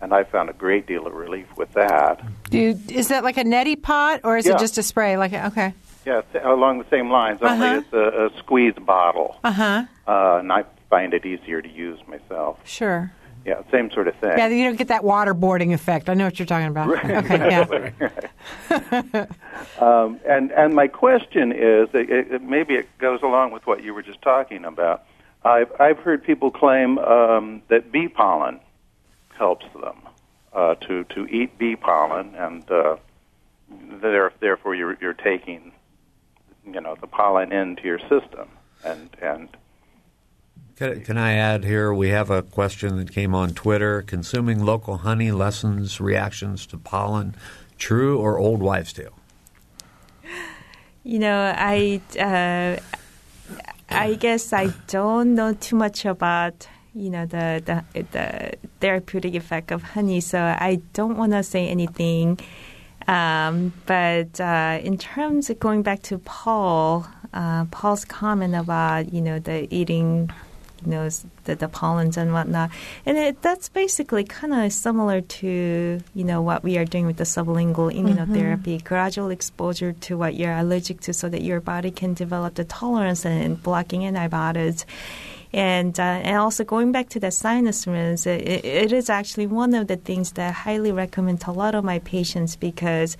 and 0.00 0.12
I 0.12 0.24
found 0.24 0.50
a 0.50 0.52
great 0.52 0.86
deal 0.86 1.06
of 1.06 1.14
relief 1.14 1.46
with 1.56 1.72
that. 1.74 2.20
Do 2.50 2.58
you, 2.58 2.78
is 2.88 3.08
that 3.08 3.22
like 3.22 3.36
a 3.36 3.44
neti 3.44 3.80
pot 3.80 4.20
or 4.24 4.36
is 4.36 4.46
Yeah. 4.46 4.54
it 4.54 4.58
just 4.58 4.76
a 4.78 4.82
spray? 4.82 5.16
Like 5.16 5.32
okay. 5.32 5.72
Yeah, 6.04 6.22
along 6.42 6.78
the 6.78 6.86
same 6.90 7.10
lines. 7.10 7.38
Only 7.42 7.68
Uh-huh. 7.68 7.80
it's 7.84 7.92
a, 7.92 8.26
a 8.26 8.38
squeeze 8.38 8.74
bottle, 8.74 9.36
Uh 9.44 9.52
huh. 9.52 9.84
uh, 10.06 10.36
and 10.38 10.52
I 10.52 10.64
find 10.90 11.14
it 11.14 11.24
easier 11.24 11.62
to 11.62 11.68
use 11.68 11.98
myself. 12.06 12.58
Sure. 12.64 13.12
Yeah, 13.44 13.60
same 13.72 13.90
sort 13.90 14.06
of 14.06 14.14
thing. 14.16 14.34
Yeah, 14.38 14.46
you 14.48 14.64
don't 14.64 14.76
get 14.76 14.88
that 14.88 15.02
waterboarding 15.02 15.72
effect. 15.72 16.08
I 16.08 16.14
know 16.14 16.26
what 16.26 16.38
you're 16.38 16.46
talking 16.46 16.68
about. 16.68 16.88
Okay. 17.04 17.50
Yeah. 18.70 19.26
um, 19.80 20.20
and 20.26 20.50
and 20.52 20.74
my 20.74 20.86
question 20.88 21.50
is, 21.52 21.88
it, 21.92 22.08
it, 22.10 22.42
maybe 22.42 22.74
it 22.74 22.88
goes 22.98 23.20
along 23.22 23.50
with 23.52 23.66
what 23.66 23.82
you 23.82 23.94
were 23.94 24.02
just 24.02 24.22
talking 24.22 24.64
about. 24.64 25.04
I've 25.44 25.72
I've 25.80 25.98
heard 25.98 26.22
people 26.22 26.50
claim 26.52 26.98
um, 26.98 27.62
that 27.68 27.90
bee 27.90 28.08
pollen 28.08 28.60
helps 29.36 29.66
them 29.72 29.96
uh, 30.52 30.74
to 30.86 31.04
to 31.04 31.26
eat 31.26 31.58
bee 31.58 31.74
pollen, 31.76 32.34
and 32.36 32.68
uh, 32.70 32.96
there, 34.00 34.32
therefore 34.40 34.74
you're 34.76 34.96
you're 35.00 35.14
taking 35.14 35.72
you 36.66 36.80
know 36.80 36.96
the 37.00 37.06
pollen 37.06 37.52
into 37.52 37.82
your 37.82 37.98
system, 38.00 38.48
and 38.84 39.10
and 39.20 39.48
Can, 40.76 41.02
can 41.02 41.18
I 41.18 41.34
add 41.34 41.64
here? 41.64 41.92
We 41.92 42.08
have 42.10 42.30
a 42.30 42.42
question 42.42 42.96
that 42.96 43.12
came 43.12 43.34
on 43.34 43.50
Twitter. 43.54 44.02
Consuming 44.02 44.64
local 44.64 44.98
honey 44.98 45.30
lessens 45.30 46.00
reactions 46.00 46.66
to 46.66 46.78
pollen. 46.78 47.34
True 47.78 48.18
or 48.18 48.38
old 48.38 48.60
wives' 48.60 48.92
tale? 48.92 49.18
You 51.04 51.18
know, 51.18 51.52
I 51.56 52.00
uh, 52.18 52.80
I 53.88 54.14
guess 54.14 54.52
I 54.52 54.68
don't 54.86 55.34
know 55.34 55.52
too 55.52 55.76
much 55.76 56.04
about 56.04 56.68
you 56.94 57.10
know 57.10 57.26
the 57.26 57.62
the, 57.64 58.04
the 58.12 58.52
therapeutic 58.80 59.34
effect 59.34 59.72
of 59.72 59.82
honey, 59.82 60.20
so 60.20 60.38
I 60.38 60.80
don't 60.92 61.16
want 61.16 61.32
to 61.32 61.42
say 61.42 61.68
anything. 61.68 62.38
Um, 63.08 63.72
but 63.86 64.40
uh, 64.40 64.80
in 64.82 64.98
terms 64.98 65.50
of 65.50 65.58
going 65.58 65.82
back 65.82 66.02
to 66.02 66.18
Paul, 66.18 67.06
uh, 67.32 67.64
Paul's 67.66 68.04
comment 68.04 68.54
about 68.54 69.12
you 69.12 69.20
know 69.20 69.38
the 69.38 69.72
eating 69.74 70.30
you 70.84 70.90
know, 70.90 71.08
the, 71.44 71.54
the 71.54 71.68
pollens 71.68 72.16
and 72.16 72.32
whatnot. 72.32 72.70
And 73.06 73.16
it, 73.16 73.42
that's 73.42 73.68
basically 73.68 74.24
kind 74.24 74.52
of 74.52 74.72
similar 74.72 75.20
to, 75.20 76.00
you 76.14 76.24
know, 76.24 76.42
what 76.42 76.62
we 76.62 76.78
are 76.78 76.84
doing 76.84 77.06
with 77.06 77.16
the 77.16 77.24
sublingual 77.24 77.94
immunotherapy, 77.94 78.82
gradual 78.82 79.30
exposure 79.30 79.92
to 79.92 80.16
what 80.16 80.34
you're 80.34 80.56
allergic 80.56 81.00
to 81.02 81.12
so 81.12 81.28
that 81.28 81.42
your 81.42 81.60
body 81.60 81.90
can 81.90 82.14
develop 82.14 82.54
the 82.54 82.64
tolerance 82.64 83.24
and 83.24 83.62
blocking 83.62 84.04
antibodies. 84.04 84.84
And 85.54 85.98
uh, 86.00 86.02
and 86.02 86.38
also 86.38 86.64
going 86.64 86.92
back 86.92 87.10
to 87.10 87.20
the 87.20 87.30
sinus 87.30 87.86
rinse, 87.86 88.26
it, 88.26 88.64
it 88.64 88.92
is 88.92 89.10
actually 89.10 89.46
one 89.46 89.74
of 89.74 89.86
the 89.86 89.96
things 89.96 90.32
that 90.32 90.48
I 90.48 90.52
highly 90.52 90.92
recommend 90.92 91.42
to 91.42 91.50
a 91.50 91.52
lot 91.52 91.74
of 91.74 91.84
my 91.84 91.98
patients 91.98 92.56
because 92.56 93.18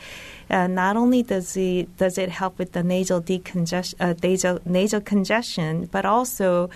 uh, 0.49 0.67
not 0.67 0.97
only 0.97 1.23
does 1.23 1.57
it 1.57 1.95
does 1.99 2.17
it 2.17 2.31
help 2.31 2.59
with 2.59 2.73
the 2.73 2.83
nasal 2.83 3.21
decongestion, 3.21 3.95
uh, 4.01 4.15
nasal 4.23 4.61
nasal 4.65 5.03
congestion, 5.03 5.91
but 5.93 6.07
also 6.07 6.71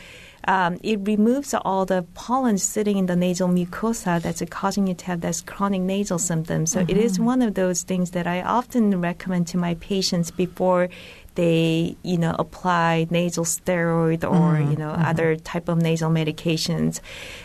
um, 0.46 0.78
it 0.82 1.00
removes 1.02 1.54
all 1.54 1.84
the 1.84 2.04
pollen 2.14 2.58
sitting 2.58 2.98
in 2.98 3.06
the 3.06 3.16
nasal 3.16 3.48
mucosa 3.48 4.20
that's 4.22 4.42
causing 4.50 4.86
you 4.86 4.94
to 4.94 5.06
have 5.06 5.20
this 5.20 5.40
chronic 5.40 5.80
nasal 5.80 6.18
symptoms. 6.18 6.72
So 6.72 6.80
it 6.80 6.96
is 6.96 7.18
one 7.18 7.42
of 7.42 7.54
those 7.54 7.82
things 7.82 8.12
that 8.12 8.26
I 8.26 8.42
often 8.42 9.00
recommend 9.00 9.48
to 9.48 9.58
my 9.58 9.74
patients 9.74 10.30
before 10.30 10.88
they 11.36 11.96
you 12.02 12.18
know 12.18 12.34
apply 12.38 13.06
nasal 13.10 13.44
steroid 13.44 14.28
or 14.28 14.58
you 14.58 14.76
know 14.76 14.90
other 14.90 15.36
type 15.36 15.68
of 15.68 15.78
nasal 15.78 16.10
medications. 16.10 17.00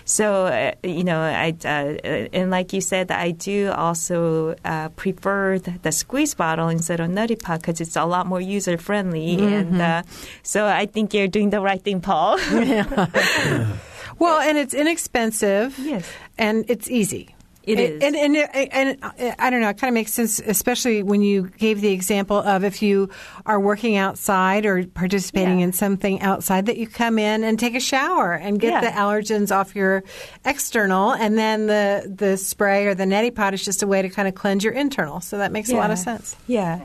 So 0.06 0.48
uh, 0.48 0.74
you 0.84 1.04
know, 1.04 1.22
I 1.22 1.56
uh, 1.64 2.28
and 2.34 2.50
like 2.52 2.74
you 2.74 2.82
said, 2.82 3.12
I 3.12 3.32
do 3.32 3.72
also 3.72 4.56
uh, 4.66 4.90
prefer 4.90 5.60
the, 5.60 5.92
squeeze 5.92 6.34
bottle 6.34 6.70
instead 6.70 7.00
of 7.00 7.10
neti 7.10 7.40
pot 7.40 7.62
because 7.62 7.80
it's 7.80 7.96
a 7.96 8.06
lot 8.06 8.26
more 8.26 8.42
user 8.42 8.78
friendly. 8.78 9.38
And 9.38 9.82
uh, 9.82 10.04
so 10.42 10.66
I 10.66 10.86
think 10.86 11.14
you're 11.14 11.28
doing 11.28 11.50
the 11.50 11.62
right 11.62 11.82
thing, 11.82 12.02
Paul. 12.02 12.40
Well, 14.22 14.40
and 14.40 14.56
it's 14.56 14.76
inexpensive. 14.76 15.80
Yes. 15.80 16.08
And 16.38 16.66
it's 16.70 16.88
easy. 16.92 17.34
It 17.64 17.80
is. 17.80 18.04
And, 18.04 18.16
and, 18.16 18.36
and, 18.36 18.74
and, 18.74 19.04
uh, 19.04 19.36
I 19.38 19.50
don't 19.52 19.62
know, 19.62 19.70
it 19.70 19.78
kind 19.78 19.90
of 19.90 19.94
makes 19.94 20.12
sense, 20.14 20.40
especially 20.40 21.04
when 21.04 21.22
you 21.22 21.48
gave 21.60 21.80
the 21.82 21.92
example 21.92 22.38
of 22.38 22.64
if 22.64 22.82
you 22.82 23.10
are 23.46 23.60
working 23.60 23.98
outside 23.98 24.66
or 24.66 24.84
participating 24.88 25.60
Yeah. 25.60 25.66
in 25.66 25.72
something 25.72 26.22
outside, 26.22 26.66
that 26.66 26.78
you 26.78 26.88
come 26.88 27.20
in 27.20 27.44
and 27.44 27.60
take 27.60 27.76
a 27.76 27.80
shower 27.80 28.34
and 28.34 28.60
get 28.60 28.72
Yeah. 28.72 28.82
the 28.82 28.88
allergens 28.98 29.56
off 29.56 29.76
your 29.76 30.04
external, 30.44 31.12
and 31.14 31.38
then 31.38 31.68
the, 31.68 32.12
the 32.14 32.36
spray 32.38 32.88
or 32.88 32.96
the 32.96 33.04
neti 33.06 33.34
pot 33.34 33.54
is 33.54 33.64
just 33.64 33.84
a 33.84 33.88
way 33.88 34.02
to 34.02 34.10
kind 34.10 34.28
of 34.28 34.34
cleanse 34.34 34.64
your 34.64 34.74
internal. 34.74 35.22
So 35.22 35.38
that 35.38 35.52
makes 35.52 35.70
a 35.70 35.76
lot 35.76 35.92
of 35.92 36.00
sense. 36.00 36.36
Yeah. 36.48 36.82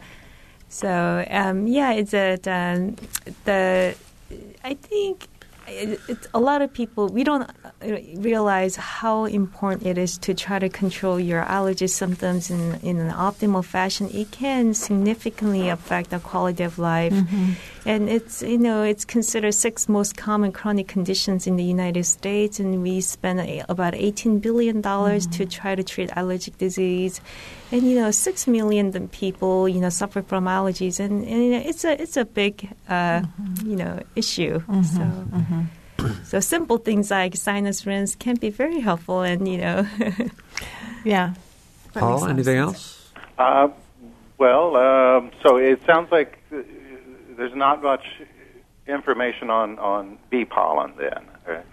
So 0.68 1.24
um, 1.30 1.66
yeah, 1.66 1.92
it's 1.92 2.12
a 2.12 2.34
um, 2.50 2.96
the 3.44 3.94
I 4.62 4.74
think 4.74 5.26
a 6.32 6.38
lot 6.38 6.62
of 6.62 6.72
people 6.72 7.08
we 7.08 7.24
don't 7.24 7.42
uh, 7.42 7.96
realize 8.16 8.76
how 8.76 9.24
important 9.24 9.84
it 9.86 9.98
is 9.98 10.16
to 10.18 10.34
try 10.34 10.58
to 10.58 10.68
control 10.68 11.18
your 11.18 11.40
allergy 11.40 11.86
symptoms 11.86 12.50
in 12.50 12.74
in 12.82 12.98
an 12.98 13.12
optimal 13.12 13.64
fashion. 13.64 14.08
It 14.12 14.30
can 14.30 14.74
significantly 14.74 15.68
affect 15.68 16.10
the 16.10 16.20
quality 16.20 16.62
of 16.62 16.78
life, 16.78 17.12
and 17.86 18.08
it's 18.08 18.42
you 18.42 18.58
know 18.58 18.82
it's 18.82 19.04
considered 19.04 19.52
six 19.52 19.88
most 19.88 20.16
common 20.16 20.52
chronic 20.52 20.88
conditions 20.88 21.46
in 21.46 21.56
the 21.56 21.64
United 21.64 22.04
States, 22.04 22.60
and 22.60 22.82
we 22.82 23.00
spend 23.00 23.64
about 23.68 23.94
eighteen 23.94 24.38
billion 24.38 24.80
dollars 24.80 25.26
to 25.28 25.46
try 25.46 25.74
to 25.74 25.82
treat 25.82 26.10
allergic 26.16 26.58
disease. 26.58 27.20
And 27.72 27.82
you 27.82 27.96
know, 27.96 28.10
six 28.10 28.46
million 28.46 29.08
people 29.08 29.68
you 29.68 29.80
know 29.80 29.88
suffer 29.88 30.22
from 30.22 30.44
allergies, 30.44 31.00
and, 31.00 31.24
and 31.24 31.44
you 31.44 31.50
know, 31.52 31.62
it's 31.64 31.84
a 31.84 32.00
it's 32.00 32.16
a 32.16 32.24
big 32.24 32.68
uh, 32.88 33.22
you 33.64 33.76
know 33.76 34.00
issue. 34.14 34.62
So, 34.94 35.26
so 36.24 36.40
simple 36.40 36.78
things 36.78 37.10
like 37.10 37.36
sinus 37.36 37.86
rinse 37.86 38.14
can 38.14 38.36
be 38.36 38.50
very 38.50 38.80
helpful, 38.80 39.22
and 39.22 39.48
you 39.48 39.58
know, 39.58 39.86
Yeah. 41.06 41.34
That 41.92 41.94
makes 41.94 42.02
a 42.02 42.04
lot 42.04 42.20
Paul, 42.20 42.28
anything 42.28 42.56
sense. 42.56 42.58
else? 42.58 43.12
Uh, 43.38 43.68
well, 44.38 44.76
um, 44.76 45.30
so 45.42 45.56
it 45.56 45.80
sounds 45.86 46.10
like 46.10 46.38
uh, 46.52 46.56
there's 47.36 47.54
not 47.54 47.82
much 47.82 48.04
information 48.86 49.50
on, 49.50 49.78
on 49.78 50.18
bee 50.30 50.44
pollen 50.44 50.92
then. 50.98 51.26
Or 51.46 51.64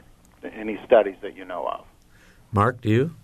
any 0.44 0.80
studies 0.86 1.16
that 1.22 1.36
you 1.36 1.46
know 1.46 1.68
of? 1.68 1.86
Mark, 2.52 2.82
do 2.82 2.90
you? 2.90 3.16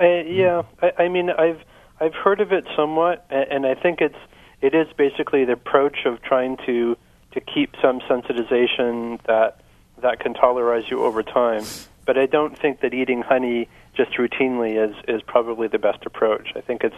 Uh, 0.00 0.22
yeah, 0.26 0.62
I, 0.82 1.04
I 1.04 1.08
mean, 1.08 1.30
I've 1.30 1.60
I've 2.00 2.14
heard 2.14 2.40
of 2.40 2.52
it 2.52 2.64
somewhat, 2.76 3.26
and 3.30 3.66
I 3.66 3.74
think 3.74 4.00
it's 4.00 4.18
it 4.60 4.74
is 4.74 4.86
basically 4.96 5.44
the 5.44 5.52
approach 5.52 6.04
of 6.04 6.22
trying 6.22 6.58
to 6.66 6.96
to 7.32 7.40
keep 7.40 7.74
some 7.82 8.00
sensitization 8.00 9.22
that 9.24 9.60
that 10.02 10.20
can 10.20 10.34
tolerize 10.34 10.90
you 10.90 11.04
over 11.04 11.22
time. 11.22 11.64
But 12.04 12.18
I 12.18 12.26
don't 12.26 12.56
think 12.58 12.80
that 12.80 12.94
eating 12.94 13.22
honey 13.22 13.68
just 13.96 14.12
routinely 14.12 14.76
is 14.76 14.94
is 15.08 15.22
probably 15.22 15.68
the 15.68 15.78
best 15.78 16.04
approach. 16.04 16.52
I 16.54 16.60
think 16.60 16.84
it's 16.84 16.96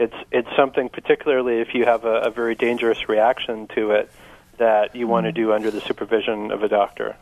it's 0.00 0.16
it's 0.32 0.48
something 0.56 0.88
particularly 0.88 1.60
if 1.60 1.74
you 1.74 1.84
have 1.84 2.04
a, 2.04 2.22
a 2.22 2.30
very 2.30 2.54
dangerous 2.54 3.08
reaction 3.08 3.68
to 3.76 3.92
it 3.92 4.10
that 4.56 4.96
you 4.96 5.06
want 5.06 5.26
to 5.26 5.32
do 5.32 5.52
under 5.52 5.70
the 5.70 5.80
supervision 5.80 6.50
of 6.50 6.62
a 6.62 6.68
doctor. 6.68 7.16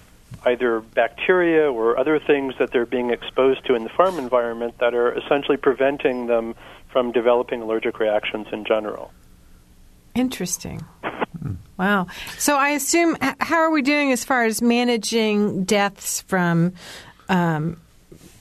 either 0.46 0.80
bacteria 0.80 1.72
or 1.72 1.98
other 1.98 2.20
things 2.20 2.54
that 2.60 2.72
they're 2.72 2.86
being 2.86 3.10
exposed 3.10 3.66
to 3.66 3.76
in 3.76 3.84
the 3.84 3.90
farm 3.90 4.20
environment 4.20 4.78
that 4.80 4.94
are 4.94 5.18
essentially 5.18 5.58
preventing 5.58 6.28
them 6.28 6.56
from 6.90 7.12
developing 7.12 7.62
allergic 7.62 8.00
reactions 8.00 8.48
in 8.52 8.66
general. 8.66 9.12
Interesting. 10.16 10.84
Wow. 11.78 12.08
So 12.38 12.58
I 12.58 12.70
assume, 12.70 13.16
how 13.40 13.58
are 13.58 13.72
we 13.72 13.82
doing 13.82 14.12
as 14.12 14.26
far 14.26 14.44
as 14.44 14.62
managing 14.62 15.64
deaths 15.64 16.22
from 16.22 16.74
um, 17.30 17.80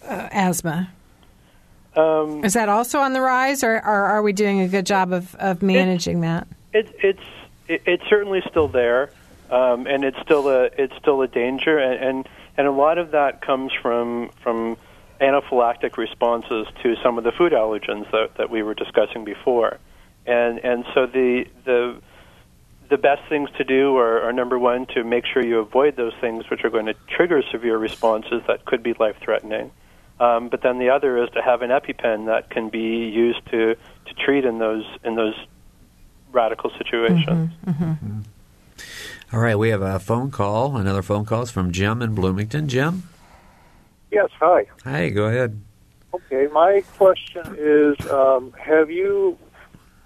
uh, 0.04 0.28
asthma? 0.32 0.90
Um, 1.94 2.44
Is 2.44 2.54
that 2.54 2.68
also 2.68 2.98
on 2.98 3.12
the 3.12 3.20
rise, 3.20 3.62
or, 3.62 3.76
or 3.76 3.78
are 4.06 4.22
we 4.22 4.32
doing 4.32 4.60
a 4.60 4.68
good 4.68 4.86
job 4.86 5.12
of, 5.12 5.34
of 5.36 5.62
managing 5.62 6.22
that? 6.22 6.48
it, 6.72 6.94
it's 7.02 7.22
it, 7.66 7.82
it's 7.86 8.04
certainly 8.08 8.42
still 8.48 8.68
there, 8.68 9.10
um, 9.50 9.86
and 9.86 10.04
it's 10.04 10.18
still 10.20 10.48
a 10.48 10.64
it's 10.78 10.94
still 10.96 11.22
a 11.22 11.28
danger, 11.28 11.78
and, 11.78 12.02
and 12.02 12.28
and 12.56 12.66
a 12.66 12.72
lot 12.72 12.98
of 12.98 13.12
that 13.12 13.40
comes 13.40 13.72
from 13.72 14.30
from 14.42 14.76
anaphylactic 15.20 15.96
responses 15.96 16.66
to 16.82 16.96
some 17.02 17.18
of 17.18 17.24
the 17.24 17.32
food 17.32 17.52
allergens 17.52 18.10
that, 18.10 18.36
that 18.36 18.50
we 18.50 18.62
were 18.62 18.74
discussing 18.74 19.24
before, 19.24 19.78
and 20.26 20.58
and 20.58 20.84
so 20.94 21.06
the 21.06 21.46
the 21.64 22.00
the 22.88 22.98
best 22.98 23.22
things 23.28 23.50
to 23.58 23.64
do 23.64 23.96
are, 23.96 24.22
are 24.22 24.32
number 24.32 24.58
one 24.58 24.86
to 24.86 25.04
make 25.04 25.24
sure 25.26 25.44
you 25.44 25.58
avoid 25.58 25.96
those 25.96 26.14
things 26.20 26.48
which 26.50 26.64
are 26.64 26.70
going 26.70 26.86
to 26.86 26.94
trigger 27.08 27.42
severe 27.50 27.76
responses 27.76 28.42
that 28.46 28.64
could 28.64 28.82
be 28.82 28.94
life 28.94 29.16
threatening. 29.20 29.70
Um, 30.20 30.48
but 30.48 30.62
then 30.62 30.78
the 30.78 30.88
other 30.90 31.22
is 31.22 31.30
to 31.30 31.42
have 31.42 31.62
an 31.62 31.70
EpiPen 31.70 32.26
that 32.26 32.50
can 32.50 32.70
be 32.70 33.08
used 33.08 33.44
to, 33.50 33.74
to 33.74 34.14
treat 34.14 34.44
in 34.44 34.58
those 34.58 34.84
in 35.04 35.14
those 35.14 35.34
radical 36.32 36.70
situations. 36.76 37.50
Mm-hmm, 37.64 37.70
mm-hmm. 37.70 37.84
Mm-hmm. 37.84 38.20
All 39.32 39.40
right, 39.40 39.56
we 39.56 39.68
have 39.68 39.82
a 39.82 39.98
phone 39.98 40.30
call. 40.30 40.76
Another 40.76 41.02
phone 41.02 41.24
call 41.24 41.42
is 41.42 41.50
from 41.50 41.70
Jim 41.70 42.00
in 42.02 42.14
Bloomington. 42.14 42.68
Jim? 42.68 43.04
Yes, 44.10 44.30
hi. 44.38 44.66
Hi, 44.84 45.10
go 45.10 45.24
ahead. 45.26 45.60
Okay, 46.14 46.46
my 46.52 46.82
question 46.96 47.56
is 47.58 48.10
um, 48.10 48.52
Have 48.58 48.90
you 48.90 49.38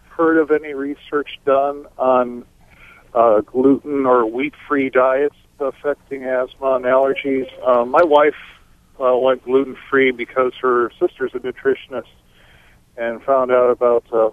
heard 0.09 0.37
of 0.37 0.51
any 0.51 0.75
research 0.75 1.39
done 1.45 1.87
on 1.99 2.45
uh, 3.15 3.41
gluten 3.41 4.07
or 4.07 4.27
wheat 4.27 4.55
free 4.69 4.91
diets 4.91 5.37
affecting 5.61 6.25
asthma 6.25 6.75
and 6.75 6.85
allergies. 6.85 7.49
Um, 7.67 7.91
my 7.91 8.03
wife 8.03 8.35
uh, 9.03 9.17
went 9.17 9.45
gluten 9.45 9.77
free 9.91 10.11
because 10.11 10.53
her 10.61 10.91
sister's 10.99 11.33
a 11.35 11.39
nutritionist 11.39 12.09
and 12.97 13.23
found 13.23 13.51
out 13.51 13.71
about 13.71 14.05
a 14.13 14.31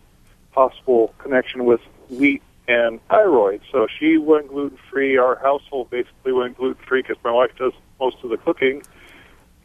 possible 0.53 1.13
connection 1.19 1.65
with 1.65 1.81
wheat 2.09 2.41
and 2.67 2.99
thyroid. 3.07 3.61
So 3.71 3.87
she 3.99 4.17
went 4.17 4.49
gluten 4.49 4.77
free. 4.89 5.17
Our 5.17 5.35
household 5.37 5.89
basically 5.89 6.33
went 6.33 6.57
gluten 6.57 6.83
free 6.85 7.01
because 7.01 7.17
my 7.23 7.31
wife 7.31 7.51
does 7.57 7.73
most 7.99 8.17
of 8.23 8.29
the 8.29 8.37
cooking. 8.37 8.83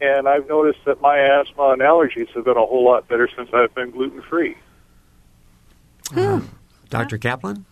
And 0.01 0.27
I've 0.27 0.47
noticed 0.47 0.79
that 0.85 1.01
my 1.01 1.17
asthma 1.17 1.69
and 1.69 1.81
allergies 1.81 2.27
have 2.35 2.45
been 2.45 2.57
a 2.57 2.65
whole 2.65 2.83
lot 2.83 3.07
better 3.07 3.29
since 3.35 3.49
I've 3.53 3.73
been 3.73 3.91
gluten 3.91 4.21
free. 4.21 4.57
Dr. 6.89 7.17
Kaplan? 7.17 7.65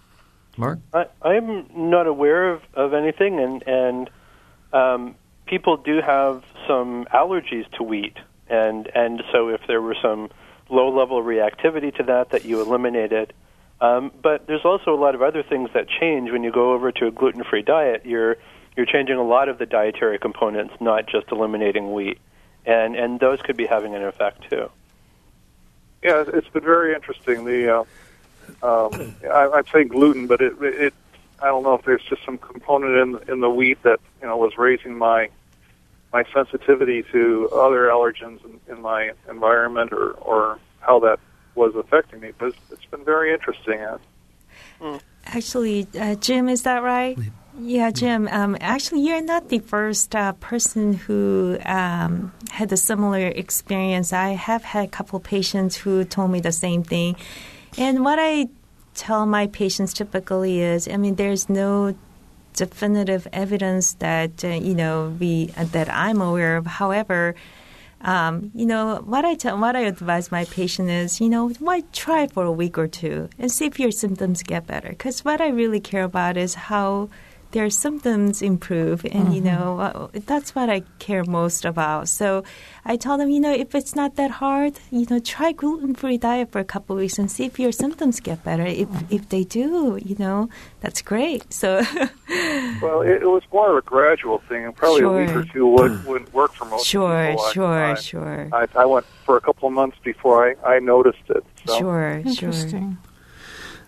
Mark? 0.57 0.79
I, 0.93 1.05
I'm 1.21 1.65
not 1.89 2.07
aware 2.07 2.51
of, 2.51 2.61
of 2.73 2.93
anything, 2.93 3.39
and 3.39 3.63
and 3.67 4.09
um, 4.71 5.15
people 5.45 5.77
do 5.77 5.99
have 6.01 6.43
some 6.67 7.05
allergies 7.13 7.69
to 7.77 7.83
wheat, 7.83 8.17
and 8.47 8.87
and 8.93 9.23
so 9.31 9.49
if 9.49 9.61
there 9.67 9.81
were 9.81 9.95
some 10.01 10.29
low 10.69 10.95
level 10.95 11.21
reactivity 11.23 11.95
to 11.95 12.03
that 12.03 12.29
that 12.29 12.45
you 12.45 12.61
eliminated, 12.61 13.33
um, 13.81 14.11
but 14.21 14.47
there's 14.47 14.63
also 14.63 14.93
a 14.93 14.99
lot 14.99 15.15
of 15.15 15.21
other 15.21 15.43
things 15.43 15.69
that 15.73 15.87
change 15.89 16.31
when 16.31 16.43
you 16.43 16.51
go 16.51 16.73
over 16.73 16.91
to 16.91 17.07
a 17.07 17.11
gluten 17.11 17.43
free 17.43 17.63
diet. 17.63 18.05
You're 18.05 18.37
you're 18.75 18.85
changing 18.85 19.17
a 19.17 19.23
lot 19.23 19.49
of 19.49 19.57
the 19.57 19.65
dietary 19.65 20.17
components, 20.19 20.73
not 20.79 21.07
just 21.07 21.31
eliminating 21.31 21.93
wheat, 21.93 22.19
and 22.65 22.95
and 22.95 23.19
those 23.19 23.41
could 23.41 23.57
be 23.57 23.65
having 23.65 23.95
an 23.95 24.03
effect 24.03 24.49
too. 24.49 24.69
Yeah, 26.01 26.23
it's 26.27 26.49
been 26.49 26.63
very 26.63 26.93
interesting. 26.93 27.45
The 27.45 27.85
uh, 28.61 28.87
um, 28.87 29.15
I, 29.31 29.49
I'd 29.53 29.67
say 29.67 29.83
gluten, 29.83 30.27
but 30.27 30.41
it, 30.41 30.53
it 30.61 30.93
I 31.41 31.47
don't 31.47 31.63
know 31.63 31.75
if 31.75 31.85
there's 31.85 32.03
just 32.03 32.23
some 32.25 32.37
component 32.37 32.95
in 32.97 33.31
in 33.33 33.39
the 33.41 33.49
wheat 33.49 33.81
that 33.83 33.99
you 34.21 34.27
know 34.27 34.37
was 34.37 34.57
raising 34.57 34.97
my 34.97 35.29
my 36.11 36.23
sensitivity 36.33 37.03
to 37.11 37.49
other 37.53 37.87
allergens 37.87 38.43
in, 38.45 38.59
in 38.69 38.81
my 38.81 39.11
environment, 39.29 39.93
or 39.93 40.11
or 40.13 40.59
how 40.79 40.99
that 40.99 41.19
was 41.55 41.75
affecting 41.75 42.19
me. 42.19 42.31
But 42.37 42.49
it's, 42.49 42.57
it's 42.71 42.85
been 42.85 43.05
very 43.05 43.33
interesting. 43.33 43.79
Actually, 45.25 45.87
uh, 45.97 46.15
Jim, 46.15 46.49
is 46.49 46.63
that 46.63 46.83
right? 46.83 47.17
Yeah, 47.59 47.91
Jim. 47.91 48.27
Um, 48.31 48.57
actually, 48.59 49.01
you're 49.01 49.21
not 49.21 49.49
the 49.49 49.59
first 49.59 50.15
uh, 50.15 50.33
person 50.33 50.93
who 50.93 51.57
um, 51.65 52.33
had 52.49 52.71
a 52.71 52.77
similar 52.77 53.27
experience. 53.27 54.11
I 54.11 54.29
have 54.29 54.63
had 54.63 54.85
a 54.85 54.87
couple 54.87 55.19
patients 55.19 55.75
who 55.75 56.03
told 56.03 56.31
me 56.31 56.39
the 56.39 56.51
same 56.51 56.83
thing. 56.83 57.15
And 57.77 58.03
what 58.03 58.17
I 58.19 58.47
tell 58.95 59.25
my 59.25 59.47
patients 59.47 59.93
typically 59.93 60.61
is, 60.61 60.87
I 60.87 60.97
mean, 60.97 61.15
there's 61.15 61.47
no 61.47 61.95
definitive 62.53 63.27
evidence 63.33 63.93
that 63.93 64.43
uh, 64.45 64.47
you 64.47 64.75
know 64.75 65.15
we 65.19 65.51
uh, 65.57 65.65
that 65.65 65.89
I'm 65.89 66.21
aware 66.21 66.57
of. 66.57 66.65
However, 66.65 67.35
um, 68.01 68.51
you 68.53 68.65
know 68.65 68.97
what 69.05 69.25
I 69.25 69.35
tell 69.35 69.59
what 69.59 69.75
I 69.75 69.81
advise 69.81 70.31
my 70.31 70.45
patient 70.45 70.89
is, 70.89 71.21
you 71.21 71.29
know, 71.29 71.49
why 71.49 71.83
try 71.93 72.27
for 72.27 72.45
a 72.45 72.51
week 72.51 72.77
or 72.77 72.87
two 72.87 73.29
and 73.39 73.51
see 73.51 73.65
if 73.65 73.79
your 73.79 73.91
symptoms 73.91 74.43
get 74.43 74.67
better. 74.67 74.89
Because 74.89 75.23
what 75.23 75.39
I 75.39 75.49
really 75.49 75.79
care 75.79 76.03
about 76.03 76.35
is 76.37 76.55
how 76.55 77.09
their 77.53 77.69
symptoms 77.69 78.41
improve, 78.41 79.05
and 79.05 79.33
you 79.33 79.41
mm-hmm. 79.41 79.55
know 79.55 79.79
uh, 79.79 80.07
that's 80.25 80.53
what 80.53 80.69
I 80.69 80.81
care 80.99 81.23
most 81.23 81.65
about. 81.65 82.09
So 82.09 82.43
I 82.83 82.97
tell 82.97 83.17
them, 83.17 83.29
you 83.29 83.39
know, 83.39 83.53
if 83.53 83.73
it's 83.73 83.95
not 83.95 84.15
that 84.17 84.31
hard, 84.31 84.73
you 84.91 85.05
know, 85.09 85.19
try 85.19 85.53
gluten-free 85.53 86.17
diet 86.17 86.51
for 86.51 86.59
a 86.59 86.65
couple 86.65 86.95
of 86.95 86.99
weeks 86.99 87.17
and 87.17 87.31
see 87.31 87.45
if 87.45 87.59
your 87.59 87.71
symptoms 87.71 88.19
get 88.19 88.43
better. 88.43 88.65
If 88.65 88.89
mm-hmm. 88.89 89.15
if 89.15 89.29
they 89.29 89.43
do, 89.43 89.99
you 90.03 90.15
know, 90.19 90.49
that's 90.81 91.01
great. 91.01 91.51
So 91.53 91.81
well, 92.81 93.01
it, 93.01 93.21
it 93.21 93.29
was 93.29 93.43
more 93.53 93.71
of 93.71 93.77
a 93.77 93.87
gradual 93.87 94.39
thing, 94.49 94.65
and 94.65 94.75
probably 94.75 95.03
a 95.03 95.09
week 95.09 95.35
or 95.35 95.45
two 95.45 95.67
would, 95.67 95.91
mm. 95.91 96.05
wouldn't 96.05 96.33
work 96.33 96.53
for 96.53 96.65
most 96.65 96.85
sure, 96.85 97.29
people. 97.29 97.51
Sure, 97.51 97.83
I, 97.85 97.93
sure, 97.95 98.49
I, 98.51 98.67
I 98.75 98.85
went 98.85 99.05
for 99.25 99.37
a 99.37 99.41
couple 99.41 99.67
of 99.67 99.73
months 99.73 99.97
before 100.03 100.49
I, 100.49 100.75
I 100.75 100.79
noticed 100.79 101.29
it. 101.29 101.45
So. 101.65 101.77
sure, 101.77 102.23
sure. 102.33 102.97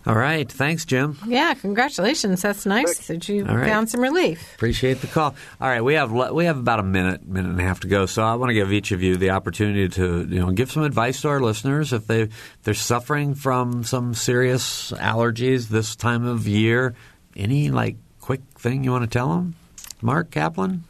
Interesting. 0.06 0.14
All 0.14 0.20
right. 0.20 0.52
Thanks, 0.52 0.86
Jim. 0.86 1.18
Yeah, 1.26 1.54
congratulations. 1.56 2.42
That's 2.42 2.66
nice 2.66 3.08
that 3.08 3.28
you 3.28 3.46
All 3.46 3.58
right. 3.58 3.68
found 3.68 3.90
some 3.90 4.02
relief. 4.02 4.54
Appreciate 4.56 5.02
the 5.02 5.08
call. 5.08 5.36
All 5.60 5.68
right, 5.68 5.82
we 5.82 5.96
have 5.96 6.12
we 6.12 6.46
have 6.46 6.58
about 6.58 6.80
a 6.80 6.84
minute, 6.84 7.28
minute 7.28 7.50
and 7.50 7.60
a 7.60 7.64
half 7.64 7.80
to 7.82 7.88
go. 7.88 8.06
So 8.06 8.24
I 8.24 8.36
want 8.36 8.50
to 8.50 8.54
give 8.54 8.72
each 8.72 8.92
of 8.92 9.02
you 9.02 9.16
the 9.16 9.32
opportunity 9.32 9.90
to 9.90 10.28
you 10.30 10.40
know 10.40 10.52
give 10.52 10.72
some 10.72 10.84
advice 10.84 11.22
to 11.22 11.30
our 11.30 11.40
listeners 11.40 11.94
if 11.94 12.08
they 12.08 12.24
if 12.24 12.58
they're 12.64 12.74
suffering 12.74 13.36
from 13.36 13.84
some 13.84 14.14
serious 14.14 14.92
allergies 14.92 15.70
this 15.70 15.96
time 15.96 16.26
of 16.26 16.48
year. 16.48 16.96
Any 17.36 17.70
like 17.70 17.98
quick 18.22 18.42
thing 18.58 18.84
you 18.84 18.92
want 18.92 19.04
to 19.04 19.10
tell 19.10 19.30
them, 19.30 19.56
Mark 20.02 20.32
Kaplan? 20.32 20.84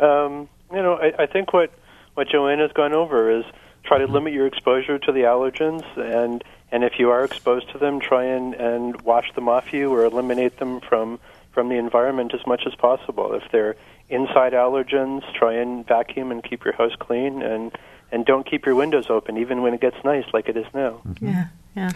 Um, 0.00 0.48
you 0.72 0.82
know, 0.82 0.94
I, 0.94 1.22
I 1.22 1.26
think 1.26 1.52
what 1.52 1.70
what 2.14 2.28
Joanna's 2.28 2.72
gone 2.72 2.94
over 2.94 3.38
is 3.38 3.44
try 3.84 3.98
to 3.98 4.06
limit 4.06 4.32
your 4.32 4.46
exposure 4.46 4.98
to 4.98 5.12
the 5.12 5.20
allergens, 5.20 5.84
and 5.96 6.42
and 6.74 6.82
if 6.82 6.98
you 6.98 7.08
are 7.10 7.24
exposed 7.24 7.70
to 7.70 7.78
them, 7.78 8.00
try 8.00 8.24
and 8.24 8.52
and 8.54 9.00
wash 9.02 9.32
them 9.36 9.48
off 9.48 9.72
you 9.72 9.94
or 9.94 10.04
eliminate 10.04 10.58
them 10.58 10.80
from 10.80 11.20
from 11.52 11.68
the 11.68 11.76
environment 11.76 12.34
as 12.34 12.44
much 12.48 12.62
as 12.66 12.74
possible. 12.74 13.32
If 13.32 13.44
they're 13.52 13.76
inside 14.08 14.54
allergens, 14.54 15.22
try 15.34 15.54
and 15.54 15.86
vacuum 15.86 16.32
and 16.32 16.42
keep 16.42 16.64
your 16.64 16.74
house 16.74 16.96
clean, 16.98 17.42
and 17.42 17.70
and 18.10 18.26
don't 18.26 18.44
keep 18.44 18.66
your 18.66 18.74
windows 18.74 19.06
open 19.08 19.38
even 19.38 19.62
when 19.62 19.72
it 19.72 19.80
gets 19.80 19.96
nice 20.04 20.24
like 20.32 20.48
it 20.48 20.56
is 20.56 20.66
now. 20.74 21.00
Mm-hmm. 21.06 21.26
Yeah, 21.28 21.46
yeah. 21.76 21.90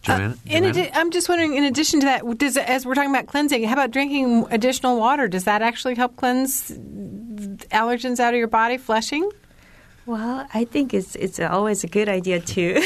Joanna? 0.00 0.24
Uh, 0.24 0.34
in 0.46 0.62
Joanna? 0.62 0.88
addi- 0.88 0.90
I'm 0.94 1.10
just 1.10 1.28
wondering. 1.28 1.54
In 1.54 1.64
addition 1.64 2.00
to 2.00 2.06
that, 2.06 2.38
does 2.38 2.56
as 2.56 2.86
we're 2.86 2.94
talking 2.94 3.10
about 3.10 3.26
cleansing, 3.26 3.62
how 3.64 3.74
about 3.74 3.90
drinking 3.90 4.46
additional 4.50 4.98
water? 4.98 5.28
Does 5.28 5.44
that 5.44 5.60
actually 5.60 5.96
help 5.96 6.16
cleanse 6.16 6.70
allergens 6.70 8.20
out 8.20 8.32
of 8.32 8.38
your 8.38 8.48
body? 8.48 8.78
Flushing? 8.78 9.30
Well, 10.08 10.46
I 10.54 10.64
think 10.64 10.94
it's 10.94 11.16
it's 11.16 11.38
always 11.38 11.84
a 11.84 11.86
good 11.86 12.08
idea 12.08 12.40
to 12.40 12.80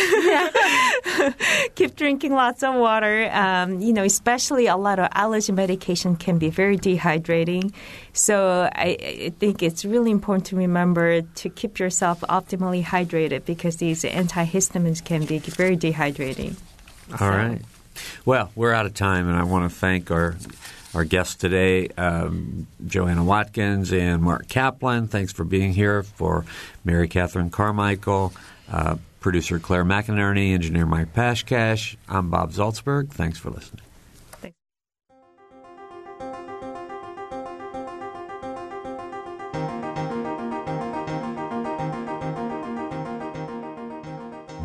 keep 1.76 1.94
drinking 1.94 2.32
lots 2.32 2.64
of 2.64 2.74
water. 2.74 3.30
Um, 3.30 3.78
you 3.78 3.92
know, 3.92 4.02
especially 4.02 4.66
a 4.66 4.76
lot 4.76 4.98
of 4.98 5.06
allergy 5.12 5.52
medication 5.52 6.16
can 6.16 6.38
be 6.38 6.50
very 6.50 6.76
dehydrating. 6.76 7.72
So 8.12 8.68
I, 8.74 8.96
I 9.00 9.32
think 9.38 9.62
it's 9.62 9.84
really 9.84 10.10
important 10.10 10.46
to 10.46 10.56
remember 10.56 11.22
to 11.22 11.48
keep 11.48 11.78
yourself 11.78 12.22
optimally 12.22 12.82
hydrated 12.82 13.44
because 13.44 13.76
these 13.76 14.02
antihistamines 14.02 15.04
can 15.04 15.24
be 15.24 15.38
very 15.38 15.76
dehydrating. 15.76 16.56
All 17.20 17.30
right. 17.30 17.60
Well, 18.24 18.50
we're 18.56 18.72
out 18.72 18.86
of 18.86 18.94
time, 18.94 19.28
and 19.28 19.38
I 19.38 19.44
want 19.44 19.70
to 19.70 19.78
thank 19.78 20.10
our 20.10 20.34
our 20.94 21.04
guests 21.04 21.36
today, 21.36 21.88
um, 21.96 22.66
Joanna 22.86 23.24
Watkins 23.24 23.92
and 23.92 24.22
Mark 24.22 24.48
Kaplan. 24.48 25.08
Thanks 25.08 25.32
for 25.32 25.44
being 25.44 25.72
here. 25.72 26.02
For 26.02 26.44
Mary 26.84 27.08
Catherine 27.08 27.50
Carmichael, 27.50 28.32
uh, 28.70 28.96
producer 29.20 29.58
Claire 29.58 29.84
McInerney, 29.84 30.52
engineer 30.52 30.86
Mike 30.86 31.14
Pashkash. 31.14 31.96
I'm 32.08 32.30
Bob 32.30 32.52
Zaltsberg. 32.52 33.10
Thanks 33.10 33.38
for 33.38 33.50
listening. 33.50 33.82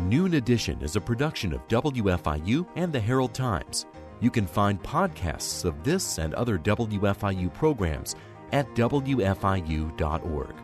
Noon 0.08 0.34
Edition 0.34 0.80
is 0.80 0.96
a 0.96 1.00
production 1.02 1.52
of 1.52 1.66
WFIU 1.68 2.66
and 2.76 2.90
the 2.90 3.00
Herald 3.00 3.34
Times. 3.34 3.84
You 4.20 4.30
can 4.30 4.46
find 4.46 4.82
podcasts 4.82 5.64
of 5.64 5.82
this 5.84 6.18
and 6.18 6.34
other 6.34 6.58
WFIU 6.58 7.52
programs 7.54 8.16
at 8.52 8.66
WFIU.org. 8.74 10.54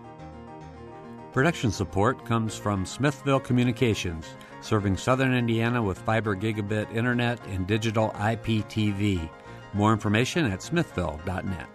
Production 1.33 1.71
support 1.71 2.25
comes 2.25 2.57
from 2.57 2.87
Smithville 2.87 3.41
Communications, 3.41 4.27
serving 4.61 4.97
southern 4.97 5.35
Indiana 5.35 5.83
with 5.83 5.99
fiber 5.99 6.37
gigabit 6.37 6.93
internet 6.95 7.45
and 7.47 7.67
digital 7.67 8.11
IPTV. 8.11 9.29
More 9.73 9.93
information 9.93 10.47
at 10.47 10.63
smithville.net. 10.63 11.67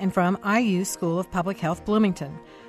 and 0.00 0.12
from 0.12 0.38
IU 0.44 0.84
School 0.84 1.18
of 1.18 1.30
Public 1.30 1.58
Health 1.58 1.84
Bloomington, 1.84 2.38